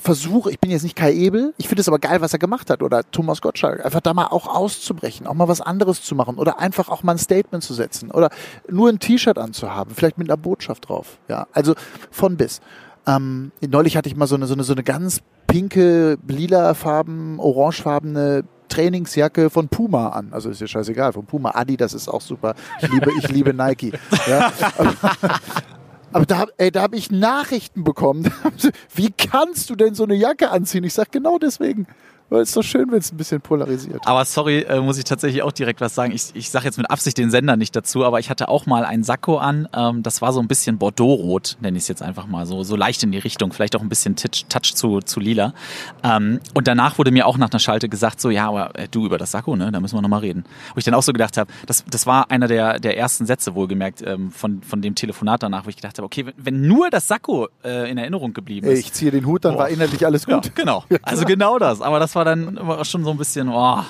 versuche, 0.00 0.50
ich 0.50 0.60
bin 0.60 0.70
jetzt 0.70 0.82
nicht 0.82 0.96
Kai 0.96 1.12
Ebel, 1.12 1.54
ich 1.56 1.68
finde 1.68 1.80
es 1.80 1.88
aber 1.88 1.98
geil, 1.98 2.20
was 2.20 2.32
er 2.32 2.38
gemacht 2.38 2.70
hat. 2.70 2.82
Oder 2.82 3.10
Thomas 3.10 3.40
Gottschalk, 3.40 3.84
einfach 3.84 4.00
da 4.00 4.14
mal 4.14 4.26
auch 4.26 4.46
auszubrechen, 4.46 5.26
auch 5.26 5.34
mal 5.34 5.48
was 5.48 5.60
anderes 5.60 6.02
zu 6.02 6.14
machen 6.14 6.38
oder 6.38 6.58
einfach 6.58 6.88
auch 6.88 7.02
mal 7.02 7.12
ein 7.12 7.18
Statement 7.18 7.62
zu 7.62 7.74
setzen 7.74 8.10
oder 8.10 8.30
nur 8.68 8.88
ein 8.88 8.98
T-Shirt 8.98 9.38
anzuhaben, 9.38 9.94
vielleicht 9.94 10.18
mit 10.18 10.28
einer 10.28 10.36
Botschaft 10.36 10.88
drauf, 10.88 11.18
ja, 11.28 11.46
also 11.52 11.74
von 12.10 12.36
bis. 12.36 12.60
Ähm, 13.06 13.52
neulich 13.66 13.96
hatte 13.96 14.08
ich 14.08 14.16
mal 14.16 14.26
so 14.26 14.34
eine, 14.34 14.46
so 14.46 14.54
eine, 14.54 14.64
so 14.64 14.72
eine 14.72 14.82
ganz 14.82 15.20
pinke, 15.46 16.18
lila 16.26 16.74
Farben, 16.74 17.38
orangefarbene 17.38 18.44
Trainingsjacke 18.76 19.48
von 19.48 19.68
Puma 19.68 20.10
an. 20.10 20.28
Also 20.32 20.50
ist 20.50 20.60
ja 20.60 20.66
scheißegal, 20.66 21.14
von 21.14 21.24
Puma. 21.24 21.52
Adi, 21.54 21.78
das 21.78 21.94
ist 21.94 22.08
auch 22.08 22.20
super. 22.20 22.54
Ich 22.82 22.88
liebe, 22.88 23.10
ich 23.18 23.28
liebe 23.28 23.54
Nike. 23.54 23.92
Ja, 24.26 24.52
aber, 26.12 26.26
da, 26.26 26.46
da 26.72 26.82
habe 26.82 26.96
ich 26.96 27.10
Nachrichten 27.10 27.84
bekommen. 27.84 28.32
Wie 28.94 29.10
kannst 29.10 29.70
du 29.70 29.76
denn 29.76 29.94
so 29.94 30.04
eine 30.04 30.14
Jacke 30.14 30.50
anziehen? 30.50 30.84
Ich 30.84 30.94
sag 30.94 31.12
genau 31.12 31.38
deswegen. 31.38 31.86
Weil 32.28 32.40
es 32.40 32.48
ist 32.48 32.56
doch 32.56 32.62
schön, 32.62 32.90
wenn 32.90 32.98
es 32.98 33.12
ein 33.12 33.16
bisschen 33.16 33.40
polarisiert. 33.40 34.04
Aber 34.04 34.24
sorry, 34.24 34.62
äh, 34.62 34.80
muss 34.80 34.98
ich 34.98 35.04
tatsächlich 35.04 35.42
auch 35.42 35.52
direkt 35.52 35.80
was 35.80 35.94
sagen. 35.94 36.12
Ich, 36.12 36.34
ich 36.34 36.50
sage 36.50 36.64
jetzt 36.64 36.76
mit 36.76 36.90
Absicht 36.90 37.18
den 37.18 37.30
Sender 37.30 37.56
nicht 37.56 37.76
dazu, 37.76 38.04
aber 38.04 38.18
ich 38.18 38.30
hatte 38.30 38.48
auch 38.48 38.66
mal 38.66 38.84
ein 38.84 39.04
Sakko 39.04 39.38
an. 39.38 39.68
Ähm, 39.72 40.02
das 40.02 40.22
war 40.22 40.32
so 40.32 40.40
ein 40.40 40.48
bisschen 40.48 40.76
Bordeaux-rot, 40.76 41.56
nenne 41.60 41.76
ich 41.76 41.84
es 41.84 41.88
jetzt 41.88 42.02
einfach 42.02 42.26
mal 42.26 42.44
so, 42.44 42.64
so 42.64 42.74
leicht 42.74 43.04
in 43.04 43.12
die 43.12 43.18
Richtung, 43.18 43.52
vielleicht 43.52 43.76
auch 43.76 43.80
ein 43.80 43.88
bisschen 43.88 44.16
Touch, 44.16 44.46
Touch 44.48 44.74
zu, 44.74 45.00
zu 45.02 45.20
lila. 45.20 45.54
Ähm, 46.02 46.40
und 46.52 46.66
danach 46.66 46.98
wurde 46.98 47.12
mir 47.12 47.26
auch 47.28 47.38
nach 47.38 47.50
einer 47.50 47.60
Schalte 47.60 47.88
gesagt, 47.88 48.20
so 48.20 48.30
ja, 48.30 48.48
aber 48.48 48.76
äh, 48.76 48.88
du 48.88 49.06
über 49.06 49.18
das 49.18 49.30
Sakko, 49.30 49.54
ne, 49.54 49.70
da 49.70 49.78
müssen 49.78 49.96
wir 49.96 50.02
nochmal 50.02 50.20
reden. 50.20 50.44
Wo 50.74 50.78
ich 50.78 50.84
dann 50.84 50.94
auch 50.94 51.04
so 51.04 51.12
gedacht 51.12 51.36
habe, 51.36 51.52
das, 51.66 51.84
das 51.88 52.06
war 52.06 52.32
einer 52.32 52.48
der, 52.48 52.80
der 52.80 52.98
ersten 52.98 53.26
Sätze 53.26 53.54
wohlgemerkt 53.54 54.02
ähm, 54.04 54.32
von, 54.32 54.62
von 54.62 54.82
dem 54.82 54.96
Telefonat 54.96 55.44
danach, 55.44 55.64
wo 55.64 55.68
ich 55.68 55.76
gedacht 55.76 55.95
habe, 55.98 56.06
okay, 56.06 56.26
wenn, 56.36 56.66
nur 56.66 56.90
das 56.90 57.08
Sakko 57.08 57.48
äh, 57.64 57.90
in 57.90 57.98
Erinnerung 57.98 58.32
geblieben 58.32 58.66
ist. 58.66 58.78
ich 58.80 58.92
ziehe 58.92 59.10
den 59.10 59.26
Hut, 59.26 59.44
dann 59.44 59.54
Boah. 59.54 59.60
war 59.60 59.68
innerlich 59.68 60.04
alles 60.04 60.26
ja, 60.26 60.36
gut. 60.36 60.54
genau. 60.54 60.84
Also 61.02 61.24
genau 61.24 61.58
das. 61.58 61.80
Aber 61.80 61.98
das 61.98 62.14
war 62.14 62.24
dann 62.24 62.58
schon 62.84 63.04
so 63.04 63.10
ein 63.10 63.16
bisschen, 63.16 63.48
oh, 63.48 63.82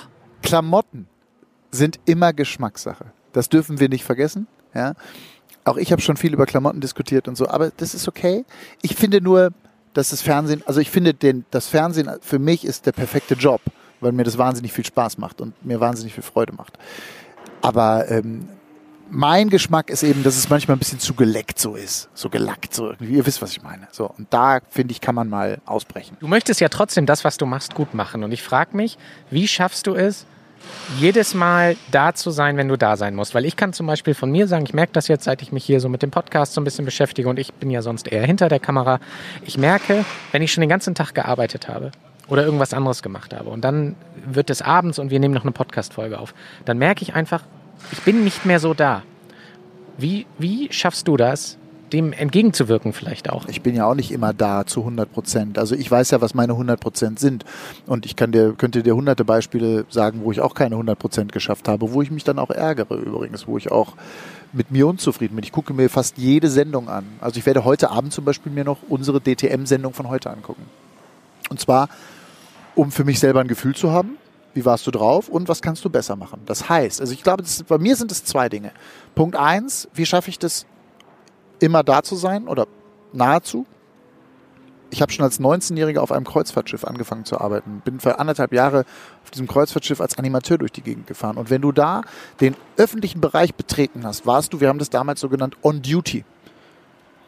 Klamotten 0.42 1.06
sind 1.70 1.98
immer 2.04 2.32
Geschmackssache. 2.32 3.06
Das 3.32 3.48
dürfen 3.48 3.80
wir 3.80 3.88
nicht 3.88 4.04
vergessen. 4.04 4.46
Ja? 4.74 4.94
Auch 5.64 5.76
ich 5.76 5.92
habe 5.92 6.00
schon 6.00 6.16
viel 6.16 6.32
über 6.32 6.46
Klamotten 6.46 6.80
diskutiert 6.80 7.28
und 7.28 7.36
so, 7.36 7.48
aber 7.48 7.70
das 7.76 7.94
ist 7.94 8.06
okay. 8.08 8.44
Ich 8.82 8.94
finde 8.94 9.20
nur, 9.20 9.50
dass 9.94 10.10
das 10.10 10.22
Fernsehen, 10.22 10.62
also 10.66 10.80
ich 10.80 10.90
finde, 10.90 11.14
den, 11.14 11.44
das 11.50 11.66
Fernsehen 11.66 12.10
für 12.20 12.38
mich 12.38 12.64
ist 12.64 12.86
der 12.86 12.92
perfekte 12.92 13.34
Job, 13.34 13.60
weil 14.00 14.12
mir 14.12 14.24
das 14.24 14.38
wahnsinnig 14.38 14.72
viel 14.72 14.84
Spaß 14.84 15.18
macht 15.18 15.40
und 15.40 15.54
mir 15.64 15.80
wahnsinnig 15.80 16.14
viel 16.14 16.22
Freude 16.22 16.52
macht. 16.52 16.78
Aber 17.62 18.08
ähm, 18.10 18.48
mein 19.10 19.50
Geschmack 19.50 19.90
ist 19.90 20.02
eben, 20.02 20.22
dass 20.22 20.36
es 20.36 20.48
manchmal 20.48 20.76
ein 20.76 20.78
bisschen 20.78 20.98
zu 20.98 21.14
geleckt 21.14 21.58
so 21.58 21.74
ist. 21.74 22.08
So 22.14 22.28
gelackt, 22.28 22.74
so 22.74 22.90
irgendwie. 22.90 23.14
Ihr 23.14 23.26
wisst, 23.26 23.42
was 23.42 23.52
ich 23.52 23.62
meine. 23.62 23.88
So, 23.92 24.10
und 24.18 24.32
da, 24.32 24.60
finde 24.70 24.92
ich, 24.92 25.00
kann 25.00 25.14
man 25.14 25.28
mal 25.28 25.58
ausbrechen. 25.64 26.16
Du 26.20 26.28
möchtest 26.28 26.60
ja 26.60 26.68
trotzdem 26.68 27.06
das, 27.06 27.24
was 27.24 27.36
du 27.36 27.46
machst, 27.46 27.74
gut 27.74 27.94
machen. 27.94 28.24
Und 28.24 28.32
ich 28.32 28.42
frage 28.42 28.76
mich, 28.76 28.98
wie 29.30 29.48
schaffst 29.48 29.86
du 29.86 29.94
es, 29.94 30.26
jedes 30.98 31.34
Mal 31.34 31.76
da 31.92 32.14
zu 32.14 32.30
sein, 32.30 32.56
wenn 32.56 32.68
du 32.68 32.76
da 32.76 32.96
sein 32.96 33.14
musst? 33.14 33.34
Weil 33.34 33.44
ich 33.44 33.56
kann 33.56 33.72
zum 33.72 33.86
Beispiel 33.86 34.14
von 34.14 34.30
mir 34.30 34.48
sagen, 34.48 34.64
ich 34.66 34.74
merke 34.74 34.92
das 34.92 35.08
jetzt, 35.08 35.24
seit 35.24 35.42
ich 35.42 35.52
mich 35.52 35.64
hier 35.64 35.80
so 35.80 35.88
mit 35.88 36.02
dem 36.02 36.10
Podcast 36.10 36.54
so 36.54 36.60
ein 36.60 36.64
bisschen 36.64 36.84
beschäftige 36.84 37.28
und 37.28 37.38
ich 37.38 37.52
bin 37.54 37.70
ja 37.70 37.82
sonst 37.82 38.08
eher 38.08 38.26
hinter 38.26 38.48
der 38.48 38.60
Kamera. 38.60 38.98
Ich 39.44 39.58
merke, 39.58 40.04
wenn 40.32 40.42
ich 40.42 40.52
schon 40.52 40.62
den 40.62 40.70
ganzen 40.70 40.94
Tag 40.94 41.14
gearbeitet 41.14 41.68
habe 41.68 41.92
oder 42.28 42.44
irgendwas 42.44 42.74
anderes 42.74 43.02
gemacht 43.02 43.32
habe 43.32 43.50
und 43.50 43.62
dann 43.62 43.94
wird 44.26 44.50
es 44.50 44.62
abends 44.62 44.98
und 44.98 45.10
wir 45.10 45.20
nehmen 45.20 45.34
noch 45.34 45.44
eine 45.44 45.52
Podcast-Folge 45.52 46.18
auf, 46.18 46.34
dann 46.64 46.78
merke 46.78 47.02
ich 47.02 47.14
einfach, 47.14 47.42
ich 47.92 48.00
bin 48.02 48.24
nicht 48.24 48.46
mehr 48.46 48.60
so 48.60 48.74
da. 48.74 49.02
Wie, 49.98 50.26
wie 50.38 50.68
schaffst 50.72 51.08
du 51.08 51.16
das, 51.16 51.56
dem 51.92 52.12
entgegenzuwirken 52.12 52.92
vielleicht 52.92 53.30
auch? 53.30 53.46
Ich 53.48 53.62
bin 53.62 53.74
ja 53.74 53.86
auch 53.86 53.94
nicht 53.94 54.10
immer 54.10 54.34
da 54.34 54.66
zu 54.66 54.80
100 54.80 55.10
Prozent. 55.12 55.58
Also 55.58 55.74
ich 55.74 55.90
weiß 55.90 56.10
ja, 56.10 56.20
was 56.20 56.34
meine 56.34 56.52
100 56.52 56.78
Prozent 56.78 57.18
sind. 57.18 57.44
Und 57.86 58.04
ich 58.04 58.16
kann 58.16 58.32
dir, 58.32 58.52
könnte 58.52 58.82
dir 58.82 58.94
hunderte 58.94 59.24
Beispiele 59.24 59.86
sagen, 59.88 60.20
wo 60.22 60.32
ich 60.32 60.40
auch 60.40 60.54
keine 60.54 60.74
100 60.74 60.98
Prozent 60.98 61.32
geschafft 61.32 61.68
habe, 61.68 61.92
wo 61.92 62.02
ich 62.02 62.10
mich 62.10 62.24
dann 62.24 62.38
auch 62.38 62.50
ärgere 62.50 62.94
übrigens, 62.96 63.46
wo 63.46 63.56
ich 63.56 63.70
auch 63.70 63.94
mit 64.52 64.70
mir 64.70 64.86
unzufrieden 64.86 65.36
bin. 65.36 65.44
Ich 65.44 65.52
gucke 65.52 65.74
mir 65.74 65.88
fast 65.88 66.18
jede 66.18 66.48
Sendung 66.48 66.88
an. 66.88 67.04
Also 67.20 67.38
ich 67.38 67.46
werde 67.46 67.64
heute 67.64 67.90
Abend 67.90 68.12
zum 68.12 68.24
Beispiel 68.24 68.52
mir 68.52 68.64
noch 68.64 68.78
unsere 68.88 69.20
DTM-Sendung 69.20 69.92
von 69.92 70.08
heute 70.08 70.30
angucken. 70.30 70.62
Und 71.50 71.60
zwar, 71.60 71.88
um 72.74 72.90
für 72.90 73.04
mich 73.04 73.20
selber 73.20 73.40
ein 73.40 73.48
Gefühl 73.48 73.74
zu 73.74 73.92
haben, 73.92 74.18
wie 74.56 74.64
warst 74.64 74.86
du 74.86 74.90
drauf 74.90 75.28
und 75.28 75.48
was 75.48 75.60
kannst 75.60 75.84
du 75.84 75.90
besser 75.90 76.16
machen. 76.16 76.40
Das 76.46 76.68
heißt, 76.68 77.00
also 77.00 77.12
ich 77.12 77.22
glaube, 77.22 77.42
das, 77.42 77.62
bei 77.62 77.78
mir 77.78 77.94
sind 77.94 78.10
es 78.10 78.24
zwei 78.24 78.48
Dinge. 78.48 78.72
Punkt 79.14 79.36
eins, 79.36 79.88
wie 79.92 80.06
schaffe 80.06 80.30
ich 80.30 80.38
das, 80.38 80.66
immer 81.60 81.84
da 81.84 82.02
zu 82.02 82.16
sein 82.16 82.48
oder 82.48 82.66
nahezu? 83.12 83.66
Ich 84.90 85.02
habe 85.02 85.12
schon 85.12 85.24
als 85.24 85.40
19-Jähriger 85.40 85.98
auf 85.98 86.12
einem 86.12 86.24
Kreuzfahrtschiff 86.24 86.84
angefangen 86.84 87.24
zu 87.24 87.40
arbeiten. 87.40 87.82
Bin 87.84 88.00
für 88.00 88.18
anderthalb 88.18 88.52
Jahre 88.52 88.84
auf 89.24 89.30
diesem 89.30 89.46
Kreuzfahrtschiff 89.46 90.00
als 90.00 90.16
Animateur 90.16 90.58
durch 90.58 90.72
die 90.72 90.82
Gegend 90.82 91.06
gefahren. 91.06 91.36
Und 91.36 91.50
wenn 91.50 91.60
du 91.60 91.72
da 91.72 92.02
den 92.40 92.56
öffentlichen 92.76 93.20
Bereich 93.20 93.54
betreten 93.54 94.06
hast, 94.06 94.26
warst 94.26 94.52
du, 94.52 94.60
wir 94.60 94.68
haben 94.68 94.78
das 94.78 94.88
damals 94.88 95.20
so 95.20 95.28
genannt, 95.28 95.56
on 95.62 95.82
duty. 95.82 96.24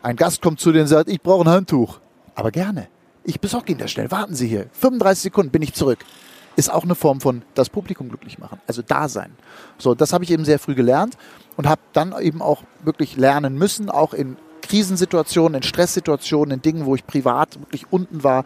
Ein 0.02 0.16
Gast 0.16 0.40
kommt 0.40 0.60
zu 0.60 0.72
dir 0.72 0.82
und 0.82 0.86
sagt, 0.86 1.10
ich 1.10 1.20
brauche 1.20 1.44
ein 1.44 1.52
Handtuch. 1.52 1.98
Aber 2.34 2.52
gerne. 2.52 2.88
Ich 3.24 3.40
besorge 3.40 3.72
Ihnen 3.72 3.80
das 3.80 3.90
schnell. 3.90 4.10
Warten 4.10 4.34
Sie 4.34 4.46
hier. 4.46 4.68
35 4.72 5.24
Sekunden 5.24 5.50
bin 5.50 5.60
ich 5.60 5.74
zurück. 5.74 5.98
Ist 6.58 6.72
auch 6.72 6.82
eine 6.82 6.96
Form 6.96 7.20
von 7.20 7.42
das 7.54 7.70
Publikum 7.70 8.08
glücklich 8.08 8.40
machen. 8.40 8.60
Also 8.66 8.82
da 8.82 9.08
sein. 9.08 9.30
So, 9.78 9.94
das 9.94 10.12
habe 10.12 10.24
ich 10.24 10.32
eben 10.32 10.44
sehr 10.44 10.58
früh 10.58 10.74
gelernt 10.74 11.16
und 11.56 11.68
habe 11.68 11.80
dann 11.92 12.12
eben 12.20 12.42
auch 12.42 12.64
wirklich 12.82 13.16
lernen 13.16 13.56
müssen, 13.56 13.88
auch 13.88 14.12
in 14.12 14.36
Krisensituationen, 14.62 15.58
in 15.58 15.62
Stresssituationen, 15.62 16.56
in 16.56 16.62
Dingen, 16.62 16.84
wo 16.84 16.96
ich 16.96 17.06
privat 17.06 17.60
wirklich 17.60 17.92
unten 17.92 18.24
war, 18.24 18.42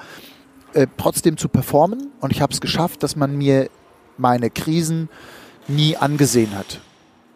äh, 0.74 0.88
trotzdem 0.98 1.38
zu 1.38 1.48
performen. 1.48 2.10
Und 2.20 2.32
ich 2.32 2.42
habe 2.42 2.52
es 2.52 2.60
geschafft, 2.60 3.02
dass 3.02 3.16
man 3.16 3.34
mir 3.34 3.70
meine 4.18 4.50
Krisen 4.50 5.08
nie 5.66 5.96
angesehen 5.96 6.54
hat. 6.54 6.80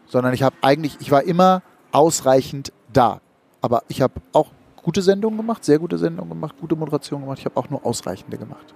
Sondern 0.09 0.35
ich 0.35 0.43
habe 0.43 0.57
eigentlich, 0.61 0.99
ich 1.01 1.11
war 1.11 1.23
immer 1.23 1.62
ausreichend 1.91 2.71
da. 2.93 3.23
Aber 3.62 3.83
ich 3.89 4.03
habe 4.03 4.21
auch 4.35 4.51
gute 4.87 5.03
Sendungen 5.03 5.37
gemacht, 5.37 5.64
sehr 5.64 5.81
gute 5.81 5.99
Sendungen 5.99 6.31
gemacht, 6.31 6.55
gute 6.61 6.77
Moderation 6.77 7.20
gemacht. 7.22 7.40
Ich 7.40 7.44
habe 7.44 7.57
auch 7.57 7.68
nur 7.68 7.85
ausreichende 7.85 8.38
gemacht. 8.38 8.72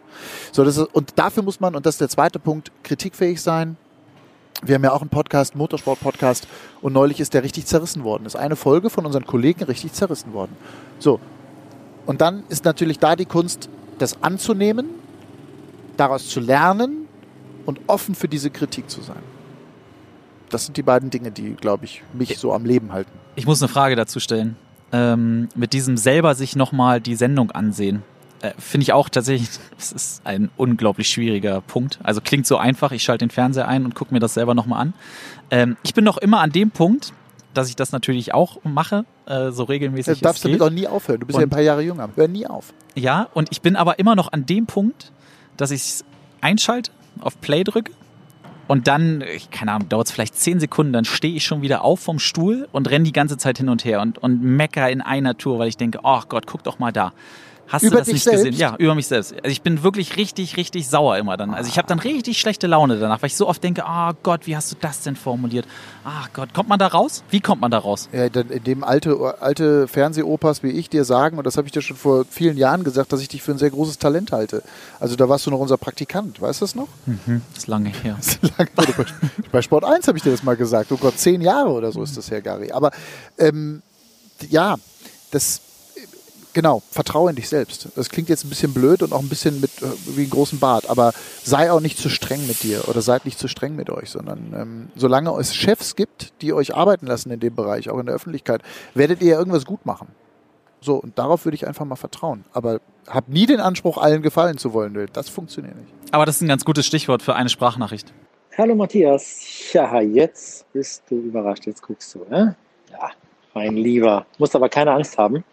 So, 0.51 0.64
das 0.64 0.77
ist, 0.77 0.92
und 0.92 1.12
dafür 1.14 1.44
muss 1.44 1.61
man, 1.61 1.77
und 1.77 1.87
das 1.87 1.94
ist 1.94 2.01
der 2.01 2.09
zweite 2.09 2.40
Punkt, 2.40 2.73
kritikfähig 2.83 3.40
sein. 3.40 3.77
Wir 4.64 4.75
haben 4.75 4.83
ja 4.83 4.90
auch 4.90 5.03
einen 5.03 5.09
Podcast, 5.09 5.55
Motorsport-Podcast, 5.55 6.49
und 6.83 6.94
neulich 6.94 7.20
ist 7.20 7.33
der 7.33 7.44
richtig 7.44 7.66
zerrissen 7.66 8.03
worden. 8.03 8.27
Ist 8.27 8.35
eine 8.35 8.57
Folge 8.57 8.90
von 8.90 9.07
unseren 9.07 9.25
Kollegen 9.25 9.62
richtig 9.62 9.92
zerrissen 9.92 10.33
worden. 10.33 10.57
So. 10.99 11.20
Und 12.07 12.20
dann 12.20 12.42
ist 12.49 12.64
natürlich 12.64 12.99
da 12.99 13.14
die 13.14 13.25
Kunst, 13.25 13.68
das 14.01 14.20
anzunehmen, 14.20 14.88
daraus 15.96 16.29
zu 16.29 16.40
lernen 16.40 17.07
und 17.66 17.79
offen 17.87 18.16
für 18.16 18.27
diese 18.27 18.51
Kritik 18.51 18.90
zu 18.90 19.01
sein. 19.01 19.23
Das 20.49 20.64
sind 20.64 20.77
die 20.77 20.83
beiden 20.83 21.11
Dinge, 21.11 21.31
die, 21.31 21.53
glaube 21.53 21.85
ich, 21.85 22.03
mich 22.12 22.37
so 22.37 22.53
am 22.53 22.64
Leben 22.64 22.92
halten. 22.92 23.12
Ich 23.37 23.46
muss 23.46 23.62
eine 23.62 23.68
Frage 23.68 23.94
dazu 23.94 24.18
stellen. 24.18 24.57
Ähm, 24.92 25.48
mit 25.55 25.72
diesem 25.72 25.96
selber 25.96 26.35
sich 26.35 26.57
nochmal 26.57 27.00
die 27.00 27.14
Sendung 27.14 27.50
ansehen. 27.53 28.03
Äh, 28.42 28.53
Finde 28.59 28.83
ich 28.83 28.92
auch 28.92 29.09
tatsächlich, 29.09 29.48
das 29.76 29.92
ist 29.92 30.22
ein 30.24 30.50
unglaublich 30.57 31.09
schwieriger 31.09 31.61
Punkt. 31.61 31.98
Also 32.03 32.20
klingt 32.20 32.46
so 32.46 32.57
einfach, 32.57 32.90
ich 32.92 33.03
schalte 33.03 33.24
den 33.26 33.31
Fernseher 33.31 33.68
ein 33.68 33.85
und 33.85 33.94
gucke 33.94 34.12
mir 34.12 34.20
das 34.20 34.35
selber 34.35 34.55
nochmal 34.55 34.81
an. 34.81 34.94
Ähm, 35.50 35.76
ich 35.83 35.94
bin 35.94 36.05
noch 36.05 36.16
immer 36.18 36.40
an 36.40 36.50
dem 36.50 36.70
Punkt, 36.70 37.12
dass 37.55 37.68
ich 37.68 37.76
das 37.76 37.92
natürlich 37.92 38.33
auch 38.35 38.59
mache, 38.64 39.05
äh, 39.26 39.50
so 39.50 39.64
regelmäßig. 39.64 40.18
Du 40.18 40.24
darfst 40.24 40.44
es 40.44 40.50
geht. 40.50 40.61
damit 40.61 40.72
auch 40.72 40.74
nie 40.74 40.87
aufhören. 40.87 41.20
Du 41.20 41.26
bist 41.26 41.38
ja 41.38 41.42
Und- 41.44 41.48
ein 41.48 41.50
paar 41.50 41.61
Jahre 41.62 41.83
jünger. 41.83 42.09
Hör 42.16 42.29
nie 42.29 42.46
auf. 42.46 42.73
Ja, 42.94 43.29
und 43.35 43.48
ich 43.52 43.60
bin 43.60 43.77
aber 43.77 43.98
immer 43.98 44.17
noch 44.17 44.33
an 44.33 44.46
dem 44.46 44.67
Punkt, 44.67 45.12
dass 45.56 45.71
ich 45.71 45.81
es 45.83 46.04
einschalte, 46.40 46.90
auf 47.21 47.40
Play 47.40 47.62
drücke 47.65 47.92
Und 48.71 48.87
dann, 48.87 49.25
keine 49.50 49.73
Ahnung, 49.73 49.88
dauert 49.88 50.06
es 50.06 50.12
vielleicht 50.12 50.37
zehn 50.37 50.60
Sekunden, 50.60 50.92
dann 50.92 51.04
stehe 51.04 51.35
ich 51.35 51.44
schon 51.44 51.60
wieder 51.60 51.83
auf 51.83 51.98
vom 51.98 52.21
Stuhl 52.21 52.68
und 52.71 52.88
renne 52.88 53.04
die 53.04 53.10
ganze 53.10 53.37
Zeit 53.37 53.58
hin 53.58 53.68
und 53.68 53.85
her 53.85 54.00
und, 54.00 54.18
und 54.18 54.44
mecker 54.44 54.88
in 54.88 55.00
einer 55.00 55.37
Tour, 55.37 55.58
weil 55.58 55.66
ich 55.66 55.77
denke, 55.77 55.98
oh 56.04 56.21
Gott, 56.29 56.46
guck 56.46 56.62
doch 56.62 56.79
mal 56.79 56.92
da. 56.92 57.12
Hast 57.71 57.83
Über 57.85 57.90
du 57.92 57.96
das 57.98 58.06
dich 58.06 58.14
nicht 58.14 58.25
selbst? 58.25 58.44
gesehen? 58.44 58.58
Ja, 58.58 58.75
über 58.79 58.96
mich 58.96 59.06
selbst. 59.06 59.33
Also 59.33 59.46
ich 59.46 59.62
bin 59.62 59.85
wirklich 59.85 60.16
richtig, 60.16 60.56
richtig 60.56 60.88
sauer 60.88 61.16
immer 61.18 61.37
dann. 61.37 61.54
Also 61.54 61.68
ich 61.71 61.79
habe 61.79 61.87
dann 61.87 62.00
richtig 62.00 62.40
schlechte 62.40 62.66
Laune 62.66 62.98
danach, 62.98 63.23
weil 63.23 63.29
ich 63.29 63.37
so 63.37 63.46
oft 63.46 63.62
denke, 63.62 63.87
ah 63.87 64.12
Gott, 64.25 64.48
wie 64.48 64.56
hast 64.56 64.73
du 64.73 64.77
das 64.81 65.02
denn 65.02 65.14
formuliert? 65.14 65.66
Ach 66.04 66.29
Gott, 66.33 66.52
kommt 66.52 66.68
man 66.68 66.81
da 66.81 66.88
raus? 66.88 67.23
Wie 67.31 67.40
kommt 67.40 67.60
man 67.60 67.71
da 67.71 67.79
raus? 67.79 68.08
Ja, 68.12 68.25
in 68.25 68.64
dem 68.64 68.83
alte, 68.83 69.37
alte 69.40 69.87
Fernsehopas 69.87 70.64
wie 70.64 70.71
ich 70.71 70.90
dir 70.90 71.04
sagen, 71.04 71.38
und 71.38 71.46
das 71.46 71.56
habe 71.56 71.68
ich 71.68 71.73
dir 71.73 71.81
schon 71.81 71.96
vor 71.96 72.25
vielen 72.29 72.56
Jahren 72.56 72.83
gesagt, 72.83 73.12
dass 73.12 73.21
ich 73.21 73.29
dich 73.29 73.40
für 73.40 73.52
ein 73.52 73.58
sehr 73.58 73.71
großes 73.71 73.98
Talent 73.98 74.33
halte. 74.33 74.64
Also 74.98 75.14
da 75.14 75.29
warst 75.29 75.46
du 75.46 75.50
noch 75.50 75.60
unser 75.60 75.77
Praktikant, 75.77 76.40
weißt 76.40 76.60
du 76.60 76.64
das 76.64 76.75
noch? 76.75 76.88
Das 77.06 77.38
ist 77.58 77.66
lange 77.68 77.90
her. 77.90 78.18
bei, 78.75 78.87
bei 79.52 79.62
Sport 79.62 79.85
1 79.85 80.08
habe 80.08 80.18
ich 80.18 80.25
dir 80.25 80.33
das 80.33 80.42
mal 80.42 80.56
gesagt. 80.56 80.90
Oh 80.90 80.96
Gott, 80.96 81.18
zehn 81.18 81.40
Jahre 81.40 81.71
oder 81.71 81.92
so 81.92 82.02
ist 82.02 82.16
das 82.16 82.33
her, 82.33 82.42
Gary. 82.42 82.73
Aber 82.73 82.90
ähm, 83.38 83.83
ja, 84.48 84.75
das 85.31 85.60
genau, 86.53 86.83
vertraue 86.90 87.31
in 87.31 87.37
dich 87.37 87.48
selbst. 87.48 87.88
Das 87.96 88.09
klingt 88.09 88.29
jetzt 88.29 88.44
ein 88.44 88.48
bisschen 88.48 88.75
blöd 88.75 89.03
und 89.03 89.13
auch 89.13 89.21
ein 89.21 89.29
bisschen 89.29 89.61
mit 89.61 89.71
äh, 89.83 89.87
wie 90.07 90.23
einen 90.23 90.31
großen 90.31 90.59
Bart, 90.59 90.88
aber 90.88 91.13
sei 91.42 91.71
auch 91.73 91.81
nicht 91.81 91.98
zu 91.98 92.09
streng 92.09 92.46
mit 92.46 92.63
dir 92.63 92.88
oder 92.88 93.03
seid 93.03 93.25
nicht 93.25 93.38
zu 93.38 93.48
streng 93.48 93.77
mit 93.77 93.90
euch, 93.90 94.11
sondern 94.11 94.53
ähm, 94.55 94.88
solange 94.96 95.31
es 95.38 95.55
Chefs 95.55 95.96
gibt, 95.96 96.33
die 96.42 96.53
euch 96.53 96.75
arbeiten 96.75 97.07
lassen 97.07 97.31
in 97.31 97.40
dem 97.40 97.55
Bereich, 97.55 97.90
auch 97.90 97.98
in 97.98 98.07
der 98.07 98.15
Öffentlichkeit, 98.15 98.63
werdet 98.94 99.23
ihr 99.23 99.33
ja 99.33 99.38
irgendwas 99.38 99.65
gut 99.65 99.87
machen. 99.87 100.09
So, 100.81 100.96
und 100.96 101.19
darauf 101.19 101.44
würde 101.44 101.57
ich 101.57 101.67
einfach 101.67 101.85
mal 101.85 101.96
vertrauen. 101.96 102.44
Aber 102.53 102.81
hab 103.07 103.29
nie 103.29 103.46
den 103.46 103.61
Anspruch, 103.61 103.98
allen 103.98 104.23
gefallen 104.23 104.57
zu 104.57 104.73
wollen. 104.73 105.09
Das 105.13 105.29
funktioniert 105.29 105.77
nicht. 105.77 105.92
Aber 106.13 106.25
das 106.25 106.37
ist 106.37 106.42
ein 106.42 106.48
ganz 106.48 106.65
gutes 106.65 106.87
Stichwort 106.87 107.23
für 107.23 107.35
eine 107.35 107.51
Sprachnachricht. 107.51 108.13
Hallo 108.57 108.75
Matthias. 108.75 109.73
Ja, 109.73 110.01
jetzt 110.01 110.71
bist 110.73 111.03
du 111.09 111.17
überrascht. 111.17 111.67
Jetzt 111.67 111.83
guckst 111.83 112.15
du, 112.15 112.25
ne? 112.31 112.57
Ja, 112.90 113.11
mein 113.55 113.77
Lieber. 113.77 114.27
Musst 114.38 114.57
aber 114.57 114.69
keine 114.69 114.92
Angst 114.92 115.19
haben. 115.19 115.44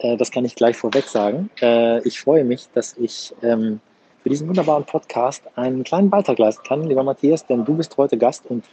Äh, 0.00 0.16
das 0.16 0.30
kann 0.30 0.44
ich 0.44 0.54
gleich 0.54 0.76
vorweg 0.76 1.04
sagen. 1.04 1.50
Äh, 1.60 2.06
ich 2.06 2.20
freue 2.20 2.44
mich, 2.44 2.68
dass 2.74 2.96
ich 2.96 3.34
ähm, 3.42 3.80
für 4.22 4.28
diesen 4.28 4.48
wunderbaren 4.48 4.84
Podcast 4.84 5.42
einen 5.56 5.84
kleinen 5.84 6.10
Beitrag 6.10 6.38
leisten 6.38 6.62
kann, 6.66 6.84
lieber 6.84 7.02
Matthias, 7.02 7.46
denn 7.46 7.64
du 7.64 7.74
bist 7.74 7.96
heute 7.96 8.18
Gast 8.18 8.44
und 8.48 8.64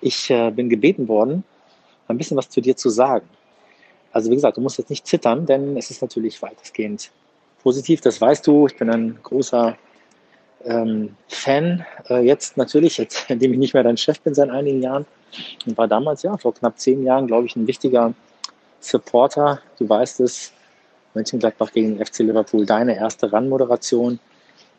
ich 0.00 0.30
äh, 0.30 0.50
bin 0.50 0.68
gebeten 0.68 1.08
worden, 1.08 1.44
ein 2.08 2.18
bisschen 2.18 2.36
was 2.36 2.48
zu 2.48 2.60
dir 2.60 2.76
zu 2.76 2.90
sagen. 2.90 3.28
Also 4.12 4.30
wie 4.30 4.36
gesagt, 4.36 4.56
du 4.56 4.60
musst 4.60 4.78
jetzt 4.78 4.90
nicht 4.90 5.06
zittern, 5.06 5.46
denn 5.46 5.76
es 5.76 5.90
ist 5.90 6.02
natürlich 6.02 6.40
weitestgehend 6.40 7.10
positiv. 7.62 8.00
Das 8.00 8.20
weißt 8.20 8.46
du. 8.46 8.66
Ich 8.66 8.76
bin 8.76 8.90
ein 8.90 9.18
großer 9.22 9.76
ähm, 10.64 11.16
Fan 11.28 11.84
äh, 12.08 12.24
jetzt 12.24 12.56
natürlich, 12.56 12.98
jetzt, 12.98 13.24
indem 13.28 13.52
ich 13.52 13.58
nicht 13.58 13.74
mehr 13.74 13.82
dein 13.82 13.96
Chef 13.96 14.20
bin 14.20 14.34
seit 14.34 14.50
einigen 14.50 14.82
Jahren 14.82 15.06
und 15.66 15.76
war 15.76 15.88
damals 15.88 16.22
ja 16.22 16.36
vor 16.36 16.54
knapp 16.54 16.78
zehn 16.78 17.02
Jahren, 17.02 17.26
glaube 17.26 17.46
ich, 17.46 17.56
ein 17.56 17.66
wichtiger 17.66 18.14
Supporter. 18.78 19.60
Du 19.78 19.88
weißt 19.88 20.20
es, 20.20 20.52
Mönchengladbach 21.14 21.72
gegen 21.72 21.96
den 21.96 22.04
FC 22.04 22.20
Liverpool, 22.20 22.66
deine 22.66 22.96
erste 22.96 23.30
Run-Moderation. 23.30 24.18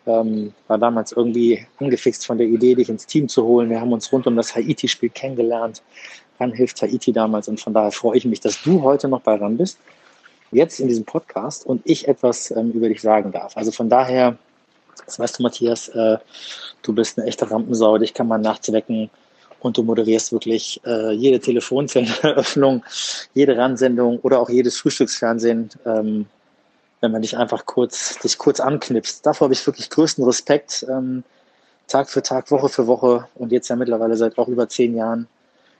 Ähm, 0.07 0.53
war 0.67 0.77
damals 0.77 1.13
irgendwie 1.13 1.65
angefixt 1.79 2.25
von 2.25 2.37
der 2.37 2.47
Idee, 2.47 2.75
dich 2.75 2.89
ins 2.89 3.07
Team 3.07 3.27
zu 3.27 3.43
holen. 3.43 3.69
Wir 3.69 3.81
haben 3.81 3.91
uns 3.91 4.11
rund 4.11 4.27
um 4.27 4.35
das 4.35 4.55
Haiti-Spiel 4.55 5.09
kennengelernt. 5.09 5.81
Ran 6.39 6.51
hilft 6.51 6.81
Haiti 6.81 7.11
damals 7.11 7.47
und 7.47 7.59
von 7.59 7.73
daher 7.73 7.91
freue 7.91 8.17
ich 8.17 8.25
mich, 8.25 8.39
dass 8.39 8.61
du 8.61 8.83
heute 8.83 9.07
noch 9.07 9.21
bei 9.21 9.35
Ran 9.35 9.57
bist, 9.57 9.79
jetzt 10.51 10.79
in 10.79 10.87
diesem 10.87 11.05
Podcast 11.05 11.65
und 11.65 11.81
ich 11.85 12.07
etwas 12.07 12.51
ähm, 12.51 12.71
über 12.71 12.89
dich 12.89 13.01
sagen 13.01 13.31
darf. 13.31 13.57
Also 13.57 13.71
von 13.71 13.89
daher, 13.89 14.37
das 15.05 15.17
weißt 15.17 15.39
du, 15.39 15.43
Matthias, 15.43 15.87
äh, 15.89 16.17
du 16.83 16.93
bist 16.93 17.17
eine 17.17 17.27
echte 17.27 17.49
Rampensau, 17.49 17.97
dich 17.97 18.13
kann 18.13 18.27
man 18.27 18.41
nachts 18.41 18.71
wecken 18.71 19.09
und 19.65 19.77
du 19.77 19.83
moderierst 19.83 20.31
wirklich 20.31 20.79
äh, 20.85 21.11
jede 21.13 21.39
Telefonzelleneröffnung, 21.39 22.83
jede 23.33 23.57
Ransendung 23.57 24.19
oder 24.19 24.39
auch 24.39 24.49
jedes 24.49 24.77
Frühstücksfernsehen, 24.77 25.71
ähm, 25.87 26.27
wenn 27.01 27.11
man 27.11 27.23
dich 27.23 27.35
einfach 27.35 27.65
kurz, 27.65 28.19
dich 28.19 28.37
kurz 28.37 28.59
anknipst. 28.59 29.25
Davor 29.25 29.45
habe 29.45 29.55
ich 29.55 29.65
wirklich 29.65 29.89
größten 29.89 30.23
Respekt, 30.23 30.85
ähm, 30.87 31.23
Tag 31.87 32.11
für 32.11 32.21
Tag, 32.21 32.51
Woche 32.51 32.69
für 32.69 32.85
Woche 32.85 33.27
und 33.33 33.51
jetzt 33.51 33.67
ja 33.67 33.75
mittlerweile 33.75 34.15
seit 34.17 34.37
auch 34.37 34.47
über 34.49 34.69
zehn 34.69 34.95
Jahren 34.95 35.27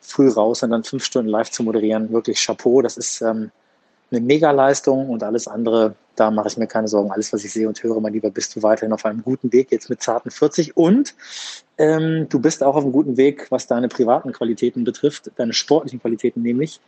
früh 0.02 0.30
raus 0.30 0.64
und 0.64 0.72
dann 0.72 0.84
fünf 0.84 1.06
Stunden 1.06 1.30
live 1.30 1.52
zu 1.52 1.62
moderieren. 1.62 2.12
Wirklich 2.12 2.44
Chapeau, 2.44 2.82
das 2.82 2.98
ist 2.98 3.22
ähm, 3.22 3.52
eine 4.10 4.20
Mega-Leistung 4.20 5.12
und 5.12 5.22
alles 5.22 5.48
andere, 5.48 5.94
da 6.16 6.32
mache 6.32 6.48
ich 6.48 6.58
mir 6.58 6.68
keine 6.68 6.88
Sorgen. 6.88 7.12
Alles, 7.12 7.32
was 7.34 7.44
ich 7.44 7.52
sehe 7.52 7.68
und 7.68 7.82
höre, 7.84 8.00
mein 8.00 8.14
Lieber, 8.14 8.30
bist 8.30 8.56
du 8.56 8.64
weiterhin 8.64 8.94
auf 8.94 9.06
einem 9.06 9.24
guten 9.24 9.52
Weg, 9.52 9.72
jetzt 9.72 9.90
mit 9.90 10.02
zarten 10.02 10.32
40 10.32 10.76
und 10.78 11.14
ähm, 11.78 12.28
du 12.30 12.40
bist 12.40 12.64
auch 12.64 12.76
auf 12.76 12.84
einem 12.84 12.94
guten 12.94 13.18
Weg, 13.18 13.48
was 13.50 13.68
deine 13.68 13.88
privaten 13.88 14.32
Qualitäten 14.32 14.84
betrifft, 14.84 15.32
deine 15.36 15.54
sportlichen 15.54 16.02
Qualitäten 16.02 16.42
nämlich. 16.42 16.80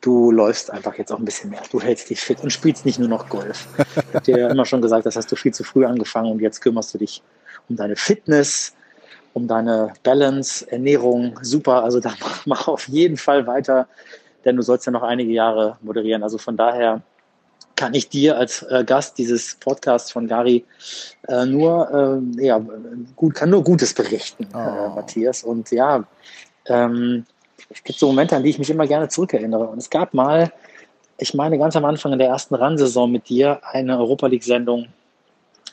Du 0.00 0.30
läufst 0.30 0.70
einfach 0.70 0.94
jetzt 0.94 1.12
auch 1.12 1.18
ein 1.18 1.24
bisschen 1.24 1.50
mehr. 1.50 1.60
Du 1.72 1.80
hältst 1.80 2.08
dich 2.08 2.20
fit 2.20 2.40
und 2.42 2.50
spielst 2.50 2.86
nicht 2.86 3.00
nur 3.00 3.08
noch 3.08 3.28
Golf. 3.28 3.66
Ich 3.78 4.14
habe 4.14 4.24
dir 4.24 4.38
ja 4.38 4.48
immer 4.48 4.64
schon 4.64 4.80
gesagt, 4.80 5.06
das 5.06 5.16
hast 5.16 5.30
du 5.30 5.36
viel 5.36 5.52
zu 5.52 5.64
früh 5.64 5.84
angefangen 5.84 6.30
und 6.30 6.40
jetzt 6.40 6.60
kümmerst 6.60 6.94
du 6.94 6.98
dich 6.98 7.22
um 7.68 7.76
deine 7.76 7.96
Fitness, 7.96 8.74
um 9.34 9.48
deine 9.48 9.92
Balance, 10.04 10.70
Ernährung. 10.70 11.38
Super, 11.42 11.82
also 11.82 12.00
da 12.00 12.14
mach, 12.20 12.46
mach 12.46 12.68
auf 12.68 12.88
jeden 12.88 13.16
Fall 13.16 13.46
weiter, 13.46 13.88
denn 14.44 14.56
du 14.56 14.62
sollst 14.62 14.86
ja 14.86 14.92
noch 14.92 15.02
einige 15.02 15.32
Jahre 15.32 15.78
moderieren. 15.82 16.22
Also 16.22 16.38
von 16.38 16.56
daher 16.56 17.02
kann 17.78 17.94
ich 17.94 18.08
dir 18.08 18.36
als 18.36 18.62
äh, 18.64 18.82
Gast 18.84 19.18
dieses 19.18 19.54
Podcasts 19.54 20.10
von 20.10 20.26
Gary 20.26 20.64
äh, 21.28 21.46
nur 21.46 22.20
äh, 22.36 22.44
ja 22.44 22.60
gut 23.14 23.36
kann 23.36 23.50
nur 23.50 23.62
Gutes 23.62 23.94
berichten, 23.94 24.48
äh, 24.52 24.56
Oh. 24.56 24.94
Matthias. 24.96 25.44
Und 25.44 25.70
ja, 25.70 26.04
ähm, 26.66 27.24
es 27.70 27.84
gibt 27.84 28.00
so 28.00 28.08
Momente, 28.08 28.34
an 28.34 28.42
die 28.42 28.50
ich 28.50 28.58
mich 28.58 28.68
immer 28.68 28.86
gerne 28.88 29.08
zurückerinnere. 29.08 29.68
Und 29.68 29.78
es 29.78 29.88
gab 29.90 30.12
mal, 30.12 30.52
ich 31.18 31.34
meine 31.34 31.56
ganz 31.56 31.76
am 31.76 31.84
Anfang 31.84 32.12
in 32.12 32.18
der 32.18 32.28
ersten 32.28 32.56
Run-Saison 32.56 33.10
mit 33.12 33.28
dir 33.28 33.60
eine 33.62 33.96
Europa 33.96 34.26
League-Sendung 34.26 34.88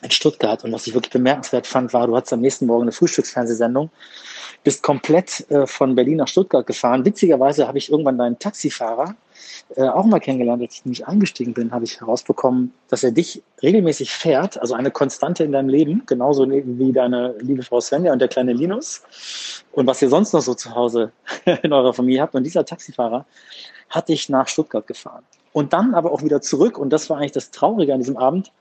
in 0.02 0.10
Stuttgart. 0.12 0.62
Und 0.62 0.72
was 0.72 0.86
ich 0.86 0.94
wirklich 0.94 1.12
bemerkenswert 1.12 1.66
fand, 1.66 1.92
war, 1.92 2.06
du 2.06 2.16
hattest 2.16 2.34
am 2.34 2.40
nächsten 2.40 2.66
Morgen 2.66 2.82
eine 2.82 2.92
Frühstücksfernsehsendung, 2.92 3.90
bist 4.62 4.80
komplett 4.80 5.50
äh, 5.50 5.66
von 5.66 5.96
Berlin 5.96 6.18
nach 6.18 6.28
Stuttgart 6.28 6.66
gefahren. 6.66 7.04
Witzigerweise 7.04 7.66
habe 7.66 7.78
ich 7.78 7.90
irgendwann 7.90 8.18
deinen 8.18 8.38
Taxifahrer 8.38 9.16
äh, 9.74 9.88
auch 9.88 10.04
mal 10.04 10.20
kennengelernt, 10.20 10.62
als 10.62 10.74
ich 10.74 10.84
nämlich 10.84 11.06
eingestiegen 11.06 11.54
bin, 11.54 11.72
habe 11.72 11.84
ich 11.84 12.00
herausbekommen, 12.00 12.72
dass 12.88 13.02
er 13.02 13.10
dich 13.10 13.42
regelmäßig 13.62 14.12
fährt, 14.12 14.60
also 14.60 14.74
eine 14.74 14.90
Konstante 14.90 15.44
in 15.44 15.52
deinem 15.52 15.68
Leben, 15.68 16.02
genauso 16.06 16.48
wie 16.50 16.92
deine 16.92 17.34
liebe 17.40 17.62
Frau 17.62 17.80
Svenja 17.80 18.12
und 18.12 18.20
der 18.20 18.28
kleine 18.28 18.52
Linus. 18.52 19.02
Und 19.72 19.86
was 19.86 20.00
ihr 20.02 20.08
sonst 20.08 20.32
noch 20.32 20.42
so 20.42 20.54
zu 20.54 20.74
Hause 20.74 21.10
in 21.62 21.72
eurer 21.72 21.92
Familie 21.92 22.22
habt. 22.22 22.34
Und 22.34 22.44
dieser 22.44 22.64
Taxifahrer 22.64 23.26
hat 23.90 24.08
dich 24.08 24.28
nach 24.28 24.48
Stuttgart 24.48 24.86
gefahren. 24.86 25.24
Und 25.52 25.72
dann 25.72 25.94
aber 25.94 26.12
auch 26.12 26.22
wieder 26.22 26.40
zurück. 26.40 26.78
Und 26.78 26.90
das 26.90 27.08
war 27.10 27.18
eigentlich 27.18 27.32
das 27.32 27.50
Traurige 27.50 27.92
an 27.94 28.00
diesem 28.00 28.16
Abend, 28.16 28.52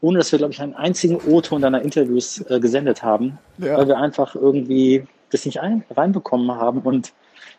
ohne 0.00 0.18
dass 0.18 0.32
wir, 0.32 0.38
glaube 0.38 0.52
ich, 0.52 0.60
einen 0.60 0.74
einzigen 0.74 1.16
O-Ton 1.16 1.60
deiner 1.62 1.82
Interviews 1.82 2.40
äh, 2.48 2.60
gesendet 2.60 3.02
haben, 3.02 3.38
Ja. 3.58 3.76
weil 3.76 3.88
wir 3.88 3.98
einfach 3.98 4.34
irgendwie 4.34 5.04
das 5.30 5.44
nicht 5.44 5.60
ein, 5.60 5.84
reinbekommen 5.94 6.50
haben. 6.52 6.80
Und 6.80 7.12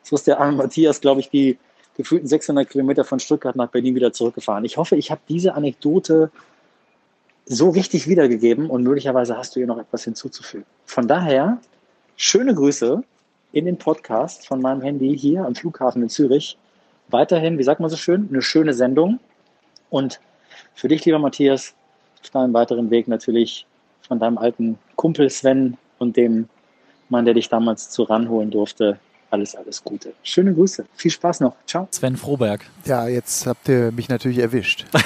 so 0.03 0.15
ist 0.15 0.25
der 0.27 0.39
arme 0.39 0.57
Matthias, 0.57 1.01
glaube 1.01 1.19
ich, 1.21 1.29
die 1.29 1.57
gefühlten 1.99 2.29
600 2.29 2.69
Kilometer 2.69 3.03
von 3.03 3.19
Stuttgart 3.19 3.57
nach 3.57 3.67
Berlin 3.67 3.93
wieder 3.93 4.13
zurückgefahren. 4.13 4.63
Ich 4.63 4.77
hoffe, 4.77 4.95
ich 4.95 5.11
habe 5.11 5.19
diese 5.27 5.53
Anekdote 5.53 6.31
so 7.45 7.71
richtig 7.71 8.07
wiedergegeben 8.07 8.69
und 8.69 8.83
möglicherweise 8.83 9.35
hast 9.35 9.53
du 9.53 9.59
hier 9.59 9.67
noch 9.67 9.79
etwas 9.79 10.05
hinzuzufügen. 10.05 10.65
Von 10.85 11.09
daher, 11.09 11.59
schöne 12.15 12.55
Grüße 12.55 13.03
in 13.51 13.65
den 13.65 13.77
Podcast 13.77 14.47
von 14.47 14.61
meinem 14.61 14.81
Handy 14.81 15.17
hier 15.17 15.43
am 15.45 15.55
Flughafen 15.55 16.01
in 16.01 16.07
Zürich. 16.07 16.57
Weiterhin, 17.09 17.57
wie 17.57 17.63
sagt 17.63 17.81
man 17.81 17.89
so 17.89 17.97
schön, 17.97 18.29
eine 18.31 18.41
schöne 18.41 18.73
Sendung. 18.73 19.19
Und 19.89 20.21
für 20.75 20.87
dich, 20.87 21.03
lieber 21.03 21.19
Matthias, 21.19 21.73
auf 22.23 22.29
deinem 22.29 22.53
weiteren 22.53 22.91
Weg 22.91 23.09
natürlich 23.09 23.65
von 24.07 24.19
deinem 24.19 24.37
alten 24.37 24.79
Kumpel 24.95 25.29
Sven 25.29 25.77
und 25.97 26.15
dem 26.15 26.47
Mann, 27.09 27.25
der 27.25 27.33
dich 27.33 27.49
damals 27.49 27.89
zu 27.89 28.03
ranholen 28.03 28.51
durfte. 28.51 28.99
Alles, 29.31 29.55
alles 29.55 29.83
Gute. 29.83 30.13
Schöne 30.23 30.53
Grüße. 30.53 30.85
Viel 30.95 31.11
Spaß 31.11 31.41
noch. 31.41 31.55
Ciao. 31.67 31.87
Sven 31.91 32.17
Froberg. 32.17 32.61
Ja, 32.85 33.07
jetzt 33.07 33.45
habt 33.45 33.69
ihr 33.69 33.91
mich 33.91 34.09
natürlich 34.09 34.39
erwischt. 34.39 34.85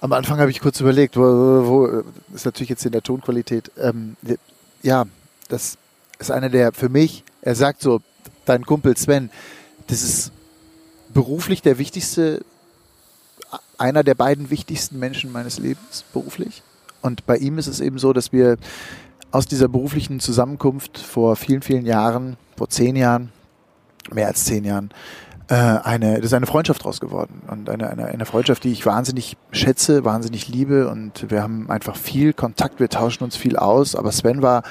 Am 0.00 0.12
Anfang 0.12 0.40
habe 0.40 0.50
ich 0.50 0.60
kurz 0.60 0.80
überlegt, 0.80 1.16
wo, 1.16 1.22
wo 1.22 2.02
ist 2.34 2.44
natürlich 2.44 2.70
jetzt 2.70 2.84
in 2.86 2.92
der 2.92 3.02
Tonqualität. 3.02 3.70
Ähm, 3.78 4.16
ja, 4.82 5.04
das 5.48 5.76
ist 6.18 6.30
einer 6.30 6.48
der 6.48 6.72
für 6.72 6.88
mich, 6.88 7.22
er 7.42 7.54
sagt 7.54 7.82
so, 7.82 8.00
dein 8.44 8.64
Kumpel 8.64 8.96
Sven, 8.96 9.30
das 9.86 10.02
ist 10.02 10.32
beruflich 11.12 11.62
der 11.62 11.78
wichtigste, 11.78 12.44
einer 13.78 14.02
der 14.02 14.14
beiden 14.14 14.50
wichtigsten 14.50 14.98
Menschen 14.98 15.30
meines 15.30 15.58
Lebens, 15.58 16.04
beruflich. 16.12 16.62
Und 17.02 17.26
bei 17.26 17.36
ihm 17.36 17.58
ist 17.58 17.66
es 17.66 17.80
eben 17.80 17.98
so, 17.98 18.12
dass 18.12 18.32
wir 18.32 18.56
aus 19.32 19.46
dieser 19.46 19.68
beruflichen 19.68 20.20
Zusammenkunft 20.20 20.98
vor 20.98 21.36
vielen, 21.36 21.62
vielen 21.62 21.86
Jahren, 21.86 22.36
vor 22.56 22.68
zehn 22.68 22.96
Jahren, 22.96 23.32
mehr 24.12 24.28
als 24.28 24.44
zehn 24.44 24.64
Jahren, 24.64 24.90
äh, 25.48 25.54
eine, 25.54 26.16
das 26.16 26.26
ist 26.26 26.34
eine 26.34 26.46
Freundschaft 26.46 26.84
draus 26.84 27.00
geworden. 27.00 27.42
Und 27.48 27.68
eine, 27.68 27.90
eine, 27.90 28.06
eine 28.06 28.26
Freundschaft, 28.26 28.64
die 28.64 28.72
ich 28.72 28.86
wahnsinnig 28.86 29.36
schätze, 29.50 30.04
wahnsinnig 30.04 30.48
liebe. 30.48 30.88
Und 30.88 31.30
wir 31.30 31.42
haben 31.42 31.70
einfach 31.70 31.96
viel 31.96 32.32
Kontakt, 32.32 32.78
wir 32.78 32.88
tauschen 32.88 33.24
uns 33.24 33.36
viel 33.36 33.56
aus. 33.56 33.96
Aber 33.96 34.12
Sven 34.12 34.42
war 34.42 34.62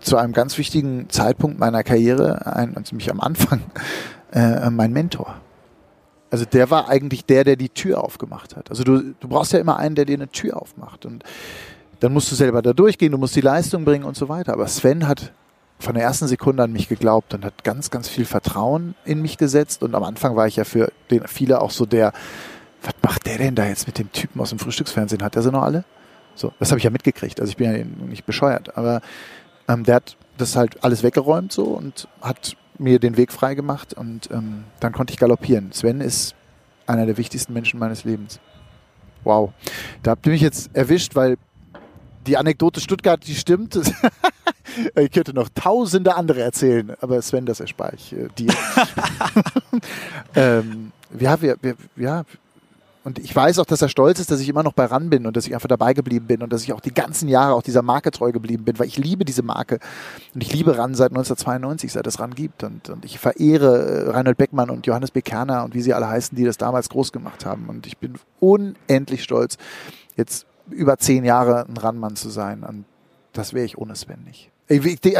zu 0.00 0.16
einem 0.16 0.32
ganz 0.32 0.58
wichtigen 0.58 1.08
Zeitpunkt 1.08 1.58
meiner 1.58 1.84
Karriere, 1.84 2.46
ein, 2.46 2.76
also 2.76 2.96
mich 2.96 3.10
am 3.10 3.20
Anfang, 3.20 3.60
äh, 4.32 4.70
mein 4.70 4.92
Mentor. 4.92 5.36
Also 6.30 6.46
der 6.46 6.70
war 6.70 6.88
eigentlich 6.88 7.26
der, 7.26 7.44
der 7.44 7.56
die 7.56 7.68
Tür 7.68 8.02
aufgemacht 8.02 8.56
hat. 8.56 8.70
Also 8.70 8.84
du, 8.84 9.14
du 9.20 9.28
brauchst 9.28 9.52
ja 9.52 9.58
immer 9.58 9.76
einen, 9.76 9.94
der 9.94 10.06
dir 10.06 10.16
eine 10.16 10.28
Tür 10.28 10.60
aufmacht. 10.60 11.04
Und 11.04 11.24
dann 12.02 12.12
musst 12.12 12.32
du 12.32 12.34
selber 12.34 12.62
da 12.62 12.72
durchgehen, 12.72 13.12
du 13.12 13.18
musst 13.18 13.36
die 13.36 13.40
Leistung 13.40 13.84
bringen 13.84 14.04
und 14.04 14.16
so 14.16 14.28
weiter. 14.28 14.54
Aber 14.54 14.66
Sven 14.66 15.06
hat 15.06 15.32
von 15.78 15.94
der 15.94 16.02
ersten 16.02 16.26
Sekunde 16.26 16.64
an 16.64 16.72
mich 16.72 16.88
geglaubt 16.88 17.32
und 17.32 17.44
hat 17.44 17.62
ganz, 17.62 17.90
ganz 17.90 18.08
viel 18.08 18.24
Vertrauen 18.24 18.96
in 19.04 19.22
mich 19.22 19.38
gesetzt. 19.38 19.84
Und 19.84 19.94
am 19.94 20.02
Anfang 20.02 20.34
war 20.34 20.48
ich 20.48 20.56
ja 20.56 20.64
für 20.64 20.90
den 21.12 21.28
viele 21.28 21.60
auch 21.60 21.70
so 21.70 21.86
der, 21.86 22.12
was 22.82 22.94
macht 23.02 23.26
der 23.26 23.38
denn 23.38 23.54
da 23.54 23.66
jetzt 23.66 23.86
mit 23.86 24.00
dem 24.00 24.10
Typen 24.10 24.40
aus 24.40 24.50
dem 24.50 24.58
Frühstücksfernsehen? 24.58 25.22
Hat 25.22 25.36
der 25.36 25.42
sie 25.42 25.52
noch 25.52 25.62
alle? 25.62 25.84
So, 26.34 26.52
das 26.58 26.70
habe 26.72 26.78
ich 26.78 26.84
ja 26.84 26.90
mitgekriegt. 26.90 27.40
Also 27.40 27.50
ich 27.50 27.56
bin 27.56 27.72
ja 27.72 27.84
nicht 27.84 28.26
bescheuert. 28.26 28.76
Aber 28.76 29.00
ähm, 29.68 29.84
der 29.84 29.96
hat 29.96 30.16
das 30.38 30.56
halt 30.56 30.82
alles 30.82 31.04
weggeräumt 31.04 31.52
so 31.52 31.66
und 31.66 32.08
hat 32.20 32.56
mir 32.78 32.98
den 32.98 33.16
Weg 33.16 33.30
frei 33.30 33.54
gemacht 33.54 33.94
und 33.94 34.28
ähm, 34.32 34.64
dann 34.80 34.92
konnte 34.92 35.12
ich 35.12 35.20
galoppieren. 35.20 35.70
Sven 35.70 36.00
ist 36.00 36.34
einer 36.84 37.06
der 37.06 37.16
wichtigsten 37.16 37.52
Menschen 37.52 37.78
meines 37.78 38.02
Lebens. 38.02 38.40
Wow. 39.22 39.52
Da 40.02 40.12
habt 40.12 40.26
ihr 40.26 40.32
mich 40.32 40.40
jetzt 40.40 40.74
erwischt, 40.74 41.14
weil 41.14 41.36
die 42.26 42.36
Anekdote 42.36 42.80
Stuttgart, 42.80 43.26
die 43.26 43.34
stimmt. 43.34 43.78
ich 44.96 45.10
könnte 45.10 45.34
noch 45.34 45.48
tausende 45.54 46.14
andere 46.14 46.42
erzählen, 46.42 46.92
aber 47.00 47.20
Sven, 47.22 47.46
das 47.46 47.60
erspare 47.60 47.94
ich 47.96 48.12
äh, 48.12 48.28
dir. 48.36 48.52
ähm, 50.34 50.92
ja, 51.18 51.40
wir, 51.40 51.56
wir, 51.60 51.74
ja, 51.96 52.24
und 53.04 53.18
ich 53.18 53.34
weiß 53.34 53.58
auch, 53.58 53.66
dass 53.66 53.82
er 53.82 53.88
stolz 53.88 54.20
ist, 54.20 54.30
dass 54.30 54.40
ich 54.40 54.48
immer 54.48 54.62
noch 54.62 54.74
bei 54.74 54.84
RAN 54.84 55.10
bin 55.10 55.26
und 55.26 55.36
dass 55.36 55.46
ich 55.46 55.54
einfach 55.54 55.68
dabei 55.68 55.92
geblieben 55.92 56.26
bin 56.26 56.42
und 56.42 56.52
dass 56.52 56.62
ich 56.62 56.72
auch 56.72 56.80
die 56.80 56.94
ganzen 56.94 57.28
Jahre 57.28 57.54
auch 57.54 57.62
dieser 57.62 57.82
Marke 57.82 58.12
treu 58.12 58.30
geblieben 58.30 58.64
bin, 58.64 58.78
weil 58.78 58.86
ich 58.86 58.96
liebe 58.96 59.24
diese 59.24 59.42
Marke. 59.42 59.80
Und 60.34 60.42
ich 60.42 60.52
liebe 60.52 60.78
RAN 60.78 60.94
seit 60.94 61.10
1992, 61.10 61.92
seit 61.92 62.06
es 62.06 62.20
RAN 62.20 62.34
gibt. 62.34 62.62
Und, 62.62 62.90
und 62.90 63.04
ich 63.04 63.18
verehre 63.18 64.06
äh, 64.06 64.10
Reinhold 64.10 64.36
Beckmann 64.36 64.70
und 64.70 64.86
Johannes 64.86 65.10
B. 65.10 65.20
Kerner 65.20 65.64
und 65.64 65.74
wie 65.74 65.82
sie 65.82 65.94
alle 65.94 66.08
heißen, 66.08 66.36
die 66.36 66.44
das 66.44 66.58
damals 66.58 66.88
groß 66.90 67.10
gemacht 67.10 67.44
haben. 67.44 67.68
Und 67.68 67.88
ich 67.88 67.98
bin 67.98 68.14
unendlich 68.38 69.24
stolz, 69.24 69.58
jetzt 70.16 70.46
über 70.70 70.98
zehn 70.98 71.24
Jahre 71.24 71.66
ein 71.68 71.76
RAN-Mann 71.76 72.16
zu 72.16 72.30
sein. 72.30 72.62
Und 72.62 72.84
das 73.32 73.52
wäre 73.52 73.64
ich 73.64 73.78
ohne 73.78 73.96
Sven 73.96 74.24
nicht. 74.24 74.50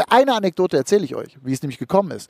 Eine 0.09 0.33
Anekdote 0.33 0.77
erzähle 0.77 1.05
ich 1.05 1.15
euch, 1.15 1.37
wie 1.43 1.53
es 1.53 1.61
nämlich 1.61 1.79
gekommen 1.79 2.11
ist. 2.11 2.29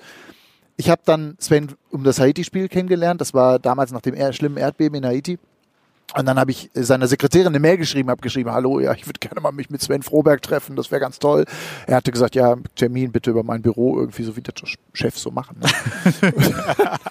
Ich 0.76 0.90
habe 0.90 1.02
dann 1.06 1.36
Sven 1.40 1.72
um 1.92 2.04
das 2.04 2.20
Haiti-Spiel 2.20 2.68
kennengelernt. 2.68 3.22
Das 3.22 3.34
war 3.34 3.60
damals 3.60 3.92
nach 3.92 4.02
dem 4.02 4.16
schlimmen 4.34 4.58
Erdbeben 4.58 4.98
in 4.98 5.06
Haiti. 5.06 5.40
Und 6.16 6.28
dann 6.28 6.38
habe 6.38 6.52
ich 6.52 6.70
seiner 6.74 7.08
Sekretärin 7.08 7.48
eine 7.48 7.60
Mail 7.60 7.78
geschrieben, 7.78 8.10
habe 8.10 8.22
geschrieben, 8.22 8.52
hallo, 8.52 8.80
ja, 8.80 8.94
ich 8.94 9.08
würde 9.08 9.20
gerne 9.20 9.42
mal 9.42 9.52
mich 9.52 9.72
mit 9.72 9.82
Sven 9.82 10.04
Froberg 10.04 10.44
treffen, 10.44 10.76
das 10.76 10.92
wäre 10.92 11.02
ganz 11.02 11.18
toll. 11.18 11.46
Er 11.88 11.96
hatte 11.96 12.12
gesagt, 12.12 12.36
ja, 12.36 12.56
Termin 12.76 13.12
bitte 13.12 13.32
über 13.32 13.44
mein 13.44 13.64
Büro, 13.64 13.98
irgendwie 14.00 14.24
so 14.24 14.36
wie 14.36 14.42
das 14.42 14.54
Chefs 14.94 15.22
so 15.22 15.32
machen. 15.32 15.58
Ne? 15.60 15.70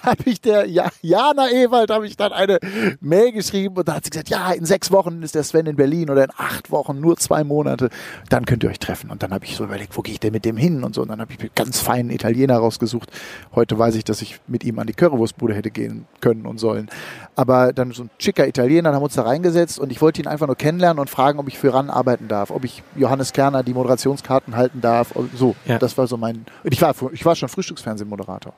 habe 0.02 0.22
ich 0.24 0.40
der 0.40 0.66
ja, 0.68 0.88
Jana 1.00 1.50
Ewald, 1.50 1.90
habe 1.90 2.06
ich 2.06 2.16
dann 2.16 2.32
eine 2.32 2.60
Mail 3.00 3.32
geschrieben 3.32 3.76
und 3.76 3.88
da 3.88 3.94
hat 3.94 4.04
sie 4.04 4.10
gesagt, 4.10 4.28
ja, 4.28 4.52
in 4.52 4.64
sechs 4.64 4.92
Wochen 4.92 5.22
ist 5.22 5.34
der 5.34 5.42
Sven 5.42 5.66
in 5.66 5.74
Berlin 5.74 6.08
oder 6.08 6.22
in 6.22 6.30
acht 6.36 6.70
Wochen, 6.70 7.00
nur 7.00 7.16
zwei 7.16 7.42
Monate, 7.42 7.90
dann 8.28 8.44
könnt 8.44 8.62
ihr 8.62 8.70
euch 8.70 8.78
treffen. 8.78 9.10
Und 9.10 9.24
dann 9.24 9.32
habe 9.32 9.44
ich 9.44 9.56
so 9.56 9.64
überlegt, 9.64 9.96
wo 9.96 10.02
gehe 10.02 10.14
ich 10.14 10.20
denn 10.20 10.32
mit 10.32 10.44
dem 10.44 10.56
hin 10.56 10.84
und 10.84 10.94
so. 10.94 11.02
Und 11.02 11.08
dann 11.08 11.20
habe 11.20 11.32
ich 11.32 11.40
mir 11.40 11.50
ganz 11.54 11.80
feinen 11.80 12.10
Italiener 12.10 12.58
rausgesucht. 12.58 13.10
Heute 13.52 13.76
weiß 13.76 13.96
ich, 13.96 14.04
dass 14.04 14.22
ich 14.22 14.38
mit 14.46 14.62
ihm 14.62 14.78
an 14.78 14.86
die 14.86 14.92
Currywurstbude 14.92 15.54
hätte 15.54 15.72
gehen 15.72 16.06
können 16.20 16.46
und 16.46 16.58
sollen. 16.58 16.88
Aber 17.34 17.72
dann 17.72 17.90
so 17.90 18.04
ein 18.04 18.10
schicker 18.18 18.46
Italiener, 18.46 18.81
dann 18.84 18.94
haben 18.94 19.00
wir 19.00 19.06
uns 19.06 19.14
da 19.14 19.22
reingesetzt 19.22 19.78
und 19.78 19.90
ich 19.90 20.00
wollte 20.00 20.20
ihn 20.20 20.26
einfach 20.26 20.46
nur 20.46 20.56
kennenlernen 20.56 21.00
und 21.00 21.10
fragen, 21.10 21.38
ob 21.38 21.48
ich 21.48 21.58
für 21.58 21.72
RAN 21.72 21.90
arbeiten 21.90 22.28
darf, 22.28 22.50
ob 22.50 22.64
ich 22.64 22.82
Johannes 22.96 23.32
Kerner 23.32 23.62
die 23.62 23.74
Moderationskarten 23.74 24.56
halten 24.56 24.80
darf. 24.80 25.14
So, 25.34 25.54
ja. 25.66 25.78
das 25.78 25.98
war 25.98 26.06
so 26.06 26.16
mein. 26.16 26.46
Ich 26.64 26.80
war, 26.82 26.94
ich 27.12 27.24
war 27.24 27.36
schon 27.36 27.48
Frühstücksfernsehmoderator. 27.48 28.52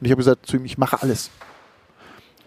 Und 0.00 0.04
ich 0.04 0.10
habe 0.10 0.18
gesagt 0.18 0.46
zu 0.46 0.56
ihm, 0.56 0.64
ich 0.64 0.78
mache 0.78 1.02
alles. 1.02 1.30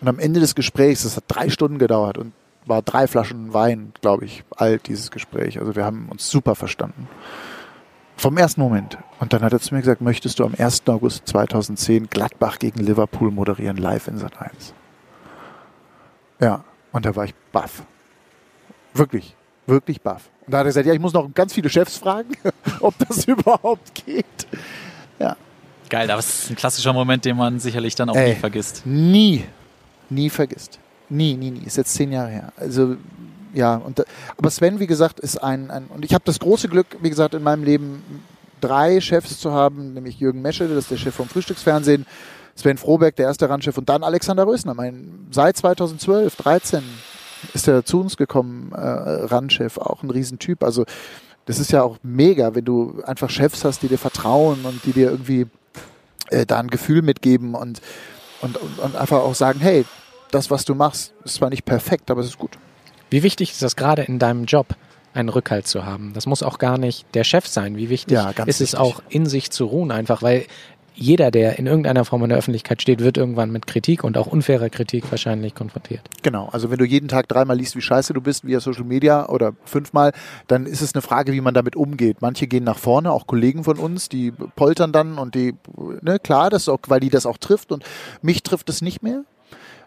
Und 0.01 0.07
am 0.07 0.19
Ende 0.19 0.39
des 0.39 0.55
Gesprächs, 0.55 1.03
das 1.03 1.17
hat 1.17 1.23
drei 1.28 1.49
Stunden 1.49 1.80
gedauert 1.80 2.17
und 2.17 2.34
war 2.65 2.82
drei 2.82 3.07
Flaschen 3.07 3.53
Wein, 3.53 3.93
glaube 4.01 4.25
ich, 4.25 4.43
alt, 4.55 4.88
dieses 4.88 5.11
Gespräch. 5.11 5.59
Also 5.59 5.75
wir 5.75 5.86
haben 5.86 6.09
uns 6.09 6.30
super 6.30 6.55
verstanden. 6.55 7.07
Vom 8.17 8.36
ersten 8.38 8.61
Moment. 8.61 8.97
Und 9.19 9.32
dann 9.34 9.43
hat 9.43 9.53
er 9.53 9.59
zu 9.59 9.73
mir 9.73 9.82
gesagt, 9.82 10.01
möchtest 10.01 10.39
du 10.39 10.45
am 10.45 10.53
1. 10.57 10.84
August 10.88 11.28
2010 11.28 12.09
Gladbach 12.09 12.59
gegen 12.59 12.80
Liverpool 12.80 13.32
moderieren, 13.32 13.78
live 13.78 14.07
in 14.07 14.17
Sat 14.17 14.41
1? 14.41 14.73
Ja. 16.41 16.63
Und 16.98 17.06
da 17.06 17.16
war 17.16 17.26
ich 17.26 17.36
baff. 17.52 17.84
Wirklich, 18.95 19.36
wirklich 19.68 20.02
baff. 20.02 20.32
Und 20.48 20.52
da 20.52 20.58
hat 20.58 20.66
er 20.66 20.70
gesagt, 20.70 20.88
ja, 20.88 20.93
ich 20.93 21.00
muss 21.00 21.14
noch 21.14 21.32
ganz 21.32 21.54
viele 21.54 21.70
Chefs 21.70 22.00
fragen, 22.00 22.36
ob 22.80 22.95
das 23.08 23.24
überhaupt 23.28 23.93
geht. 24.04 24.26
Ja. 25.20 25.38
Geil, 25.89 26.10
aber 26.10 26.18
es 26.18 26.45
ist 26.45 26.50
ein 26.50 26.56
klassischer 26.56 26.93
Moment, 26.93 27.24
den 27.24 27.38
man 27.38 27.60
sicherlich 27.60 27.93
dann 27.93 28.10
auch 28.10 28.16
Ey, 28.16 28.30
nie 28.30 28.39
vergisst. 28.39 28.82
Nie, 28.84 29.45
nie 30.10 30.32
vergisst. 30.32 30.80
Nie, 31.08 31.36
nie, 31.36 31.52
nie. 31.52 31.68
Ist 31.68 31.78
jetzt 31.78 31.93
zehn 31.93 32.12
Jahre 32.12 32.32
her. 32.32 32.54
Also 32.58 32.98
ja, 33.54 33.76
und, 33.76 34.04
aber 34.36 34.50
Sven, 34.50 34.80
wie 34.80 34.88
gesagt, 34.88 35.20
ist 35.20 35.38
ein, 35.38 35.70
ein 35.70 35.86
und 35.89 36.04
ich 36.04 36.16
habe 36.16 36.24
das 36.26 36.39
große 36.39 36.68
Glück, 36.68 36.88
wie 37.04 37.12
gesagt, 37.12 37.36
in 37.36 37.43
meinem 37.43 37.64
Leben 37.64 38.02
drei 38.60 39.00
Chefs 39.02 39.39
zu 39.39 39.52
haben, 39.52 39.93
nämlich 39.93 40.20
Jürgen 40.20 40.41
Mesche, 40.41 40.68
das 40.68 40.86
ist 40.86 40.91
der 40.91 40.98
Chef 40.98 41.14
vom 41.14 41.30
Frühstücksfernsehen, 41.30 42.08
Sven 42.58 42.78
Froberg, 42.78 43.16
der 43.16 43.28
erste 43.28 43.49
Randchef 43.49 43.78
und 43.78 43.88
dann 43.88 44.03
Alexander 44.03 44.47
Rösner. 44.47 44.74
Mein, 44.74 45.28
seit 45.32 45.55
2012, 45.58 46.36
13 46.36 46.84
ist 47.53 47.68
er 47.68 47.86
zu 47.86 48.01
uns 48.01 48.18
gekommen, 48.18 48.72
äh, 48.74 48.80
Randchef, 48.80 49.78
auch 49.78 50.01
ein 50.01 50.10
Riesentyp. 50.10 50.64
Also 50.64 50.86
das 51.45 51.60
ist 51.60 51.72
ja 51.72 51.84
auch 51.84 51.97
mega, 52.01 52.55
wenn 52.55 52.66
du 52.66 53.01
einfach 53.05 53.30
Chefs 53.30 53.64
hast, 53.64 53.84
die 53.84 53.88
dir 53.88 53.99
vertrauen 53.99 54.66
und 54.66 54.84
die 54.86 54.91
dir 54.91 55.12
irgendwie 55.12 55.45
äh, 56.30 56.47
da 56.47 56.60
ein 56.60 56.70
Gefühl 56.70 57.03
mitgeben 57.03 57.53
und, 57.53 57.80
und, 58.41 58.58
und, 58.58 58.80
und 58.80 58.95
einfach 58.95 59.20
auch 59.20 59.36
sagen, 59.36 59.60
hey, 59.60 59.86
das, 60.32 60.49
was 60.49 60.66
du 60.66 60.74
machst, 60.74 61.14
ist 61.24 61.36
zwar 61.36 61.51
nicht 61.51 61.64
perfekt, 61.64 62.10
aber 62.10 62.22
es 62.22 62.28
ist 62.28 62.39
gut. 62.39 62.58
Wie 63.12 63.24
wichtig 63.24 63.51
ist 63.51 63.62
das 63.62 63.76
gerade 63.76 64.01
in 64.01 64.20
deinem 64.20 64.45
Job, 64.45 64.76
einen 65.14 65.30
Rückhalt 65.30 65.68
zu 65.68 65.86
haben? 65.86 66.12
Das 66.14 66.26
muss 66.26 66.43
auch 66.43 66.58
gar 66.58 66.78
nicht 66.78 67.05
der 67.14 67.24
Chef 67.24 67.47
sein. 67.47 67.78
Wie 67.78 67.89
wichtig 67.89 68.16
ja, 68.16 68.32
ist 68.45 68.62
es 68.62 68.76
auch, 68.76 69.01
in 69.08 69.28
sich 69.28 69.51
zu 69.51 69.66
ruhen, 69.66 69.91
einfach, 69.91 70.22
weil 70.22 70.47
jeder, 70.98 71.30
der 71.30 71.60
in 71.60 71.68
irgendeiner 71.68 72.06
Form 72.06 72.24
in 72.24 72.30
der 72.30 72.38
Öffentlichkeit 72.39 72.82
steht, 72.82 73.00
wird 73.00 73.18
irgendwann 73.18 73.52
mit 73.52 73.68
Kritik 73.68 74.04
und 74.04 74.18
auch 74.18 74.26
unfairer 74.26 74.70
Kritik 74.70 75.10
wahrscheinlich 75.12 75.54
konfrontiert. 75.54 76.02
Genau, 76.24 76.50
also 76.52 76.72
wenn 76.72 76.80
du 76.80 76.86
jeden 76.86 77.08
Tag 77.08 77.28
dreimal 77.28 77.56
liest, 77.56 77.76
wie 77.76 77.82
scheiße 77.82 78.14
du 78.14 78.22
bist 78.22 78.45
via 78.45 78.60
Social 78.60 78.84
Media 78.84 79.30
oder 79.30 79.54
fünfmal, 79.64 80.12
dann 80.48 80.66
ist 80.66 80.82
es 80.82 80.95
eine 80.95 81.04
Frage, 81.04 81.34
wie 81.34 81.41
man 81.41 81.54
damit 81.54 81.76
umgeht. 81.76 82.22
Manche 82.22 82.48
gehen 82.48 82.64
nach 82.64 82.80
vorne, 82.80 83.12
auch 83.12 83.28
Kollegen 83.28 83.64
von 83.64 83.78
uns, 83.78 84.10
die 84.10 84.32
poltern 84.32 84.91
dann 84.91 85.20
und 85.20 85.36
die, 85.36 85.54
ne, 86.02 86.20
klar, 86.20 86.50
das 86.50 86.68
auch, 86.68 86.80
weil 86.88 87.00
die 87.00 87.10
das 87.10 87.26
auch 87.26 87.38
trifft 87.38 87.72
und 87.72 87.84
mich 88.22 88.41
trifft 88.41 88.70
es 88.70 88.82
nicht 88.82 89.04
mehr. 89.04 89.24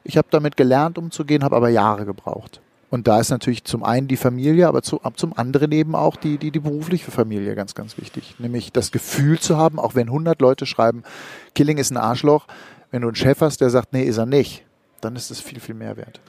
Ich 0.05 0.17
habe 0.17 0.29
damit 0.31 0.57
gelernt, 0.57 0.97
umzugehen, 0.97 1.43
habe 1.43 1.57
aber 1.57 1.69
Jahre 1.69 2.07
gebraucht. 2.07 2.61
Und 2.91 3.07
da 3.07 3.21
ist 3.21 3.31
natürlich 3.31 3.65
zum 3.65 3.85
einen 3.85 4.09
die 4.09 4.17
Familie, 4.17 4.67
aber 4.67 4.83
zu, 4.83 5.01
zum 5.15 5.33
anderen 5.37 5.71
eben 5.71 5.95
auch 5.95 6.17
die, 6.17 6.39
die, 6.39 6.51
die 6.51 6.59
berufliche 6.59 7.13
Familie 7.13 7.55
ganz, 7.55 7.75
ganz 7.75 7.97
wichtig. 7.99 8.35
Nämlich 8.39 8.73
das 8.73 8.91
Gefühl 8.91 9.39
zu 9.39 9.57
haben, 9.57 9.79
auch 9.79 9.95
wenn 9.95 10.09
100 10.09 10.41
Leute 10.41 10.67
schreiben, 10.67 11.05
Killing 11.55 11.79
ist 11.79 11.93
ein 11.93 11.97
Arschloch, 11.97 12.47
wenn 12.91 13.03
du 13.03 13.09
einen 13.09 13.15
Chef 13.15 13.41
hast, 13.41 13.61
der 13.61 13.71
sagt, 13.71 13.93
nee, 13.93 14.03
ist 14.03 14.19
er 14.19 14.27
nicht, 14.27 14.65
dann 15.01 15.17
ist 15.17 15.31
es 15.31 15.41
viel, 15.41 15.61
viel 15.61 15.75
mehr 15.75 15.97
wert. 15.97 16.21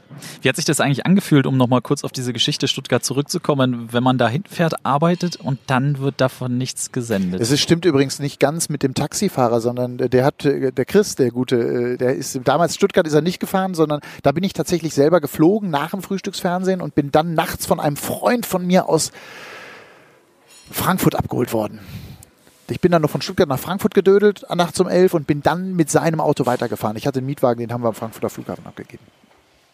Wie 0.42 0.50
hat 0.50 0.56
sich 0.56 0.66
das 0.66 0.80
eigentlich 0.80 1.06
angefühlt, 1.06 1.46
um 1.46 1.58
nochmal 1.58 1.82
kurz 1.82 2.04
auf 2.04 2.12
diese 2.12 2.34
Geschichte 2.34 2.68
Stuttgart 2.68 3.04
zurückzukommen, 3.04 3.90
wenn 3.92 4.04
man 4.04 4.18
da 4.18 4.28
hinfährt, 4.28 4.86
arbeitet 4.86 5.36
und 5.36 5.60
dann 5.68 6.00
wird 6.00 6.20
davon 6.20 6.58
nichts 6.58 6.92
gesendet? 6.92 7.42
Es 7.42 7.60
stimmt 7.60 7.86
übrigens 7.86 8.20
nicht 8.20 8.40
ganz 8.40 8.70
mit 8.70 8.84
dem 8.84 8.94
Taxifahrer, 8.94 9.62
sondern 9.62 9.98
der 9.98 10.26
hat, 10.26 10.44
der 10.44 10.86
Chris, 10.86 11.16
der 11.16 11.32
gute, 11.32 11.98
der 11.98 12.16
ist, 12.16 12.40
damals 12.44 12.76
Stuttgart 12.76 13.08
ist 13.08 13.14
er 13.14 13.22
nicht 13.22 13.40
gefahren, 13.40 13.74
sondern 13.74 14.02
da 14.24 14.32
bin 14.32 14.44
ich 14.44 14.54
tatsächlich 14.54 14.94
selber 14.94 15.22
geflogen 15.22 15.70
nach 15.70 15.92
dem 15.92 16.02
Frühstücksfernsehen 16.02 16.82
und 16.82 16.96
bin 16.96 17.12
dann 17.12 17.34
nachts 17.34 17.66
von 17.66 17.80
einem 17.80 17.98
Freund 17.98 18.46
von 18.46 18.66
mir 18.66 18.90
aus 18.90 19.12
Frankfurt 20.72 21.16
abgeholt 21.16 21.54
worden. 21.54 21.80
Ich 22.72 22.80
bin 22.80 22.92
dann 22.92 23.02
noch 23.02 23.10
von 23.10 23.22
Stuttgart 23.22 23.50
nach 23.50 23.60
Frankfurt 23.60 23.94
gedödelt, 23.94 24.46
nachts 24.56 24.80
um 24.80 24.88
elf 24.88 25.14
und 25.14 25.28
bin 25.28 25.44
dann 25.44 25.76
mit 25.76 25.92
seinem 25.92 26.22
Auto 26.22 26.46
weitergefahren. 26.46 26.96
Ich 26.96 27.06
hatte 27.06 27.20
einen 27.20 27.28
Mietwagen, 27.28 27.60
den 27.60 27.74
haben 27.74 27.84
wir 27.84 27.90
am 27.90 27.94
Frankfurter 27.94 28.30
Flughafen 28.30 28.66
abgegeben. 28.66 29.04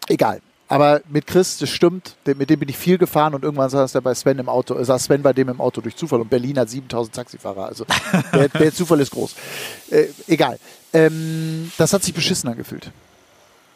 Egal. 0.07 0.41
Aber 0.69 1.01
mit 1.07 1.27
Chris, 1.27 1.59
das 1.59 1.69
stimmt, 1.69 2.15
mit 2.25 2.49
dem 2.49 2.59
bin 2.59 2.67
ich 2.67 2.77
viel 2.77 2.97
gefahren 2.97 3.33
und 3.33 3.43
irgendwann 3.43 3.69
saß 3.69 3.95
er 3.95 4.01
bei 4.01 4.13
Sven 4.13 4.39
im 4.39 4.49
Auto, 4.49 4.83
saß 4.83 5.05
Sven 5.05 5.21
bei 5.21 5.31
dem 5.31 5.47
im 5.47 5.61
Auto 5.61 5.79
durch 5.79 5.95
Zufall 5.95 6.19
und 6.19 6.29
Berlin 6.29 6.59
hat 6.59 6.69
7000 6.69 7.15
Taxifahrer, 7.15 7.67
also 7.67 7.85
der, 8.33 8.49
der 8.59 8.73
Zufall 8.73 8.99
ist 8.99 9.11
groß. 9.11 9.35
Äh, 9.91 10.07
egal. 10.27 10.59
Ähm, 10.91 11.71
das 11.77 11.93
hat 11.93 12.03
sich 12.03 12.13
beschissen 12.13 12.49
angefühlt. 12.49 12.91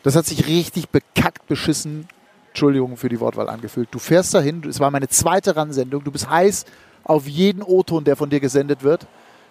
Das 0.03 0.15
hat 0.17 0.25
sich 0.25 0.47
richtig 0.47 0.89
bekackt 0.89 1.47
beschissen, 1.47 2.07
Entschuldigung 2.49 2.97
für 2.97 3.07
die 3.07 3.21
Wortwahl 3.21 3.47
angefühlt. 3.47 3.87
Du 3.91 3.99
fährst 3.99 4.33
dahin, 4.33 4.63
es 4.67 4.81
war 4.81 4.91
meine 4.91 5.07
zweite 5.07 5.55
Ransendung, 5.55 6.03
du 6.03 6.11
bist 6.11 6.29
heiß, 6.29 6.65
auf 7.03 7.27
jeden 7.27 7.61
O-Ton, 7.63 8.03
der 8.03 8.15
von 8.15 8.29
dir 8.29 8.39
gesendet 8.39 8.83
wird. 8.83 9.07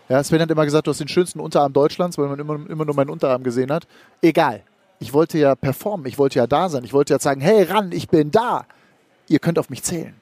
Ja, 0.08 0.22
Sven 0.24 0.40
hat 0.40 0.50
immer 0.50 0.64
gesagt, 0.64 0.86
du 0.86 0.90
hast 0.90 1.00
den 1.00 1.08
schönsten 1.08 1.40
Unterarm 1.40 1.72
Deutschlands, 1.72 2.18
weil 2.18 2.28
man 2.28 2.38
immer, 2.38 2.54
immer 2.68 2.84
nur 2.84 2.94
meinen 2.94 3.10
Unterarm 3.10 3.42
gesehen 3.42 3.70
hat. 3.70 3.86
Egal. 4.20 4.62
Ich 4.98 5.12
wollte 5.12 5.38
ja 5.38 5.54
performen, 5.54 6.06
ich 6.06 6.18
wollte 6.18 6.38
ja 6.38 6.46
da 6.46 6.68
sein, 6.68 6.84
ich 6.84 6.92
wollte 6.92 7.14
ja 7.14 7.18
sagen, 7.18 7.40
hey, 7.40 7.62
ran, 7.62 7.90
ich 7.92 8.08
bin 8.08 8.30
da. 8.30 8.66
Ihr 9.28 9.38
könnt 9.38 9.58
auf 9.58 9.70
mich 9.70 9.82
zählen. 9.82 10.14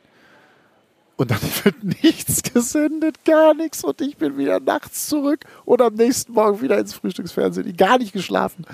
Und 1.17 1.33
dann 1.33 1.41
wird 1.65 1.83
nichts 2.03 2.43
gesendet, 2.43 3.25
gar 3.25 3.55
nichts. 3.55 3.83
Und 3.83 4.01
ich 4.01 4.17
bin 4.17 4.39
wieder 4.39 4.61
nachts 4.61 5.09
zurück 5.09 5.41
und 5.65 5.83
am 5.83 5.95
nächsten 5.95 6.33
Morgen 6.33 6.61
wieder 6.61 6.79
ins 6.79 6.95
Frühstücksfernsehen. 6.95 7.77
Gar 7.77 7.99
nicht 7.99 8.13
geschlafen. 8.13 8.65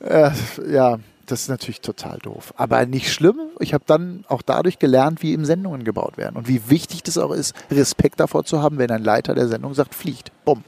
Äh, 0.00 0.30
ja, 0.70 0.98
das 1.30 1.42
ist 1.42 1.48
natürlich 1.48 1.80
total 1.80 2.18
doof. 2.18 2.54
Aber 2.56 2.84
nicht 2.86 3.12
schlimm. 3.12 3.38
Ich 3.60 3.74
habe 3.74 3.84
dann 3.86 4.24
auch 4.28 4.42
dadurch 4.42 4.78
gelernt, 4.78 5.22
wie 5.22 5.32
eben 5.32 5.44
Sendungen 5.44 5.84
gebaut 5.84 6.16
werden. 6.16 6.36
Und 6.36 6.48
wie 6.48 6.70
wichtig 6.70 7.02
das 7.02 7.18
auch 7.18 7.32
ist, 7.32 7.54
Respekt 7.70 8.20
davor 8.20 8.44
zu 8.44 8.62
haben, 8.62 8.78
wenn 8.78 8.90
ein 8.90 9.04
Leiter 9.04 9.34
der 9.34 9.48
Sendung 9.48 9.74
sagt, 9.74 9.94
fliegt. 9.94 10.32
Bumm. 10.44 10.64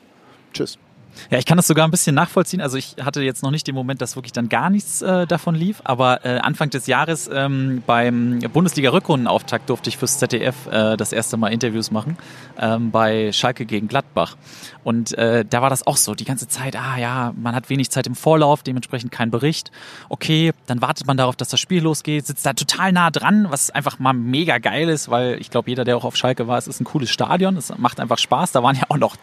Tschüss. 0.53 0.79
Ja, 1.31 1.39
ich 1.39 1.47
kann 1.47 1.57
das 1.57 1.67
sogar 1.67 1.87
ein 1.87 1.91
bisschen 1.91 2.15
nachvollziehen. 2.15 2.61
Also 2.61 2.77
ich 2.77 2.97
hatte 3.03 3.23
jetzt 3.23 3.43
noch 3.43 3.51
nicht 3.51 3.67
den 3.67 3.75
Moment, 3.75 4.01
dass 4.01 4.17
wirklich 4.17 4.33
dann 4.33 4.49
gar 4.49 4.71
nichts 4.71 5.03
äh, 5.03 5.27
davon 5.27 5.55
lief, 5.55 5.81
aber 5.85 6.25
äh, 6.25 6.39
Anfang 6.39 6.71
des 6.71 6.87
Jahres 6.87 7.29
ähm, 7.33 7.83
beim 7.87 8.41
Bundesliga-Rückrundenauftakt 8.53 9.69
durfte 9.69 9.91
ich 9.91 9.97
fürs 9.97 10.19
ZDF 10.19 10.67
äh, 10.67 10.97
das 10.97 11.13
erste 11.13 11.37
Mal 11.37 11.49
Interviews 11.49 11.91
machen 11.91 12.17
ähm, 12.59 12.91
bei 12.91 13.33
Schalke 13.33 13.67
gegen 13.67 13.89
Gladbach. 13.89 14.37
Und 14.85 15.17
äh, 15.19 15.45
da 15.45 15.63
war 15.63 15.71
das 15.71 15.87
auch 15.87 15.97
so, 15.97 16.15
die 16.15 16.25
ganze 16.25 16.49
Zeit, 16.49 16.77
ah 16.77 16.97
ja, 16.99 17.33
man 17.37 17.55
hat 17.55 17.69
wenig 17.69 17.91
Zeit 17.91 18.07
im 18.07 18.15
Vorlauf, 18.15 18.63
dementsprechend 18.63 19.13
kein 19.13 19.31
Bericht. 19.31 19.71
Okay, 20.09 20.53
dann 20.67 20.81
wartet 20.81 21.07
man 21.07 21.17
darauf, 21.17 21.37
dass 21.37 21.49
das 21.49 21.61
Spiel 21.61 21.83
losgeht, 21.83 22.27
sitzt 22.27 22.47
da 22.47 22.53
total 22.53 22.93
nah 22.93 23.11
dran, 23.11 23.47
was 23.51 23.71
einfach 23.71 23.99
mal 23.99 24.13
mega 24.13 24.59
geil 24.59 24.89
ist, 24.89 25.11
weil 25.11 25.39
ich 25.41 25.51
glaube, 25.51 25.71
jeder, 25.71 25.85
der 25.85 25.97
auch 25.97 26.05
auf 26.05 26.17
Schalke 26.17 26.49
war, 26.49 26.59
es 26.59 26.69
ist 26.69 26.81
ein 26.81 26.85
cooles 26.85 27.11
Stadion, 27.11 27.57
es 27.57 27.77
macht 27.77 28.01
einfach 28.01 28.19
Spaß. 28.19 28.53
Da 28.53 28.63
waren 28.63 28.77
ja 28.77 28.85
auch 28.89 28.99
noch 28.99 29.17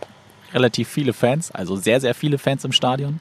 relativ 0.54 0.88
viele 0.88 1.14
Fans, 1.14 1.52
also 1.52 1.76
sehr, 1.76 2.00
sehr 2.02 2.16
viele 2.16 2.38
Fans 2.38 2.64
im 2.64 2.72
Stadion. 2.72 3.20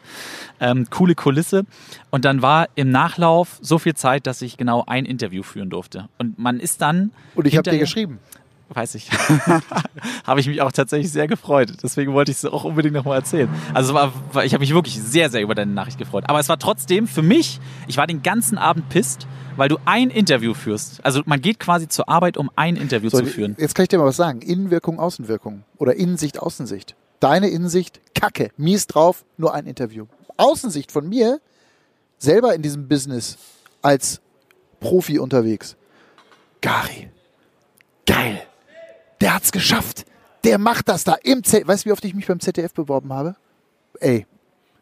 Ähm, 0.60 0.86
coole 0.90 1.14
Kulisse. 1.14 1.64
Und 2.10 2.24
dann 2.24 2.42
war 2.42 2.68
im 2.74 2.90
Nachlauf 2.90 3.58
so 3.60 3.78
viel 3.78 3.94
Zeit, 3.94 4.26
dass 4.26 4.42
ich 4.42 4.56
genau 4.56 4.84
ein 4.86 5.04
Interview 5.04 5.42
führen 5.42 5.70
durfte. 5.70 6.08
Und 6.18 6.38
man 6.38 6.60
ist 6.60 6.80
dann. 6.80 7.10
Und 7.34 7.46
ich 7.46 7.56
habe 7.56 7.70
dir 7.70 7.78
geschrieben. 7.78 8.18
Weiß 8.68 8.96
ich. 8.96 9.08
habe 10.24 10.40
ich 10.40 10.48
mich 10.48 10.60
auch 10.60 10.72
tatsächlich 10.72 11.12
sehr 11.12 11.28
gefreut. 11.28 11.72
Deswegen 11.84 12.12
wollte 12.14 12.32
ich 12.32 12.38
es 12.38 12.44
auch 12.44 12.64
unbedingt 12.64 12.94
nochmal 12.94 13.18
erzählen. 13.18 13.48
Also 13.72 13.94
war, 13.94 14.12
ich 14.44 14.54
habe 14.54 14.60
mich 14.60 14.74
wirklich 14.74 15.00
sehr, 15.00 15.30
sehr 15.30 15.40
über 15.40 15.54
deine 15.54 15.72
Nachricht 15.72 15.98
gefreut. 15.98 16.24
Aber 16.26 16.40
es 16.40 16.48
war 16.48 16.58
trotzdem 16.58 17.06
für 17.06 17.22
mich, 17.22 17.60
ich 17.86 17.96
war 17.96 18.08
den 18.08 18.22
ganzen 18.22 18.58
Abend 18.58 18.88
pisst, 18.88 19.28
weil 19.56 19.68
du 19.68 19.78
ein 19.84 20.10
Interview 20.10 20.52
führst. 20.52 21.04
Also 21.04 21.22
man 21.26 21.40
geht 21.40 21.60
quasi 21.60 21.86
zur 21.86 22.08
Arbeit, 22.08 22.36
um 22.36 22.50
ein 22.56 22.74
Interview 22.74 23.08
So, 23.08 23.18
zu 23.18 23.26
führen. 23.26 23.54
Jetzt 23.56 23.76
kann 23.76 23.84
ich 23.84 23.88
dir 23.88 23.98
mal 23.98 24.06
was 24.06 24.16
sagen. 24.16 24.42
Innenwirkung, 24.42 24.98
Außenwirkung. 24.98 25.62
Oder 25.78 25.94
Innensicht, 25.94 26.40
Außensicht. 26.40 26.96
Deine 27.20 27.48
Innensicht, 27.48 28.00
kacke, 28.14 28.50
mies 28.56 28.86
drauf, 28.86 29.24
nur 29.36 29.54
ein 29.54 29.66
Interview. 29.66 30.06
Außensicht 30.36 30.92
von 30.92 31.08
mir, 31.08 31.40
selber 32.18 32.54
in 32.54 32.62
diesem 32.62 32.88
Business 32.88 33.38
als 33.82 34.20
Profi 34.80 35.18
unterwegs. 35.18 35.76
Gary, 36.60 37.10
geil. 38.06 38.42
Der 39.20 39.34
hat's 39.34 39.52
geschafft. 39.52 40.04
Der 40.44 40.58
macht 40.58 40.88
das 40.88 41.04
da 41.04 41.16
im 41.22 41.42
Z. 41.42 41.66
Weißt 41.66 41.84
du, 41.84 41.88
wie 41.88 41.92
oft 41.92 42.04
ich 42.04 42.14
mich 42.14 42.26
beim 42.26 42.40
ZDF 42.40 42.74
beworben 42.74 43.12
habe? 43.12 43.36
Ey, 44.00 44.26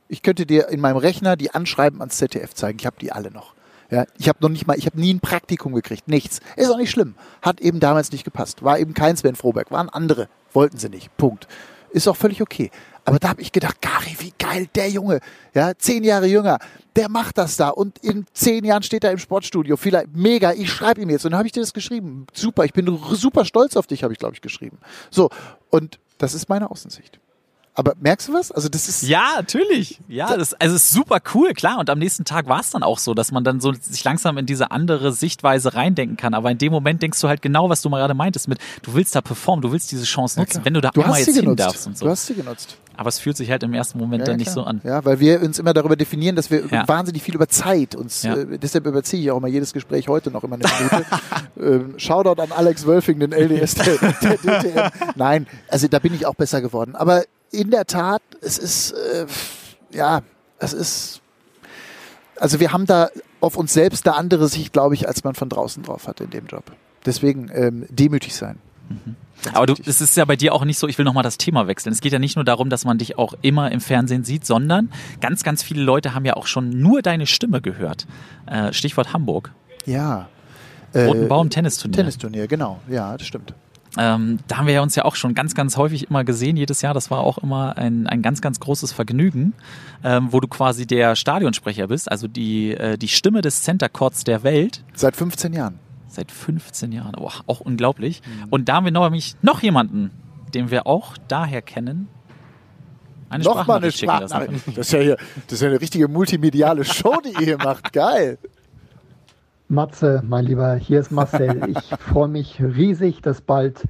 ich 0.09 0.23
könnte 0.23 0.47
dir 0.47 0.69
in 0.69 0.81
meinem 0.81 0.97
Rechner 0.97 1.37
die 1.37 1.51
Anschreiben 1.51 2.01
ans 2.01 2.17
ZDF 2.17 2.55
zeigen. 2.55 2.79
Ich 2.79 2.87
habe 2.87 2.97
die 3.01 3.13
alle 3.13 3.31
noch. 3.31 3.55
Ja, 3.91 4.07
ich 4.19 4.29
habe 4.29 4.39
noch 4.41 4.49
nicht 4.49 4.67
mal, 4.67 4.77
ich 4.77 4.87
habe 4.87 4.99
nie 4.99 5.13
ein 5.13 5.21
Praktikum 5.21 5.73
gekriegt, 5.75 6.09
nichts. 6.09 6.41
Ist 6.57 6.71
auch 6.71 6.79
nicht 6.79 6.91
schlimm. 6.91 7.15
Hat 7.43 7.61
eben 7.61 7.81
damals 7.81 8.11
nicht 8.13 8.25
gepasst. 8.25 8.63
War 8.65 8.79
eben 8.79 8.95
kein 8.95 9.17
Sven 9.17 9.37
Froberg, 9.37 9.71
waren 9.71 9.89
andere, 9.89 10.29
wollten 10.53 10.79
sie 10.79 10.89
nicht. 10.89 11.17
Punkt. 11.17 11.47
Ist 11.95 12.09
auch 12.09 12.17
völlig 12.17 12.43
okay. 12.43 12.73
Aber 13.05 13.21
da 13.21 13.29
habe 13.29 13.41
ich 13.41 13.53
gedacht, 13.53 13.81
Gary, 13.81 14.17
wie 14.19 14.33
geil, 14.37 14.67
der 14.75 14.91
Junge, 14.91 15.21
ja, 15.55 15.79
zehn 15.79 16.03
Jahre 16.03 16.27
jünger, 16.27 16.59
der 16.97 17.09
macht 17.09 17.39
das 17.39 17.57
da 17.57 17.69
und 17.69 17.99
in 18.01 18.27
zehn 18.33 18.65
Jahren 18.65 18.83
steht 18.83 19.05
er 19.05 19.13
im 19.13 19.19
Sportstudio. 19.19 19.77
Vielleicht 19.77 20.09
mega, 20.13 20.53
ich 20.53 20.73
schreibe 20.73 21.01
ihm 21.01 21.09
jetzt 21.09 21.25
und 21.25 21.31
dann 21.31 21.39
habe 21.39 21.47
ich 21.47 21.53
dir 21.53 21.61
das 21.61 21.73
geschrieben. 21.73 22.27
Super, 22.33 22.65
ich 22.65 22.73
bin 22.73 22.99
super 23.13 23.45
stolz 23.45 23.77
auf 23.77 23.87
dich, 23.87 24.03
habe 24.03 24.13
ich 24.13 24.19
glaube 24.19 24.35
ich 24.35 24.41
geschrieben. 24.41 24.79
So 25.09 25.31
und 25.71 26.01
das 26.19 26.35
ist 26.35 26.49
meine 26.49 26.69
Außensicht. 26.69 27.21
Aber 27.77 27.95
merkst 28.01 28.29
du 28.29 28.33
was? 28.35 28.53
Also 28.53 28.69
das 28.69 28.89
ist 28.89 29.03
Ja, 29.03 29.33
natürlich. 29.37 29.99
Ja, 30.07 30.37
das 30.37 30.55
also 30.55 30.77
ist 30.77 30.91
super 30.93 31.19
cool, 31.35 31.53
klar. 31.55 31.79
Und 31.81 31.91
am 31.91 31.99
nächsten 31.99 32.25
Tag 32.25 32.47
war 32.49 32.61
es 32.61 32.71
dann 32.71 32.85
auch 32.85 32.99
so, 32.99 33.15
dass 33.15 33.33
man 33.33 33.43
dann 33.43 33.61
so 33.61 33.73
sich 33.73 34.05
langsam 34.05 34.39
in 34.39 34.47
diese 34.47 34.71
andere 34.71 35.13
Sichtweise 35.13 35.75
reindenken 35.75 36.17
kann. 36.17 36.35
Aber 36.35 36.53
in 36.53 36.59
dem 36.59 36.71
Moment 36.73 37.03
denkst 37.03 37.21
du 37.21 37.27
halt 37.29 37.43
genau, 37.43 37.69
was 37.69 37.83
du 37.83 37.89
mal 37.89 37.99
gerade 37.99 38.15
meintest 38.15 38.47
mit, 38.47 38.59
du 38.83 38.95
willst 38.95 39.17
da 39.17 39.21
performen, 39.21 39.61
du 39.63 39.73
willst 39.73 39.91
diese 39.91 40.05
Chance 40.05 40.39
nutzen, 40.39 40.61
wenn 40.65 40.75
du 40.75 40.81
da 40.81 40.91
du 40.91 41.03
einmal 41.03 41.19
jetzt 41.19 41.27
sie 41.27 41.33
hin 41.33 41.43
genutzt. 41.43 41.61
darfst 41.61 41.87
und 41.89 41.99
so. 41.99 42.05
Du 42.05 42.11
hast 42.13 42.27
sie 42.27 42.35
genutzt. 42.35 42.77
Aber 42.97 43.09
es 43.09 43.19
fühlt 43.19 43.37
sich 43.37 43.51
halt 43.51 43.65
im 43.65 43.75
ersten 43.75 43.99
Moment 43.99 44.21
Ja, 44.21 44.27
dann 44.27 44.37
nicht 44.37 44.53
klar. 44.53 44.55
so 44.55 44.63
an. 44.71 44.81
Ja, 44.85 45.05
weil 45.05 45.19
wir 45.19 45.43
uns 45.43 45.59
immer 45.59 45.73
darüber 45.75 45.97
definieren, 45.97 46.37
dass 46.37 46.53
wir 46.53 46.65
Ja. 46.71 46.87
wahnsinnig 46.87 47.25
viel 47.25 47.35
über 47.35 47.49
Zeit 47.49 47.97
uns, 47.97 48.23
Ja. 48.23 48.37
äh, 48.37 48.57
deshalb 48.57 48.87
überziehe 48.87 49.21
ich 49.21 49.33
auch 49.33 49.39
immer 49.39 49.49
jedes 49.49 49.73
Gespräch 49.73 50.07
heute 50.07 50.31
noch 50.31 50.45
immer 50.45 50.55
eine 50.55 50.65
Minute. 50.79 51.07
ähm, 51.61 51.95
Shoutout 51.99 52.41
an 52.41 52.53
Alex 52.53 52.87
Wölfing, 52.87 53.19
den 53.19 53.33
LDS 53.33 53.75
der, 53.75 53.97
der 54.23 54.37
DTM. 54.39 54.91
Nein, 55.17 55.49
also 55.69 55.89
da 55.89 55.99
bin 55.99 56.15
ich 56.15 56.25
auch 56.25 56.37
besser 56.37 56.61
geworden. 56.61 56.95
Aber 56.95 57.25
in 57.55 57.71
der 57.71 57.87
Tat, 57.87 58.23
es 58.41 58.59
ist, 58.59 58.93
äh, 58.93 59.27
ja, 59.93 60.23
es 60.59 60.73
ist, 60.73 61.21
also 62.39 62.61
wir 62.61 62.73
haben 62.73 62.87
da 62.87 63.11
auf 63.41 63.57
uns 63.57 63.73
selbst 63.73 64.07
eine 64.07 64.17
andere 64.17 64.49
Sicht, 64.49 64.73
glaube 64.73 64.95
ich, 64.95 65.07
als 65.09 65.25
man 65.25 65.35
von 65.35 65.49
draußen 65.49 65.83
drauf 65.83 66.09
hat 66.09 66.21
in 66.21 66.31
dem 66.31 66.47
Job. 66.47 66.65
Deswegen 67.07 67.51
ähm, 67.53 67.87
demütig 67.91 68.35
sein. 68.35 68.59
Ganz 69.43 69.57
Aber 69.57 69.67
du, 69.67 69.75
es 69.85 70.01
ist 70.01 70.17
ja 70.17 70.25
bei 70.25 70.37
dir 70.37 70.55
auch 70.55 70.65
nicht 70.65 70.79
so, 70.79 70.89
ich 70.89 70.97
will 70.97 71.05
nochmal 71.05 71.23
das 71.23 71.37
Thema 71.37 71.67
wechseln. 71.67 71.93
Es 71.93 72.01
geht 72.01 72.13
ja 72.13 72.19
nicht 72.19 72.37
nur 72.37 72.45
darum, 72.45 72.71
dass 72.71 72.85
man 72.85 72.99
dich 72.99 73.19
auch 73.19 73.35
immer 73.43 73.71
im 73.73 73.81
Fernsehen 73.81 74.25
sieht, 74.25 74.47
sondern 74.47 74.91
ganz, 75.21 75.43
ganz 75.43 75.63
viele 75.63 75.83
Leute 75.83 76.15
haben 76.15 76.25
ja 76.25 76.35
auch 76.35 76.47
schon 76.47 76.71
nur 76.71 77.03
deine 77.03 77.27
Stimme 77.27 77.61
gehört. 77.61 78.07
Äh, 78.47 78.73
Stichwort 78.73 79.13
Hamburg. 79.13 79.53
ja. 79.87 80.29
Äh, 80.93 81.07
Roten 81.07 81.27
Baum 81.27 81.51
Tennisturnier. 81.51 81.97
Tennisturnier, 81.97 82.47
genau. 82.47 82.81
Ja, 82.89 83.19
das 83.19 83.27
stimmt. 83.27 83.53
Ähm, 83.97 84.39
da 84.49 84.59
haben 84.59 84.67
wir 84.67 84.83
uns 84.83 84.95
ja 84.97 85.05
auch 85.05 85.15
schon 85.15 85.35
ganz, 85.35 85.55
ganz 85.55 85.77
häufig 85.77 86.11
immer 86.11 86.25
gesehen, 86.25 86.57
jedes 86.57 86.83
Jahr. 86.83 86.95
Das 86.95 87.11
war 87.11 87.21
auch 87.21 87.39
immer 87.39 87.77
ein, 87.79 88.07
ein 88.07 88.23
ganz, 88.23 88.41
ganz 88.41 88.61
großes 88.61 88.93
Vergnügen, 88.93 89.53
ähm, 90.03 90.29
wo 90.33 90.41
du 90.41 90.49
quasi 90.49 90.87
der 90.87 91.17
Stadionsprecher 91.17 91.89
bist, 91.89 92.11
also 92.11 92.27
die, 92.27 92.73
äh, 92.73 92.99
die 92.99 93.09
Stimme 93.09 93.41
des 93.41 93.63
Center 93.63 93.89
Courts 93.89 94.25
der 94.25 94.43
Welt. 94.43 94.83
Seit 94.95 95.17
15 95.17 95.53
Jahren. 95.53 95.79
Seit 96.09 96.31
15 96.31 96.93
Jahren. 96.93 97.13
Boah, 97.13 97.33
auch 97.47 97.61
unglaublich. 97.61 98.23
Und 98.51 98.69
da 98.69 98.75
haben 98.75 98.85
wir 98.85 98.93
noch, 98.93 99.05
nämlich 99.05 99.37
noch 99.43 99.63
jemanden, 99.63 100.11
den 100.55 100.71
wir 100.71 100.87
auch 100.87 101.17
daher 101.29 101.63
kennen. 101.63 102.09
Eine 103.29 103.43
Noch 103.43 103.67
mal 103.67 103.77
eine. 103.77 103.91
Sprachnachricht. 103.91 104.69
Das 104.77 104.87
ist 104.87 104.93
ja 104.93 105.01
hier, 105.01 105.17
das 105.47 105.55
ist 105.55 105.63
ja 105.63 105.69
eine 105.69 105.81
richtige 105.81 106.07
multimediale 106.07 106.85
Show, 106.85 107.21
die 107.25 107.33
ihr 107.33 107.45
hier 107.45 107.59
macht. 107.59 107.93
Geil. 107.93 108.39
Matze, 109.69 110.23
mein 110.27 110.45
Lieber, 110.45 110.75
hier 110.75 111.01
ist 111.01 111.11
Marcel. 111.11 111.63
Ich 111.69 111.97
freue 111.99 112.29
mich 112.29 112.63
riesig, 112.63 113.23
dass 113.23 113.41
bald 113.41 113.85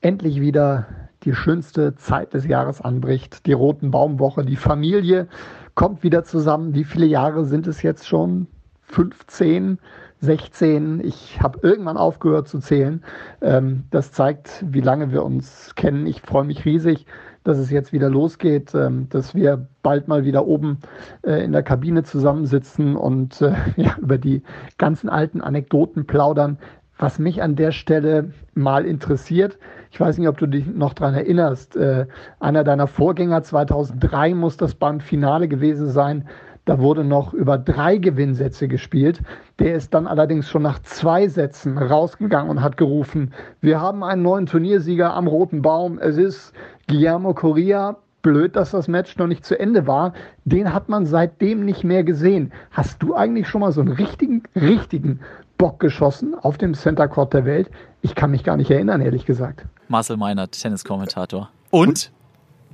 endlich 0.00 0.40
wieder 0.40 0.86
die 1.24 1.34
schönste 1.34 1.94
Zeit 1.96 2.32
des 2.32 2.46
Jahres 2.46 2.80
anbricht. 2.80 3.44
Die 3.44 3.52
Roten 3.52 3.90
Baumwoche, 3.90 4.44
die 4.44 4.56
Familie 4.56 5.28
kommt 5.74 6.02
wieder 6.02 6.24
zusammen. 6.24 6.74
Wie 6.74 6.84
viele 6.84 7.04
Jahre 7.04 7.44
sind 7.44 7.66
es 7.66 7.82
jetzt 7.82 8.08
schon? 8.08 8.46
15, 8.84 9.78
16. 10.20 11.00
Ich 11.04 11.42
habe 11.42 11.58
irgendwann 11.62 11.98
aufgehört 11.98 12.48
zu 12.48 12.58
zählen. 12.58 13.04
Ähm, 13.42 13.84
das 13.90 14.12
zeigt, 14.12 14.64
wie 14.66 14.80
lange 14.80 15.12
wir 15.12 15.24
uns 15.24 15.74
kennen. 15.74 16.06
Ich 16.06 16.22
freue 16.22 16.44
mich 16.44 16.64
riesig, 16.64 17.04
dass 17.48 17.56
es 17.56 17.70
jetzt 17.70 17.94
wieder 17.94 18.10
losgeht, 18.10 18.74
ähm, 18.74 19.08
dass 19.08 19.34
wir 19.34 19.66
bald 19.82 20.06
mal 20.06 20.26
wieder 20.26 20.46
oben 20.46 20.80
äh, 21.22 21.42
in 21.42 21.52
der 21.52 21.62
Kabine 21.62 22.02
zusammensitzen 22.02 22.94
und 22.94 23.40
äh, 23.40 23.54
ja, 23.76 23.96
über 23.98 24.18
die 24.18 24.42
ganzen 24.76 25.08
alten 25.08 25.40
Anekdoten 25.40 26.06
plaudern. 26.06 26.58
Was 26.98 27.18
mich 27.18 27.40
an 27.42 27.56
der 27.56 27.72
Stelle 27.72 28.32
mal 28.52 28.84
interessiert, 28.84 29.56
ich 29.90 29.98
weiß 29.98 30.18
nicht, 30.18 30.28
ob 30.28 30.36
du 30.36 30.46
dich 30.46 30.66
noch 30.66 30.92
dran 30.92 31.14
erinnerst, 31.14 31.74
äh, 31.74 32.04
einer 32.38 32.64
deiner 32.64 32.86
Vorgänger 32.86 33.42
2003 33.42 34.34
muss 34.34 34.58
das 34.58 34.74
beim 34.74 35.00
Finale 35.00 35.48
gewesen 35.48 35.88
sein. 35.88 36.28
Da 36.68 36.78
wurde 36.80 37.02
noch 37.02 37.32
über 37.32 37.56
drei 37.56 37.96
Gewinnsätze 37.96 38.68
gespielt. 38.68 39.22
Der 39.58 39.74
ist 39.74 39.94
dann 39.94 40.06
allerdings 40.06 40.50
schon 40.50 40.60
nach 40.60 40.78
zwei 40.80 41.26
Sätzen 41.26 41.78
rausgegangen 41.78 42.50
und 42.50 42.60
hat 42.60 42.76
gerufen, 42.76 43.32
wir 43.62 43.80
haben 43.80 44.04
einen 44.04 44.20
neuen 44.20 44.44
Turniersieger 44.44 45.14
am 45.14 45.28
Roten 45.28 45.62
Baum. 45.62 45.98
Es 45.98 46.18
ist 46.18 46.52
Guillermo 46.86 47.32
Correa. 47.32 47.96
Blöd, 48.20 48.54
dass 48.54 48.72
das 48.72 48.86
Match 48.86 49.16
noch 49.16 49.28
nicht 49.28 49.46
zu 49.46 49.58
Ende 49.58 49.86
war. 49.86 50.12
Den 50.44 50.74
hat 50.74 50.90
man 50.90 51.06
seitdem 51.06 51.64
nicht 51.64 51.84
mehr 51.84 52.04
gesehen. 52.04 52.52
Hast 52.70 53.02
du 53.02 53.14
eigentlich 53.14 53.48
schon 53.48 53.62
mal 53.62 53.72
so 53.72 53.80
einen 53.80 53.92
richtigen, 53.92 54.42
richtigen 54.54 55.20
Bock 55.56 55.80
geschossen 55.80 56.34
auf 56.34 56.58
dem 56.58 56.74
Center 56.74 57.08
Court 57.08 57.32
der 57.32 57.46
Welt? 57.46 57.70
Ich 58.02 58.14
kann 58.14 58.30
mich 58.30 58.44
gar 58.44 58.58
nicht 58.58 58.70
erinnern, 58.70 59.00
ehrlich 59.00 59.24
gesagt. 59.24 59.64
Marcel 59.88 60.18
Meinert, 60.18 60.52
Tenniskommentator. 60.52 61.48
Und? 61.70 62.12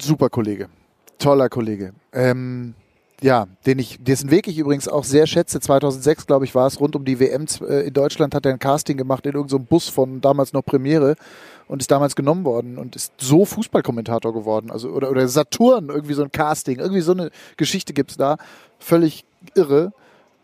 Super 0.03 0.31
Kollege. 0.31 0.67
Toller 1.21 1.49
Kollege. 1.49 1.93
Ähm, 2.13 2.75
ja, 3.21 3.47
den 3.67 3.79
ich, 3.79 3.99
dessen 4.03 4.31
Weg 4.31 4.49
ich 4.49 4.59
übrigens 4.59 4.89
auch 4.89 5.05
sehr 5.05 5.27
schätze. 5.27 5.61
2006, 5.61 6.27
glaube 6.27 6.45
ich, 6.45 6.55
war 6.55 6.67
es, 6.67 6.81
rund 6.81 6.97
um 6.97 7.05
die 7.05 7.21
WM 7.21 7.47
äh, 7.63 7.87
in 7.87 7.95
Deutschland 7.95 8.35
hat 8.35 8.45
er 8.47 8.53
ein 8.53 8.59
Casting 8.59 8.97
gemacht 8.97 9.25
in 9.27 9.35
irgendeinem 9.35 9.67
Bus 9.67 9.89
von 9.89 10.21
damals 10.21 10.53
noch 10.53 10.63
Premiere 10.63 11.17
und 11.67 11.81
ist 11.81 11.91
damals 11.91 12.17
genommen 12.17 12.45
worden 12.45 12.77
und 12.77 12.97
ist 12.97 13.13
so 13.19 13.45
Fußballkommentator 13.45 14.33
geworden. 14.33 14.71
Also, 14.71 14.91
oder, 14.91 15.11
oder 15.11 15.27
Saturn, 15.29 15.89
irgendwie 15.89 16.15
so 16.15 16.23
ein 16.23 16.33
Casting, 16.33 16.79
irgendwie 16.79 17.01
so 17.01 17.13
eine 17.13 17.31
Geschichte 17.57 17.93
gibt's 17.93 18.17
da. 18.17 18.37
Völlig 18.79 19.25
irre. 19.55 19.93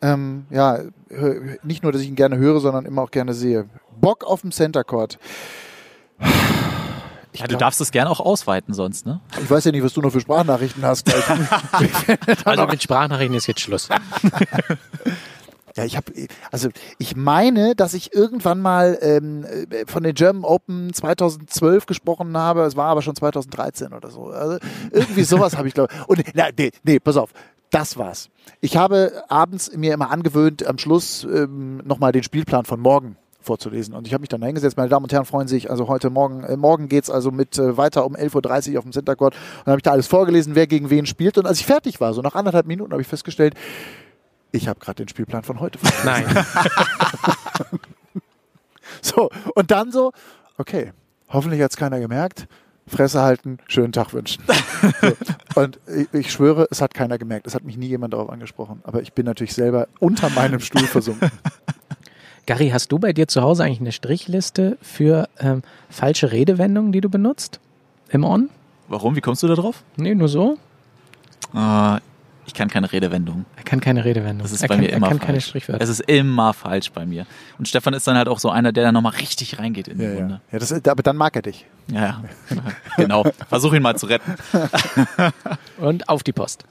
Ähm, 0.02 0.46
ja, 0.48 0.78
nicht 1.62 1.82
nur, 1.82 1.92
dass 1.92 2.00
ich 2.00 2.08
ihn 2.08 2.14
gerne 2.14 2.38
höre, 2.38 2.60
sondern 2.60 2.86
immer 2.86 3.02
auch 3.02 3.10
gerne 3.10 3.34
sehe. 3.34 3.66
Bock 4.00 4.24
auf 4.24 4.40
dem 4.40 4.52
Center 4.52 4.84
Court. 4.84 5.18
Ja, 7.34 7.46
du 7.46 7.56
darfst 7.56 7.80
es 7.80 7.92
gerne 7.92 8.10
auch 8.10 8.20
ausweiten 8.20 8.74
sonst, 8.74 9.06
ne? 9.06 9.20
Ich 9.40 9.50
weiß 9.50 9.64
ja 9.64 9.72
nicht, 9.72 9.84
was 9.84 9.92
du 9.92 10.00
noch 10.00 10.10
für 10.10 10.20
Sprachnachrichten 10.20 10.84
hast. 10.84 11.10
Also 12.44 12.66
mit 12.66 12.82
Sprachnachrichten 12.82 13.36
ist 13.36 13.46
jetzt 13.46 13.60
Schluss. 13.60 13.88
Ja, 15.76 15.84
ich 15.84 15.96
habe, 15.96 16.12
also 16.50 16.68
ich 16.98 17.14
meine, 17.14 17.76
dass 17.76 17.94
ich 17.94 18.12
irgendwann 18.12 18.60
mal 18.60 18.98
ähm, 19.02 19.44
äh, 19.44 19.86
von 19.86 20.02
den 20.02 20.14
German 20.14 20.44
Open 20.44 20.92
2012 20.92 21.86
gesprochen 21.86 22.36
habe. 22.36 22.62
Es 22.62 22.74
war 22.74 22.88
aber 22.88 23.02
schon 23.02 23.14
2013 23.14 23.92
oder 23.92 24.10
so. 24.10 24.24
Also 24.26 24.58
irgendwie 24.90 25.22
sowas 25.22 25.56
habe 25.56 25.68
ich 25.68 25.74
glaube. 25.74 25.94
Und 26.08 26.24
na, 26.34 26.46
nee, 26.58 26.72
nee, 26.82 26.98
pass 26.98 27.16
auf. 27.16 27.30
Das 27.70 27.96
war's. 27.96 28.30
Ich 28.60 28.76
habe 28.76 29.22
abends 29.28 29.70
mir 29.76 29.94
immer 29.94 30.10
angewöhnt, 30.10 30.66
am 30.66 30.76
Schluss 30.76 31.22
ähm, 31.22 31.78
nochmal 31.84 32.10
den 32.10 32.24
Spielplan 32.24 32.64
von 32.64 32.80
morgen 32.80 33.16
vorzulesen. 33.40 33.94
Und 33.94 34.06
ich 34.06 34.12
habe 34.12 34.20
mich 34.20 34.28
dann 34.28 34.42
hingesetzt, 34.42 34.76
meine 34.76 34.88
Damen 34.88 35.04
und 35.04 35.12
Herren 35.12 35.24
freuen 35.24 35.48
sich, 35.48 35.70
also 35.70 35.88
heute 35.88 36.10
Morgen, 36.10 36.44
äh, 36.44 36.56
morgen 36.56 36.88
geht's 36.88 37.10
also 37.10 37.30
mit 37.30 37.58
äh, 37.58 37.76
weiter 37.76 38.04
um 38.06 38.14
11.30 38.14 38.72
Uhr 38.72 38.78
auf 38.78 38.84
dem 38.84 38.92
Center 38.92 39.16
Court. 39.16 39.34
Und 39.34 39.66
dann 39.66 39.72
habe 39.72 39.78
ich 39.78 39.84
da 39.84 39.92
alles 39.92 40.06
vorgelesen, 40.06 40.54
wer 40.54 40.66
gegen 40.66 40.90
wen 40.90 41.06
spielt. 41.06 41.38
Und 41.38 41.46
als 41.46 41.60
ich 41.60 41.66
fertig 41.66 42.00
war, 42.00 42.14
so 42.14 42.22
nach 42.22 42.34
anderthalb 42.34 42.66
Minuten, 42.66 42.92
habe 42.92 43.02
ich 43.02 43.08
festgestellt, 43.08 43.54
ich 44.52 44.68
habe 44.68 44.80
gerade 44.80 44.96
den 44.96 45.08
Spielplan 45.08 45.42
von 45.42 45.60
heute. 45.60 45.78
Nein. 46.04 46.24
So, 49.02 49.30
und 49.54 49.70
dann 49.70 49.92
so, 49.92 50.12
okay, 50.58 50.92
hoffentlich 51.28 51.60
hat 51.62 51.70
es 51.70 51.76
keiner 51.76 52.00
gemerkt. 52.00 52.46
Fresse 52.86 53.20
halten, 53.20 53.58
schönen 53.68 53.92
Tag 53.92 54.12
wünschen. 54.12 54.42
so. 55.00 55.60
Und 55.60 55.78
ich, 55.86 56.12
ich 56.12 56.32
schwöre, 56.32 56.66
es 56.70 56.82
hat 56.82 56.92
keiner 56.92 57.18
gemerkt. 57.18 57.46
Es 57.46 57.54
hat 57.54 57.62
mich 57.62 57.76
nie 57.76 57.86
jemand 57.86 58.14
darauf 58.14 58.30
angesprochen. 58.30 58.80
Aber 58.82 59.00
ich 59.00 59.12
bin 59.12 59.26
natürlich 59.26 59.54
selber 59.54 59.86
unter 60.00 60.28
meinem 60.30 60.60
Stuhl 60.60 60.86
versunken. 60.86 61.30
Gary, 62.46 62.70
hast 62.70 62.90
du 62.92 62.98
bei 62.98 63.12
dir 63.12 63.28
zu 63.28 63.42
Hause 63.42 63.64
eigentlich 63.64 63.80
eine 63.80 63.92
Strichliste 63.92 64.76
für 64.82 65.28
ähm, 65.38 65.62
falsche 65.88 66.32
Redewendungen, 66.32 66.92
die 66.92 67.00
du 67.00 67.08
benutzt? 67.08 67.60
Im 68.10 68.24
On? 68.24 68.50
Warum? 68.88 69.14
Wie 69.14 69.20
kommst 69.20 69.42
du 69.42 69.46
da 69.48 69.54
drauf? 69.54 69.82
Nee, 69.96 70.14
nur 70.14 70.28
so? 70.28 70.58
Äh, 71.54 71.98
ich 72.46 72.54
kann 72.54 72.68
keine 72.68 72.90
Redewendung. 72.90 73.44
Er 73.56 73.62
kann 73.62 73.80
keine 73.80 74.04
Redewendung. 74.04 74.42
Das 74.42 74.50
ist 74.50 74.62
er 74.62 74.68
bei 74.68 74.74
kann, 74.74 74.84
mir 74.84 74.90
immer 74.90 75.06
Er 75.06 75.10
kann 75.10 75.18
falsch. 75.18 75.26
keine 75.26 75.40
Strichwörter. 75.40 75.84
Es 75.84 75.88
ist 75.88 76.00
immer 76.00 76.52
falsch 76.52 76.90
bei 76.90 77.06
mir. 77.06 77.24
Und 77.58 77.68
Stefan 77.68 77.94
ist 77.94 78.06
dann 78.08 78.16
halt 78.16 78.26
auch 78.28 78.40
so 78.40 78.50
einer, 78.50 78.72
der 78.72 78.82
dann 78.82 78.94
nochmal 78.94 79.12
richtig 79.12 79.60
reingeht 79.60 79.86
in 79.86 79.98
die 79.98 80.04
Ja, 80.04 80.10
ja. 80.10 80.16
Runde. 80.18 80.40
ja 80.50 80.58
das, 80.58 80.72
aber 80.72 81.02
dann 81.04 81.16
mag 81.16 81.36
er 81.36 81.42
dich. 81.42 81.66
Ja, 81.92 82.00
ja. 82.00 82.22
genau. 82.96 83.24
Versuch 83.48 83.74
ihn 83.74 83.82
mal 83.82 83.96
zu 83.96 84.06
retten. 84.06 84.34
Und 85.78 86.08
auf 86.08 86.24
die 86.24 86.32
Post. 86.32 86.64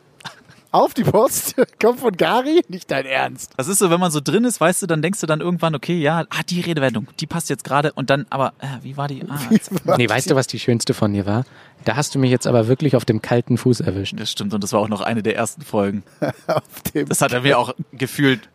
Auf 0.71 0.93
die 0.93 1.03
Post, 1.03 1.55
kommt 1.81 1.99
von 1.99 2.11
Gary, 2.15 2.61
nicht 2.67 2.91
dein 2.91 3.05
Ernst. 3.05 3.53
Das 3.57 3.67
ist 3.67 3.79
so, 3.79 3.89
wenn 3.89 3.99
man 3.99 4.11
so 4.11 4.19
drin 4.21 4.43
ist, 4.43 4.61
weißt 4.61 4.83
du, 4.83 4.85
dann 4.87 5.01
denkst 5.01 5.19
du 5.19 5.25
dann 5.25 5.41
irgendwann, 5.41 5.73
okay, 5.73 5.97
ja, 5.99 6.25
ah, 6.29 6.41
die 6.47 6.61
Redewendung, 6.61 7.07
die 7.19 7.25
passt 7.25 7.49
jetzt 7.49 7.63
gerade 7.63 7.91
und 7.93 8.11
dann, 8.11 8.27
aber, 8.29 8.53
äh, 8.59 8.67
wie 8.83 8.95
war 8.95 9.07
die? 9.07 9.23
Ah, 9.27 9.39
jetzt- 9.49 9.71
Nee, 9.97 10.07
weißt 10.07 10.29
du, 10.29 10.35
was 10.35 10.45
die 10.45 10.59
schönste 10.59 10.93
von 10.93 11.11
dir 11.11 11.25
war? 11.25 11.43
Da 11.85 11.95
hast 11.95 12.13
du 12.13 12.19
mich 12.19 12.29
jetzt 12.29 12.45
aber 12.45 12.67
wirklich 12.67 12.95
auf 12.95 13.03
dem 13.05 13.21
kalten 13.21 13.57
Fuß 13.57 13.79
erwischt. 13.79 14.19
das 14.19 14.29
stimmt 14.31 14.53
und 14.53 14.63
das 14.63 14.71
war 14.73 14.79
auch 14.81 14.89
noch 14.89 15.01
eine 15.01 15.23
der 15.23 15.35
ersten 15.35 15.61
Folgen. 15.61 16.03
Auf 16.47 16.63
dem. 16.93 17.07
Das 17.07 17.21
hat 17.21 17.31
er 17.33 17.41
mir 17.41 17.57
auch 17.57 17.73
gefühlt 17.93 18.49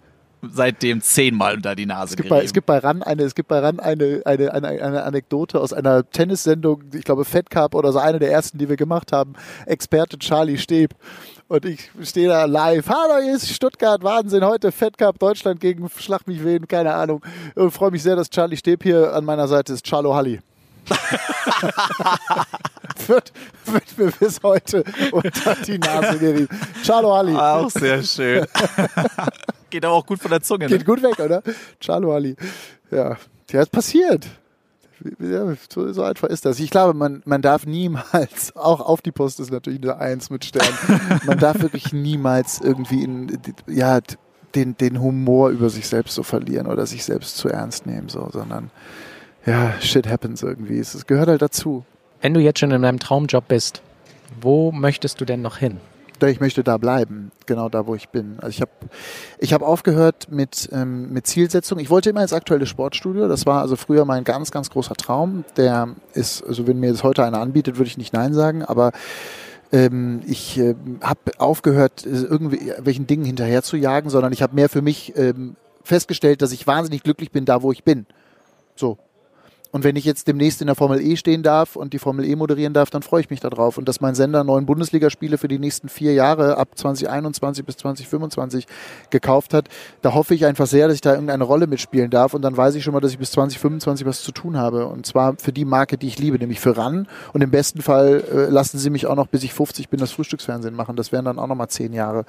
seitdem 0.53 1.01
zehnmal 1.01 1.55
unter 1.55 1.75
die 1.75 1.87
Nase 1.87 2.13
Es 2.13 2.17
gibt, 2.17 2.29
bei, 2.29 2.43
es 2.43 2.53
gibt 2.53 2.67
bei 2.67 2.79
RAN 2.79 3.03
eine, 3.03 3.23
es 3.23 3.35
gibt 3.35 3.49
bei 3.49 3.59
RAN 3.59 3.81
eine, 3.81 4.23
eine, 4.25 4.53
eine, 4.53 4.69
eine 4.69 5.03
Anekdote 5.05 5.61
aus 5.61 5.73
einer 5.73 6.09
Tennissendung, 6.09 6.85
ich 6.93 7.05
glaube 7.05 7.25
Fed 7.25 7.51
Cup 7.51 7.75
oder 7.75 7.93
so, 7.93 7.99
eine 7.99 8.19
der 8.19 8.31
ersten, 8.31 8.59
die 8.59 8.69
wir 8.69 8.77
gemacht 8.77 9.13
haben. 9.13 9.35
Experte 9.67 10.19
Charlie 10.19 10.59
Steb. 10.59 10.95
Und 11.49 11.65
ich 11.67 11.91
stehe 12.03 12.29
da 12.29 12.47
live. 12.47 12.89
Hallo, 12.89 13.23
hier 13.23 13.37
ist 13.37 13.51
Stuttgart, 13.51 14.03
Wahnsinn, 14.03 14.45
heute 14.45 14.73
Fed 14.73 14.97
Cup, 14.97 15.19
Deutschland 15.19 15.61
gegen 15.61 15.89
Schlag 15.91 16.27
mich 16.27 16.43
wen, 16.43 16.67
keine 16.67 16.95
Ahnung. 16.95 17.23
Und 17.55 17.71
freue 17.71 17.91
mich 17.91 18.03
sehr, 18.03 18.17
dass 18.17 18.31
Charlie 18.31 18.57
Steb 18.57 18.83
hier 18.83 19.13
an 19.15 19.25
meiner 19.25 19.47
Seite 19.47 19.73
ist. 19.73 19.87
Charlo 19.87 20.15
Halli. 20.15 20.41
wird, 23.07 23.33
wird 23.67 23.99
mir 23.99 24.11
bis 24.13 24.43
heute 24.43 24.85
unter 25.13 25.55
die 25.67 25.79
Nase 25.79 26.19
gerieben. 26.19 26.49
Charlo 26.85 27.15
Halli. 27.15 27.35
auch 27.35 27.71
sehr 27.71 28.03
schön. 28.03 28.47
Geht 29.71 29.85
aber 29.85 29.95
auch 29.95 30.07
gut 30.07 30.21
von 30.21 30.31
der 30.31 30.41
Zunge. 30.41 30.67
Ne? 30.67 30.77
Geht 30.77 30.87
gut 30.87 31.03
weg, 31.03 31.19
oder? 31.19 31.43
Charlo 31.81 32.15
Ali. 32.15 32.37
Ja, 32.93 33.17
ja, 33.51 33.61
es 33.61 33.69
passiert. 33.69 34.29
Ja, 35.19 35.55
so, 35.69 35.93
so 35.93 36.03
einfach 36.03 36.29
ist 36.29 36.45
das. 36.45 36.61
Ich 36.61 36.71
glaube, 36.71 36.95
man, 36.95 37.23
man 37.25 37.43
darf 37.43 37.67
niemals, 37.67 38.55
auch 38.57 38.81
auf 38.81 39.03
die 39.03 39.11
Post 39.11 39.41
ist 39.41 39.51
natürlich 39.51 39.83
eine 39.83 39.99
Eins 39.99 40.31
mit 40.31 40.45
Stern, 40.45 40.73
man 41.27 41.39
darf 41.39 41.61
wirklich 41.61 41.93
niemals 41.93 42.61
irgendwie 42.61 43.03
in, 43.03 43.39
ja, 43.67 44.01
den, 44.55 44.77
den 44.77 45.01
Humor 45.01 45.51
über 45.51 45.69
sich 45.69 45.89
selbst 45.89 46.15
so 46.15 46.23
verlieren 46.23 46.69
oder 46.69 46.87
sich 46.87 47.05
selbst 47.05 47.37
zu 47.37 47.49
ernst 47.49 47.87
nehmen, 47.87 48.09
so, 48.09 48.29
sondern 48.33 48.71
ja, 49.47 49.75
shit 49.81 50.09
happens 50.09 50.43
irgendwie. 50.43 50.79
Es, 50.79 51.07
gehört 51.07 51.29
halt 51.29 51.43
dazu. 51.43 51.85
Wenn 52.21 52.35
du 52.35 52.41
jetzt 52.41 52.61
schon 52.61 52.71
in 52.71 52.83
deinem 52.83 52.99
Traumjob 52.99 53.49
bist, 53.49 53.83
wo 54.41 54.73
möchtest 54.73 55.21
du 55.21 55.25
denn 55.25 55.43
noch 55.43 55.59
hin? 55.59 55.79
Ich 56.27 56.41
möchte 56.41 56.65
da 56.65 56.79
bleiben, 56.79 57.33
genau 57.45 57.69
da, 57.69 57.87
wo 57.87 57.95
ich 57.95 58.09
bin. 58.09 58.37
Also 58.39 58.49
ich 58.49 58.63
habe 58.63 58.71
ich 59.39 59.53
hab 59.53 59.61
aufgehört 59.61 60.29
mit, 60.31 60.71
ähm, 60.73 61.13
mit 61.13 61.27
Zielsetzung. 61.27 61.79
Ich 61.79 61.91
wollte 61.91 62.09
immer 62.09 62.23
ins 62.23 62.33
aktuelle 62.33 62.65
Sportstudio. 62.65 63.29
Das 63.29 63.45
war 63.45 63.61
also 63.61 63.77
früher 63.77 64.07
mein 64.07 64.25
ganz, 64.25 64.51
ganz 64.51 64.71
großer 64.71 64.95
Traum. 64.95 65.45
Der 65.59 65.89
ist, 66.15 66.43
also 66.47 66.67
wenn 66.67 66.81
mir 66.81 66.93
das 66.93 67.03
heute 67.03 67.25
einer 67.25 67.41
anbietet, 67.41 67.77
würde 67.77 67.89
ich 67.89 67.99
nicht 67.99 68.15
Nein 68.15 68.33
sagen, 68.33 68.65
aber 68.65 68.93
ähm, 69.71 70.23
ich 70.27 70.59
äh, 70.59 70.75
habe 71.03 71.33
aufgehört, 71.39 72.07
äh, 72.07 72.11
irgendwie 72.11 72.73
welchen 72.79 73.07
Dingen 73.07 73.25
hinterher 73.25 73.63
zu 73.63 73.77
jagen, 73.77 74.09
sondern 74.09 74.33
ich 74.33 74.41
habe 74.41 74.55
mehr 74.55 74.69
für 74.69 74.83
mich 74.83 75.15
ähm, 75.17 75.57
festgestellt, 75.83 76.43
dass 76.43 76.53
ich 76.53 76.67
wahnsinnig 76.67 77.03
glücklich 77.03 77.33
bin, 77.33 77.45
da 77.45 77.63
wo 77.63 77.73
ich 77.73 77.85
bin. 77.85 78.07
So. 78.77 78.99
Und 79.75 79.83
wenn 79.83 79.97
ich 79.97 80.05
jetzt 80.05 80.29
demnächst 80.29 80.61
in 80.61 80.69
der 80.69 80.77
Formel 80.77 81.01
E 81.01 81.17
stehen 81.17 81.43
darf 81.43 81.75
und 81.75 81.95
die 81.95 81.99
Formel 81.99 82.25
E 82.25 82.37
moderieren 82.37 82.75
darf, 82.75 82.91
dann 82.91 83.03
freue 83.03 83.23
ich 83.23 83.31
mich 83.31 83.41
darauf. 83.41 83.77
Und 83.77 83.89
dass 83.89 84.01
mein 84.01 84.15
Sender 84.15 84.45
neun 84.45 84.67
Bundesligaspiele 84.67 85.37
für 85.37 85.49
die 85.49 85.59
nächsten 85.59 85.89
vier 85.89 86.15
Jahre 86.15 86.59
ab 86.59 86.69
2021 86.77 87.65
bis 87.65 87.79
2025 87.79 88.69
gekauft 89.11 89.53
hat, 89.53 89.67
da 90.01 90.15
hoffe 90.15 90.33
ich 90.37 90.47
einfach 90.47 90.69
sehr, 90.69 90.87
dass 90.87 90.95
ich 90.95 91.01
da 91.01 91.15
irgendeine 91.15 91.43
Rolle 91.43 91.67
mitspielen 91.67 92.09
darf. 92.09 92.35
Und 92.35 92.43
dann 92.43 92.57
weiß 92.57 92.77
ich 92.77 92.85
schon 92.85 92.93
mal, 92.95 93.01
dass 93.01 93.11
ich 93.11 93.19
bis 93.19 93.33
2025 93.33 94.07
was 94.07 94.23
zu 94.23 94.31
tun 94.31 94.57
habe. 94.57 94.87
Und 94.87 95.07
zwar 95.07 95.35
für 95.39 95.53
die 95.53 95.65
Marke, 95.65 95.99
die 95.99 96.07
ich 96.07 96.21
liebe, 96.21 96.39
nämlich 96.39 96.61
für 96.61 96.77
RAN. 96.77 97.09
Und 97.33 97.43
im 97.43 97.51
besten 97.51 97.83
Fall 97.83 98.23
äh, 98.33 98.51
lassen 98.51 98.79
sie 98.79 98.91
mich 98.91 99.09
auch 99.09 99.17
noch, 99.17 99.27
bis 99.27 99.43
ich 99.43 99.55
50 99.55 99.89
bin, 99.89 99.99
das 99.99 100.13
Frühstücksfernsehen 100.13 100.77
machen. 100.77 100.95
Das 100.95 101.11
wären 101.11 101.25
dann 101.25 101.41
auch 101.41 101.49
noch 101.49 101.57
mal 101.57 101.67
zehn 101.67 101.93
Jahre. 101.93 102.27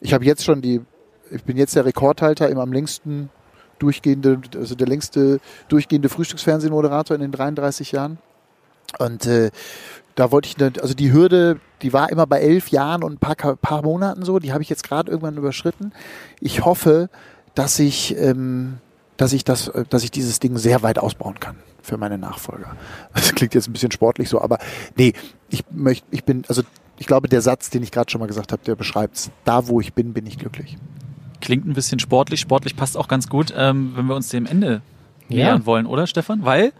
Ich 0.00 0.12
habe 0.12 0.24
jetzt 0.24 0.44
schon 0.44 0.60
die, 0.60 0.80
ich 1.30 1.44
bin 1.44 1.56
jetzt 1.56 1.76
der 1.76 1.84
Rekordhalter 1.84 2.48
im 2.48 2.58
am 2.58 2.72
längsten 2.72 3.30
durchgehende, 3.80 4.40
also 4.54 4.74
der 4.74 4.86
längste 4.86 5.40
durchgehende 5.68 6.08
Frühstücksfernsehmoderator 6.08 7.14
in 7.16 7.20
den 7.20 7.32
33 7.32 7.92
Jahren. 7.92 8.18
Und 8.98 9.26
äh, 9.26 9.50
da 10.14 10.30
wollte 10.30 10.48
ich, 10.48 10.82
also 10.82 10.94
die 10.94 11.12
Hürde, 11.12 11.60
die 11.82 11.92
war 11.92 12.10
immer 12.10 12.26
bei 12.26 12.40
elf 12.40 12.68
Jahren 12.68 13.02
und 13.02 13.14
ein 13.14 13.18
paar, 13.18 13.56
paar 13.56 13.82
Monaten 13.82 14.24
so, 14.24 14.38
die 14.38 14.52
habe 14.52 14.62
ich 14.62 14.68
jetzt 14.68 14.84
gerade 14.84 15.10
irgendwann 15.10 15.36
überschritten. 15.36 15.92
Ich 16.40 16.64
hoffe, 16.64 17.08
dass 17.54 17.78
ich, 17.78 18.16
ähm, 18.16 18.78
dass 19.16 19.32
ich 19.32 19.44
das, 19.44 19.68
äh, 19.68 19.84
dass 19.88 20.04
ich 20.04 20.10
dieses 20.10 20.40
Ding 20.40 20.56
sehr 20.58 20.82
weit 20.82 20.98
ausbauen 20.98 21.40
kann 21.40 21.56
für 21.82 21.96
meine 21.96 22.18
Nachfolger. 22.18 22.76
Das 23.14 23.34
klingt 23.34 23.54
jetzt 23.54 23.68
ein 23.68 23.72
bisschen 23.72 23.92
sportlich 23.92 24.28
so, 24.28 24.40
aber 24.40 24.58
nee, 24.96 25.14
ich 25.48 25.64
möchte, 25.70 26.06
ich 26.10 26.24
bin, 26.24 26.44
also 26.48 26.62
ich 26.98 27.06
glaube, 27.06 27.28
der 27.28 27.40
Satz, 27.40 27.70
den 27.70 27.82
ich 27.82 27.90
gerade 27.90 28.10
schon 28.10 28.20
mal 28.20 28.26
gesagt 28.26 28.52
habe, 28.52 28.62
der 28.64 28.76
beschreibt's. 28.76 29.30
Da, 29.44 29.68
wo 29.68 29.80
ich 29.80 29.94
bin, 29.94 30.12
bin 30.12 30.26
ich 30.26 30.38
glücklich. 30.38 30.76
Klingt 31.40 31.66
ein 31.66 31.72
bisschen 31.72 31.98
sportlich. 31.98 32.40
Sportlich 32.40 32.76
passt 32.76 32.96
auch 32.96 33.08
ganz 33.08 33.28
gut, 33.28 33.52
ähm, 33.56 33.92
wenn 33.96 34.06
wir 34.06 34.14
uns 34.16 34.28
dem 34.28 34.46
Ende 34.46 34.82
Ja. 35.28 35.44
nähern 35.44 35.66
wollen, 35.66 35.86
oder 35.86 36.06
Stefan? 36.06 36.44
Weil, 36.44 36.72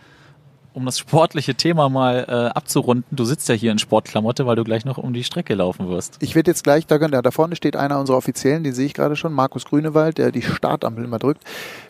um 0.73 0.85
das 0.87 0.99
sportliche 0.99 1.55
Thema 1.55 1.89
mal 1.89 2.27
äh, 2.29 2.33
abzurunden, 2.57 3.05
du 3.17 3.25
sitzt 3.25 3.49
ja 3.49 3.55
hier 3.55 3.73
in 3.73 3.79
Sportklamotte, 3.79 4.47
weil 4.47 4.57
du 4.57 4.65
gleich 4.65 4.85
noch 4.85 4.99
um 4.99 5.13
die 5.13 5.25
Strecke 5.25 5.55
laufen 5.55 5.89
wirst. 5.89 6.17
Ich 6.21 6.35
werde 6.35 6.51
jetzt 6.51 6.63
gleich, 6.63 6.87
da, 6.87 6.99
da 6.99 7.31
vorne 7.31 7.57
steht 7.57 7.75
einer 7.75 7.99
unserer 7.99 8.17
Offiziellen, 8.19 8.63
den 8.63 8.73
sehe 8.73 8.87
ich 8.87 8.95
gerade 8.95 9.17
schon, 9.17 9.33
Markus 9.33 9.65
Grünewald, 9.65 10.19
der 10.19 10.31
die 10.31 10.43
Startampel 10.43 11.05
immer 11.05 11.19
drückt. 11.19 11.43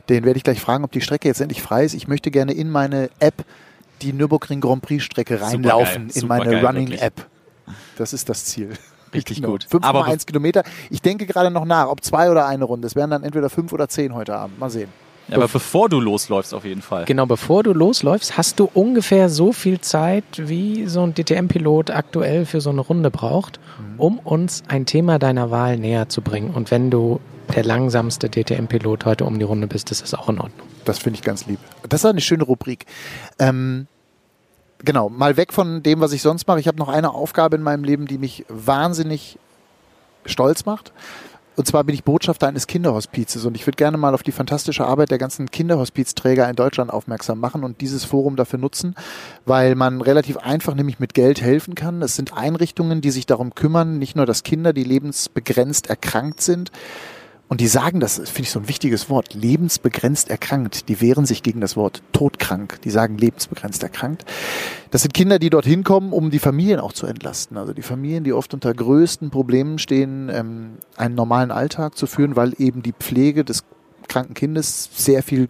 Den 0.08 0.24
werde 0.24 0.38
ich 0.38 0.44
gleich 0.44 0.60
fragen, 0.60 0.84
ob 0.84 0.92
die 0.92 1.00
Strecke 1.02 1.28
jetzt 1.28 1.40
endlich 1.40 1.60
frei 1.62 1.84
ist. 1.84 1.94
Ich 1.94 2.08
möchte 2.08 2.30
gerne 2.30 2.52
in 2.52 2.70
meine 2.70 3.10
App 3.18 3.44
die 4.00 4.14
Nürburgring 4.14 4.62
Grand 4.62 4.80
Prix 4.80 5.04
Strecke 5.04 5.40
reinlaufen, 5.42 6.08
in 6.08 6.26
meine 6.26 6.44
supergeil, 6.44 6.66
Running 6.66 6.84
wirklich. 6.88 7.02
App. 7.02 7.26
Das 7.98 8.14
ist 8.14 8.30
das 8.30 8.46
Ziel. 8.46 8.70
Richtig 9.14 9.42
gut. 9.42 9.64
5,1 9.70 9.82
Aber 9.84 10.04
be- 10.04 10.16
Kilometer. 10.18 10.62
Ich 10.90 11.02
denke 11.02 11.26
gerade 11.26 11.50
noch 11.50 11.64
nach, 11.64 11.88
ob 11.88 12.04
zwei 12.04 12.30
oder 12.30 12.46
eine 12.46 12.64
Runde. 12.64 12.86
Es 12.86 12.94
wären 12.96 13.10
dann 13.10 13.22
entweder 13.24 13.50
fünf 13.50 13.72
oder 13.72 13.88
zehn 13.88 14.14
heute 14.14 14.36
Abend. 14.36 14.58
Mal 14.58 14.70
sehen. 14.70 14.88
Ja, 15.28 15.36
aber 15.36 15.46
bevor 15.46 15.88
du 15.88 16.00
losläufst, 16.00 16.52
auf 16.54 16.64
jeden 16.64 16.82
Fall. 16.82 17.04
Genau, 17.04 17.24
bevor 17.24 17.62
du 17.62 17.72
losläufst, 17.72 18.36
hast 18.36 18.58
du 18.58 18.68
ungefähr 18.74 19.28
so 19.28 19.52
viel 19.52 19.80
Zeit, 19.80 20.24
wie 20.36 20.86
so 20.88 21.02
ein 21.04 21.14
DTM-Pilot 21.14 21.90
aktuell 21.90 22.46
für 22.46 22.60
so 22.60 22.70
eine 22.70 22.80
Runde 22.80 23.12
braucht, 23.12 23.60
um 23.96 24.18
uns 24.18 24.64
ein 24.66 24.86
Thema 24.86 25.20
deiner 25.20 25.52
Wahl 25.52 25.76
näher 25.78 26.08
zu 26.08 26.20
bringen. 26.20 26.50
Und 26.50 26.72
wenn 26.72 26.90
du 26.90 27.20
der 27.54 27.64
langsamste 27.64 28.28
DTM-Pilot 28.28 29.04
heute 29.04 29.24
um 29.24 29.38
die 29.38 29.44
Runde 29.44 29.68
bist, 29.68 29.92
ist 29.92 30.02
das 30.02 30.14
auch 30.14 30.28
in 30.28 30.40
Ordnung. 30.40 30.66
Das 30.84 30.98
finde 30.98 31.18
ich 31.18 31.22
ganz 31.22 31.46
lieb. 31.46 31.60
Das 31.88 32.00
ist 32.00 32.06
eine 32.06 32.20
schöne 32.20 32.42
Rubrik. 32.44 32.86
Ähm, 33.38 33.86
genau, 34.84 35.08
mal 35.08 35.36
weg 35.36 35.52
von 35.52 35.82
dem, 35.82 36.00
was 36.00 36.12
ich 36.12 36.22
sonst 36.22 36.46
mache. 36.46 36.60
Ich 36.60 36.68
habe 36.68 36.78
noch 36.78 36.88
eine 36.88 37.12
Aufgabe 37.12 37.56
in 37.56 37.62
meinem 37.62 37.84
Leben, 37.84 38.06
die 38.06 38.18
mich 38.18 38.44
wahnsinnig 38.48 39.38
stolz 40.24 40.64
macht. 40.64 40.92
Und 41.56 41.66
zwar 41.66 41.84
bin 41.84 41.94
ich 41.94 42.04
Botschafter 42.04 42.48
eines 42.48 42.66
Kinderhospizes 42.66 43.44
und 43.44 43.54
ich 43.54 43.66
würde 43.66 43.76
gerne 43.76 43.98
mal 43.98 44.14
auf 44.14 44.22
die 44.22 44.32
fantastische 44.32 44.86
Arbeit 44.86 45.10
der 45.10 45.18
ganzen 45.18 45.50
Kinderhospizträger 45.50 46.48
in 46.48 46.56
Deutschland 46.56 46.90
aufmerksam 46.90 47.38
machen 47.38 47.64
und 47.64 47.82
dieses 47.82 48.04
Forum 48.04 48.36
dafür 48.36 48.58
nutzen, 48.58 48.94
weil 49.44 49.74
man 49.74 50.00
relativ 50.00 50.38
einfach 50.38 50.74
nämlich 50.74 51.00
mit 51.00 51.12
Geld 51.12 51.42
helfen 51.42 51.74
kann. 51.74 52.00
Es 52.00 52.16
sind 52.16 52.32
Einrichtungen, 52.34 53.02
die 53.02 53.10
sich 53.10 53.26
darum 53.26 53.54
kümmern, 53.54 53.98
nicht 53.98 54.16
nur, 54.16 54.24
dass 54.26 54.42
Kinder, 54.42 54.72
die 54.72 54.84
lebensbegrenzt 54.84 55.90
erkrankt 55.90 56.40
sind, 56.40 56.70
und 57.50 57.60
die 57.60 57.66
sagen, 57.66 57.98
das 57.98 58.18
finde 58.18 58.42
ich 58.42 58.52
so 58.52 58.60
ein 58.60 58.68
wichtiges 58.68 59.10
Wort, 59.10 59.34
lebensbegrenzt 59.34 60.30
erkrankt. 60.30 60.88
Die 60.88 61.00
wehren 61.00 61.26
sich 61.26 61.42
gegen 61.42 61.60
das 61.60 61.76
Wort 61.76 62.00
todkrank. 62.12 62.80
Die 62.82 62.90
sagen 62.90 63.18
lebensbegrenzt 63.18 63.82
erkrankt. 63.82 64.24
Das 64.92 65.02
sind 65.02 65.14
Kinder, 65.14 65.40
die 65.40 65.50
dorthin 65.50 65.82
kommen, 65.82 66.12
um 66.12 66.30
die 66.30 66.38
Familien 66.38 66.78
auch 66.78 66.92
zu 66.92 67.08
entlasten. 67.08 67.56
Also 67.56 67.72
die 67.72 67.82
Familien, 67.82 68.22
die 68.22 68.32
oft 68.32 68.54
unter 68.54 68.72
größten 68.72 69.30
Problemen 69.30 69.80
stehen, 69.80 70.30
ähm, 70.32 70.74
einen 70.96 71.16
normalen 71.16 71.50
Alltag 71.50 71.98
zu 71.98 72.06
führen, 72.06 72.36
weil 72.36 72.54
eben 72.58 72.84
die 72.84 72.92
Pflege 72.92 73.44
des 73.44 73.64
kranken 74.06 74.34
Kindes 74.34 74.88
sehr 74.94 75.24
viel 75.24 75.48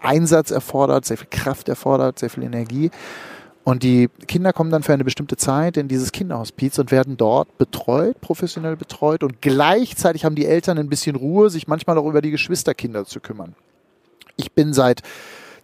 Einsatz 0.00 0.50
erfordert, 0.50 1.04
sehr 1.04 1.16
viel 1.16 1.28
Kraft 1.30 1.68
erfordert, 1.68 2.18
sehr 2.18 2.28
viel 2.30 2.42
Energie. 2.42 2.90
Und 3.66 3.82
die 3.82 4.08
Kinder 4.28 4.52
kommen 4.52 4.70
dann 4.70 4.84
für 4.84 4.92
eine 4.92 5.02
bestimmte 5.02 5.36
Zeit 5.36 5.76
in 5.76 5.88
dieses 5.88 6.12
Kinderhospiz 6.12 6.78
und 6.78 6.92
werden 6.92 7.16
dort 7.16 7.58
betreut, 7.58 8.20
professionell 8.20 8.76
betreut. 8.76 9.24
Und 9.24 9.42
gleichzeitig 9.42 10.24
haben 10.24 10.36
die 10.36 10.46
Eltern 10.46 10.78
ein 10.78 10.88
bisschen 10.88 11.16
Ruhe, 11.16 11.50
sich 11.50 11.66
manchmal 11.66 11.98
auch 11.98 12.06
über 12.06 12.22
die 12.22 12.30
Geschwisterkinder 12.30 13.06
zu 13.06 13.18
kümmern. 13.18 13.56
Ich 14.36 14.52
bin 14.52 14.72
seit 14.72 15.02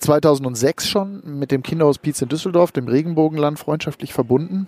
2006 0.01 0.89
schon 0.89 1.39
mit 1.39 1.53
dem 1.53 1.63
Kinderhospiz 1.63 2.21
in 2.21 2.29
Düsseldorf, 2.29 2.73
dem 2.73 2.89
Regenbogenland, 2.89 3.61
freundschaftlich 3.61 4.13
verbunden. 4.13 4.67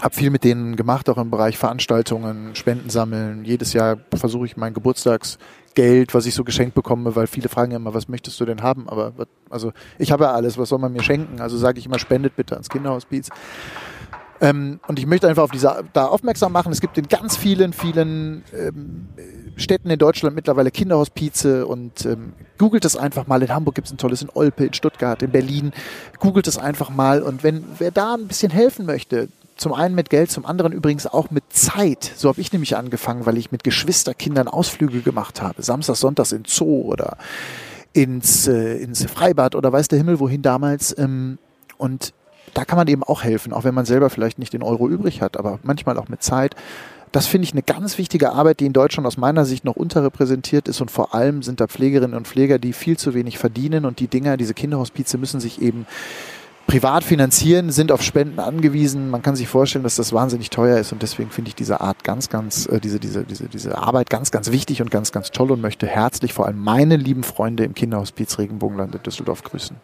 Hab 0.00 0.14
viel 0.14 0.30
mit 0.30 0.44
denen 0.44 0.76
gemacht, 0.76 1.08
auch 1.08 1.18
im 1.18 1.30
Bereich 1.30 1.58
Veranstaltungen, 1.58 2.54
Spenden 2.54 2.88
sammeln. 2.88 3.44
Jedes 3.44 3.72
Jahr 3.72 3.98
versuche 4.14 4.46
ich 4.46 4.56
mein 4.56 4.72
Geburtstagsgeld, 4.72 6.14
was 6.14 6.26
ich 6.26 6.34
so 6.34 6.44
geschenkt 6.44 6.74
bekomme, 6.74 7.16
weil 7.16 7.26
viele 7.26 7.48
fragen 7.48 7.72
ja 7.72 7.78
immer, 7.78 7.94
was 7.94 8.08
möchtest 8.08 8.38
du 8.40 8.44
denn 8.44 8.62
haben? 8.62 8.88
Aber 8.88 9.12
also 9.50 9.72
ich 9.98 10.12
habe 10.12 10.24
ja 10.24 10.32
alles, 10.32 10.56
was 10.56 10.68
soll 10.68 10.78
man 10.78 10.92
mir 10.92 11.02
schenken? 11.02 11.40
Also 11.40 11.56
sage 11.56 11.80
ich 11.80 11.86
immer, 11.86 11.98
spendet 11.98 12.36
bitte 12.36 12.54
ans 12.54 12.68
Kinderhospiz. 12.68 13.30
Ähm, 14.40 14.80
und 14.86 14.98
ich 14.98 15.06
möchte 15.06 15.28
einfach 15.28 15.42
auf 15.42 15.50
diese 15.50 15.84
da 15.92 16.06
aufmerksam 16.06 16.52
machen. 16.52 16.70
Es 16.70 16.80
gibt 16.80 16.96
in 16.96 17.08
ganz 17.08 17.36
vielen, 17.36 17.72
vielen 17.72 18.44
ähm, 18.54 19.08
Städten 19.56 19.90
in 19.90 19.98
Deutschland 19.98 20.36
mittlerweile 20.36 20.70
Kinderhospize 20.70 21.66
und 21.66 22.06
ähm, 22.06 22.34
googelt 22.56 22.84
es 22.84 22.96
einfach 22.96 23.26
mal. 23.26 23.42
In 23.42 23.52
Hamburg 23.52 23.74
gibt 23.74 23.88
es 23.88 23.92
ein 23.92 23.98
tolles, 23.98 24.22
in 24.22 24.30
Olpe, 24.30 24.66
in 24.66 24.74
Stuttgart, 24.74 25.22
in 25.22 25.30
Berlin. 25.30 25.72
Googelt 26.20 26.46
es 26.46 26.56
einfach 26.56 26.90
mal. 26.90 27.22
Und 27.22 27.42
wenn 27.42 27.64
wer 27.78 27.90
da 27.90 28.14
ein 28.14 28.28
bisschen 28.28 28.52
helfen 28.52 28.86
möchte, 28.86 29.28
zum 29.58 29.74
einen 29.74 29.94
mit 29.94 30.08
Geld, 30.08 30.30
zum 30.30 30.46
anderen 30.46 30.72
übrigens 30.72 31.06
auch 31.06 31.30
mit 31.30 31.44
Zeit. 31.50 32.12
So 32.16 32.28
habe 32.28 32.40
ich 32.40 32.52
nämlich 32.52 32.76
angefangen, 32.76 33.26
weil 33.26 33.36
ich 33.36 33.52
mit 33.52 33.64
Geschwisterkindern 33.64 34.48
Ausflüge 34.48 35.00
gemacht 35.00 35.42
habe. 35.42 35.62
Samstag, 35.62 35.96
Sonntags 35.96 36.32
in 36.32 36.44
Zoo 36.46 36.82
oder 36.82 37.18
ins, 37.92 38.46
äh, 38.46 38.76
ins 38.76 39.04
Freibad 39.04 39.56
oder 39.56 39.72
weiß 39.72 39.88
der 39.88 39.98
Himmel 39.98 40.20
wohin 40.20 40.42
damals. 40.42 40.96
Ähm, 40.96 41.38
und 41.76 42.14
da 42.54 42.64
kann 42.64 42.76
man 42.78 42.86
eben 42.86 43.02
auch 43.02 43.24
helfen, 43.24 43.52
auch 43.52 43.64
wenn 43.64 43.74
man 43.74 43.84
selber 43.84 44.10
vielleicht 44.10 44.38
nicht 44.38 44.52
den 44.52 44.62
Euro 44.62 44.88
übrig 44.88 45.20
hat, 45.22 45.36
aber 45.36 45.58
manchmal 45.64 45.98
auch 45.98 46.08
mit 46.08 46.22
Zeit. 46.22 46.54
Das 47.10 47.26
finde 47.26 47.46
ich 47.46 47.52
eine 47.52 47.62
ganz 47.62 47.98
wichtige 47.98 48.32
Arbeit, 48.32 48.60
die 48.60 48.66
in 48.66 48.72
Deutschland 48.72 49.06
aus 49.06 49.16
meiner 49.16 49.44
Sicht 49.44 49.64
noch 49.64 49.76
unterrepräsentiert 49.76 50.68
ist 50.68 50.80
und 50.80 50.90
vor 50.90 51.14
allem 51.14 51.42
sind 51.42 51.60
da 51.60 51.66
Pflegerinnen 51.66 52.16
und 52.16 52.28
Pfleger, 52.28 52.58
die 52.58 52.72
viel 52.72 52.96
zu 52.96 53.14
wenig 53.14 53.38
verdienen 53.38 53.86
und 53.86 53.98
die 53.98 54.08
Dinger, 54.08 54.36
diese 54.36 54.54
Kinderhospize 54.54 55.18
müssen 55.18 55.40
sich 55.40 55.60
eben 55.62 55.86
privat 56.68 57.02
finanzieren, 57.02 57.72
sind 57.72 57.90
auf 57.90 58.02
Spenden 58.02 58.38
angewiesen. 58.38 59.08
Man 59.08 59.22
kann 59.22 59.34
sich 59.34 59.48
vorstellen, 59.48 59.82
dass 59.82 59.96
das 59.96 60.12
wahnsinnig 60.12 60.50
teuer 60.50 60.78
ist 60.78 60.92
und 60.92 61.02
deswegen 61.02 61.30
finde 61.30 61.48
ich 61.48 61.54
diese 61.54 61.80
Art 61.80 62.04
ganz, 62.04 62.28
ganz, 62.28 62.66
äh, 62.66 62.78
diese, 62.78 63.00
diese, 63.00 63.24
diese, 63.24 63.48
diese 63.48 63.78
Arbeit 63.78 64.10
ganz, 64.10 64.30
ganz 64.30 64.52
wichtig 64.52 64.82
und 64.82 64.90
ganz, 64.90 65.10
ganz 65.10 65.30
toll 65.30 65.50
und 65.50 65.62
möchte 65.62 65.86
herzlich 65.86 66.34
vor 66.34 66.46
allem 66.46 66.62
meine 66.62 66.96
lieben 66.96 67.22
Freunde 67.24 67.64
im 67.64 67.74
Kinderhospiz 67.74 68.38
Regenbogenland 68.38 68.94
in 68.94 69.02
Düsseldorf 69.02 69.42
grüßen. 69.42 69.76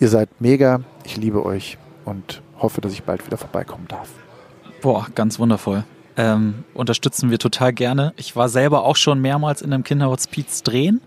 Ihr 0.00 0.08
seid 0.08 0.30
mega, 0.40 0.80
ich 1.04 1.18
liebe 1.18 1.44
euch 1.44 1.76
und 2.06 2.40
hoffe, 2.58 2.80
dass 2.80 2.94
ich 2.94 3.02
bald 3.02 3.26
wieder 3.26 3.36
vorbeikommen 3.36 3.86
darf. 3.86 4.08
Boah, 4.80 5.06
ganz 5.14 5.38
wundervoll. 5.38 5.84
Ähm, 6.16 6.64
unterstützen 6.72 7.30
wir 7.30 7.38
total 7.38 7.74
gerne. 7.74 8.14
Ich 8.16 8.34
war 8.34 8.48
selber 8.48 8.84
auch 8.84 8.96
schon 8.96 9.20
mehrmals 9.20 9.60
in 9.60 9.72
einem 9.72 9.84
Kinderhospiz 9.84 10.62
drehen 10.62 11.02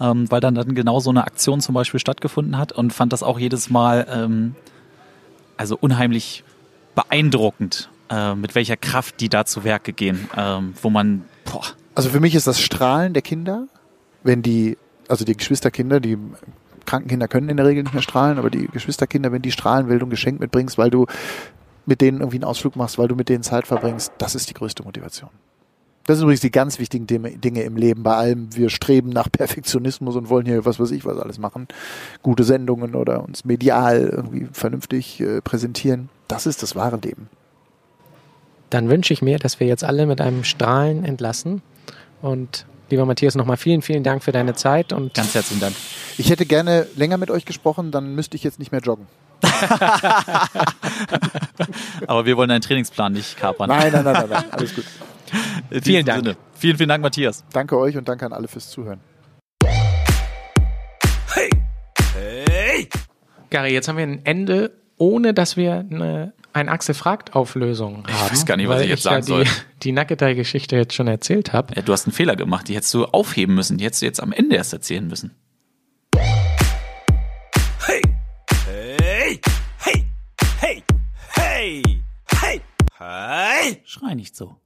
ähm, 0.00 0.30
weil 0.30 0.40
dann, 0.40 0.54
dann 0.54 0.74
genau 0.74 1.00
so 1.00 1.10
eine 1.10 1.24
Aktion 1.24 1.60
zum 1.60 1.74
Beispiel 1.74 2.00
stattgefunden 2.00 2.58
hat 2.58 2.72
und 2.72 2.92
fand 2.92 3.12
das 3.12 3.22
auch 3.22 3.38
jedes 3.38 3.70
Mal 3.70 4.06
ähm, 4.10 4.54
also 5.56 5.76
unheimlich 5.80 6.44
beeindruckend, 6.94 7.90
äh, 8.10 8.34
mit 8.34 8.54
welcher 8.54 8.76
Kraft 8.76 9.20
die 9.20 9.28
da 9.28 9.44
zu 9.44 9.64
Werke 9.64 9.92
gehen, 9.92 10.28
ähm, 10.36 10.74
wo 10.82 10.90
man, 10.90 11.24
boah. 11.44 11.64
Also 11.94 12.08
für 12.08 12.20
mich 12.20 12.34
ist 12.34 12.46
das 12.46 12.60
Strahlen 12.60 13.12
der 13.12 13.22
Kinder, 13.22 13.66
wenn 14.22 14.42
die, 14.42 14.78
also 15.08 15.24
die 15.24 15.36
Geschwisterkinder, 15.36 16.00
die 16.00 16.18
Krankenkinder 16.86 17.28
können 17.28 17.48
in 17.48 17.56
der 17.56 17.66
Regel 17.66 17.82
nicht 17.82 17.92
mehr 17.92 18.02
strahlen, 18.02 18.38
aber 18.38 18.50
die 18.50 18.66
Geschwisterkinder, 18.66 19.30
wenn 19.32 19.42
die 19.42 19.52
strahlen 19.52 19.88
will, 19.88 19.98
du 19.98 20.06
ein 20.06 20.10
Geschenk 20.10 20.40
mitbringst, 20.40 20.78
weil 20.78 20.90
du 20.90 21.06
mit 21.86 22.00
denen 22.00 22.20
irgendwie 22.20 22.36
einen 22.36 22.44
Ausflug 22.44 22.76
machst, 22.76 22.98
weil 22.98 23.08
du 23.08 23.16
mit 23.16 23.28
denen 23.28 23.42
Zeit 23.42 23.66
verbringst, 23.66 24.12
das 24.18 24.34
ist 24.34 24.48
die 24.48 24.54
größte 24.54 24.82
Motivation. 24.82 25.30
Das 26.06 26.18
sind 26.18 26.24
übrigens 26.24 26.40
die 26.40 26.50
ganz 26.50 26.78
wichtigen 26.78 27.06
Dinge 27.06 27.62
im 27.62 27.76
Leben. 27.76 28.02
Bei 28.02 28.16
allem, 28.16 28.54
wir 28.56 28.70
streben 28.70 29.10
nach 29.10 29.30
Perfektionismus 29.30 30.16
und 30.16 30.28
wollen 30.28 30.46
hier 30.46 30.64
was 30.64 30.80
weiß 30.80 30.90
ich 30.90 31.04
was 31.04 31.18
alles 31.18 31.38
machen. 31.38 31.68
Gute 32.22 32.42
Sendungen 32.44 32.94
oder 32.94 33.22
uns 33.22 33.44
medial 33.44 34.08
irgendwie 34.12 34.48
vernünftig 34.52 35.20
äh, 35.20 35.40
präsentieren. 35.40 36.08
Das 36.28 36.46
ist 36.46 36.62
das 36.62 36.74
wahre 36.74 36.96
Leben. 36.96 37.28
Dann 38.70 38.88
wünsche 38.88 39.12
ich 39.12 39.22
mir, 39.22 39.38
dass 39.38 39.60
wir 39.60 39.66
jetzt 39.66 39.84
alle 39.84 40.06
mit 40.06 40.20
einem 40.20 40.44
Strahlen 40.44 41.04
entlassen. 41.04 41.62
Und 42.20 42.66
lieber 42.90 43.04
Matthias, 43.04 43.34
nochmal 43.34 43.58
vielen, 43.58 43.82
vielen 43.82 44.02
Dank 44.02 44.24
für 44.24 44.32
deine 44.32 44.54
Zeit 44.54 44.92
und 44.92 45.14
ganz 45.14 45.34
herzlichen 45.34 45.60
Dank. 45.60 45.74
Ich 46.18 46.30
hätte 46.30 46.46
gerne 46.46 46.86
länger 46.96 47.18
mit 47.18 47.30
euch 47.30 47.44
gesprochen, 47.44 47.90
dann 47.90 48.14
müsste 48.14 48.36
ich 48.36 48.44
jetzt 48.44 48.58
nicht 48.58 48.72
mehr 48.72 48.80
joggen. 48.80 49.06
Aber 52.06 52.24
wir 52.24 52.36
wollen 52.36 52.48
deinen 52.48 52.62
Trainingsplan 52.62 53.12
nicht 53.12 53.36
kapern. 53.36 53.68
Nein, 53.68 53.92
nein, 53.92 54.04
nein, 54.04 54.14
nein, 54.14 54.28
nein. 54.30 54.44
alles 54.52 54.74
gut. 54.74 54.84
Vielen 55.82 56.04
Dank. 56.04 56.24
Sinne. 56.24 56.36
Vielen, 56.54 56.76
vielen 56.76 56.88
Dank, 56.88 57.02
Matthias. 57.02 57.44
Danke 57.52 57.78
euch 57.78 57.96
und 57.96 58.08
danke 58.08 58.26
an 58.26 58.32
alle 58.32 58.48
fürs 58.48 58.70
Zuhören. 58.70 59.00
Hey! 61.34 61.50
Hey! 62.14 62.88
Gary, 63.50 63.72
jetzt 63.72 63.88
haben 63.88 63.96
wir 63.96 64.04
ein 64.04 64.24
Ende, 64.24 64.72
ohne 64.96 65.34
dass 65.34 65.56
wir 65.56 65.78
eine 65.78 66.32
ein 66.52 66.68
Axel 66.68 66.94
fragt 66.94 67.34
Auflösung 67.34 68.06
haben. 68.06 68.26
Ich 68.26 68.32
weiß 68.32 68.46
gar 68.46 68.56
nicht, 68.56 68.68
was 68.68 68.82
ich 68.82 68.88
jetzt 68.88 69.02
sagen 69.02 69.16
ja 69.16 69.22
soll. 69.22 69.44
Die, 69.44 69.50
die 69.84 69.92
Nackedei-Geschichte 69.92 70.76
jetzt 70.76 70.94
schon 70.94 71.08
erzählt 71.08 71.52
habe. 71.52 71.74
Ja, 71.74 71.82
du 71.82 71.92
hast 71.92 72.06
einen 72.06 72.12
Fehler 72.12 72.36
gemacht. 72.36 72.68
Die 72.68 72.76
hättest 72.76 72.92
du 72.94 73.06
aufheben 73.06 73.54
müssen. 73.54 73.78
Die 73.78 73.84
hättest 73.84 74.02
du 74.02 74.06
jetzt 74.06 74.22
am 74.22 74.32
Ende 74.32 74.56
erst 74.56 74.72
erzählen 74.72 75.06
müssen. 75.06 75.34
Hey! 76.14 78.02
Hey! 78.66 79.40
Hey! 79.78 80.04
Hey! 80.60 80.82
Hey! 81.34 81.82
Hey! 82.40 82.60
Hey! 82.98 83.82
Schrei 83.84 84.14
nicht 84.14 84.36
so. 84.36 84.61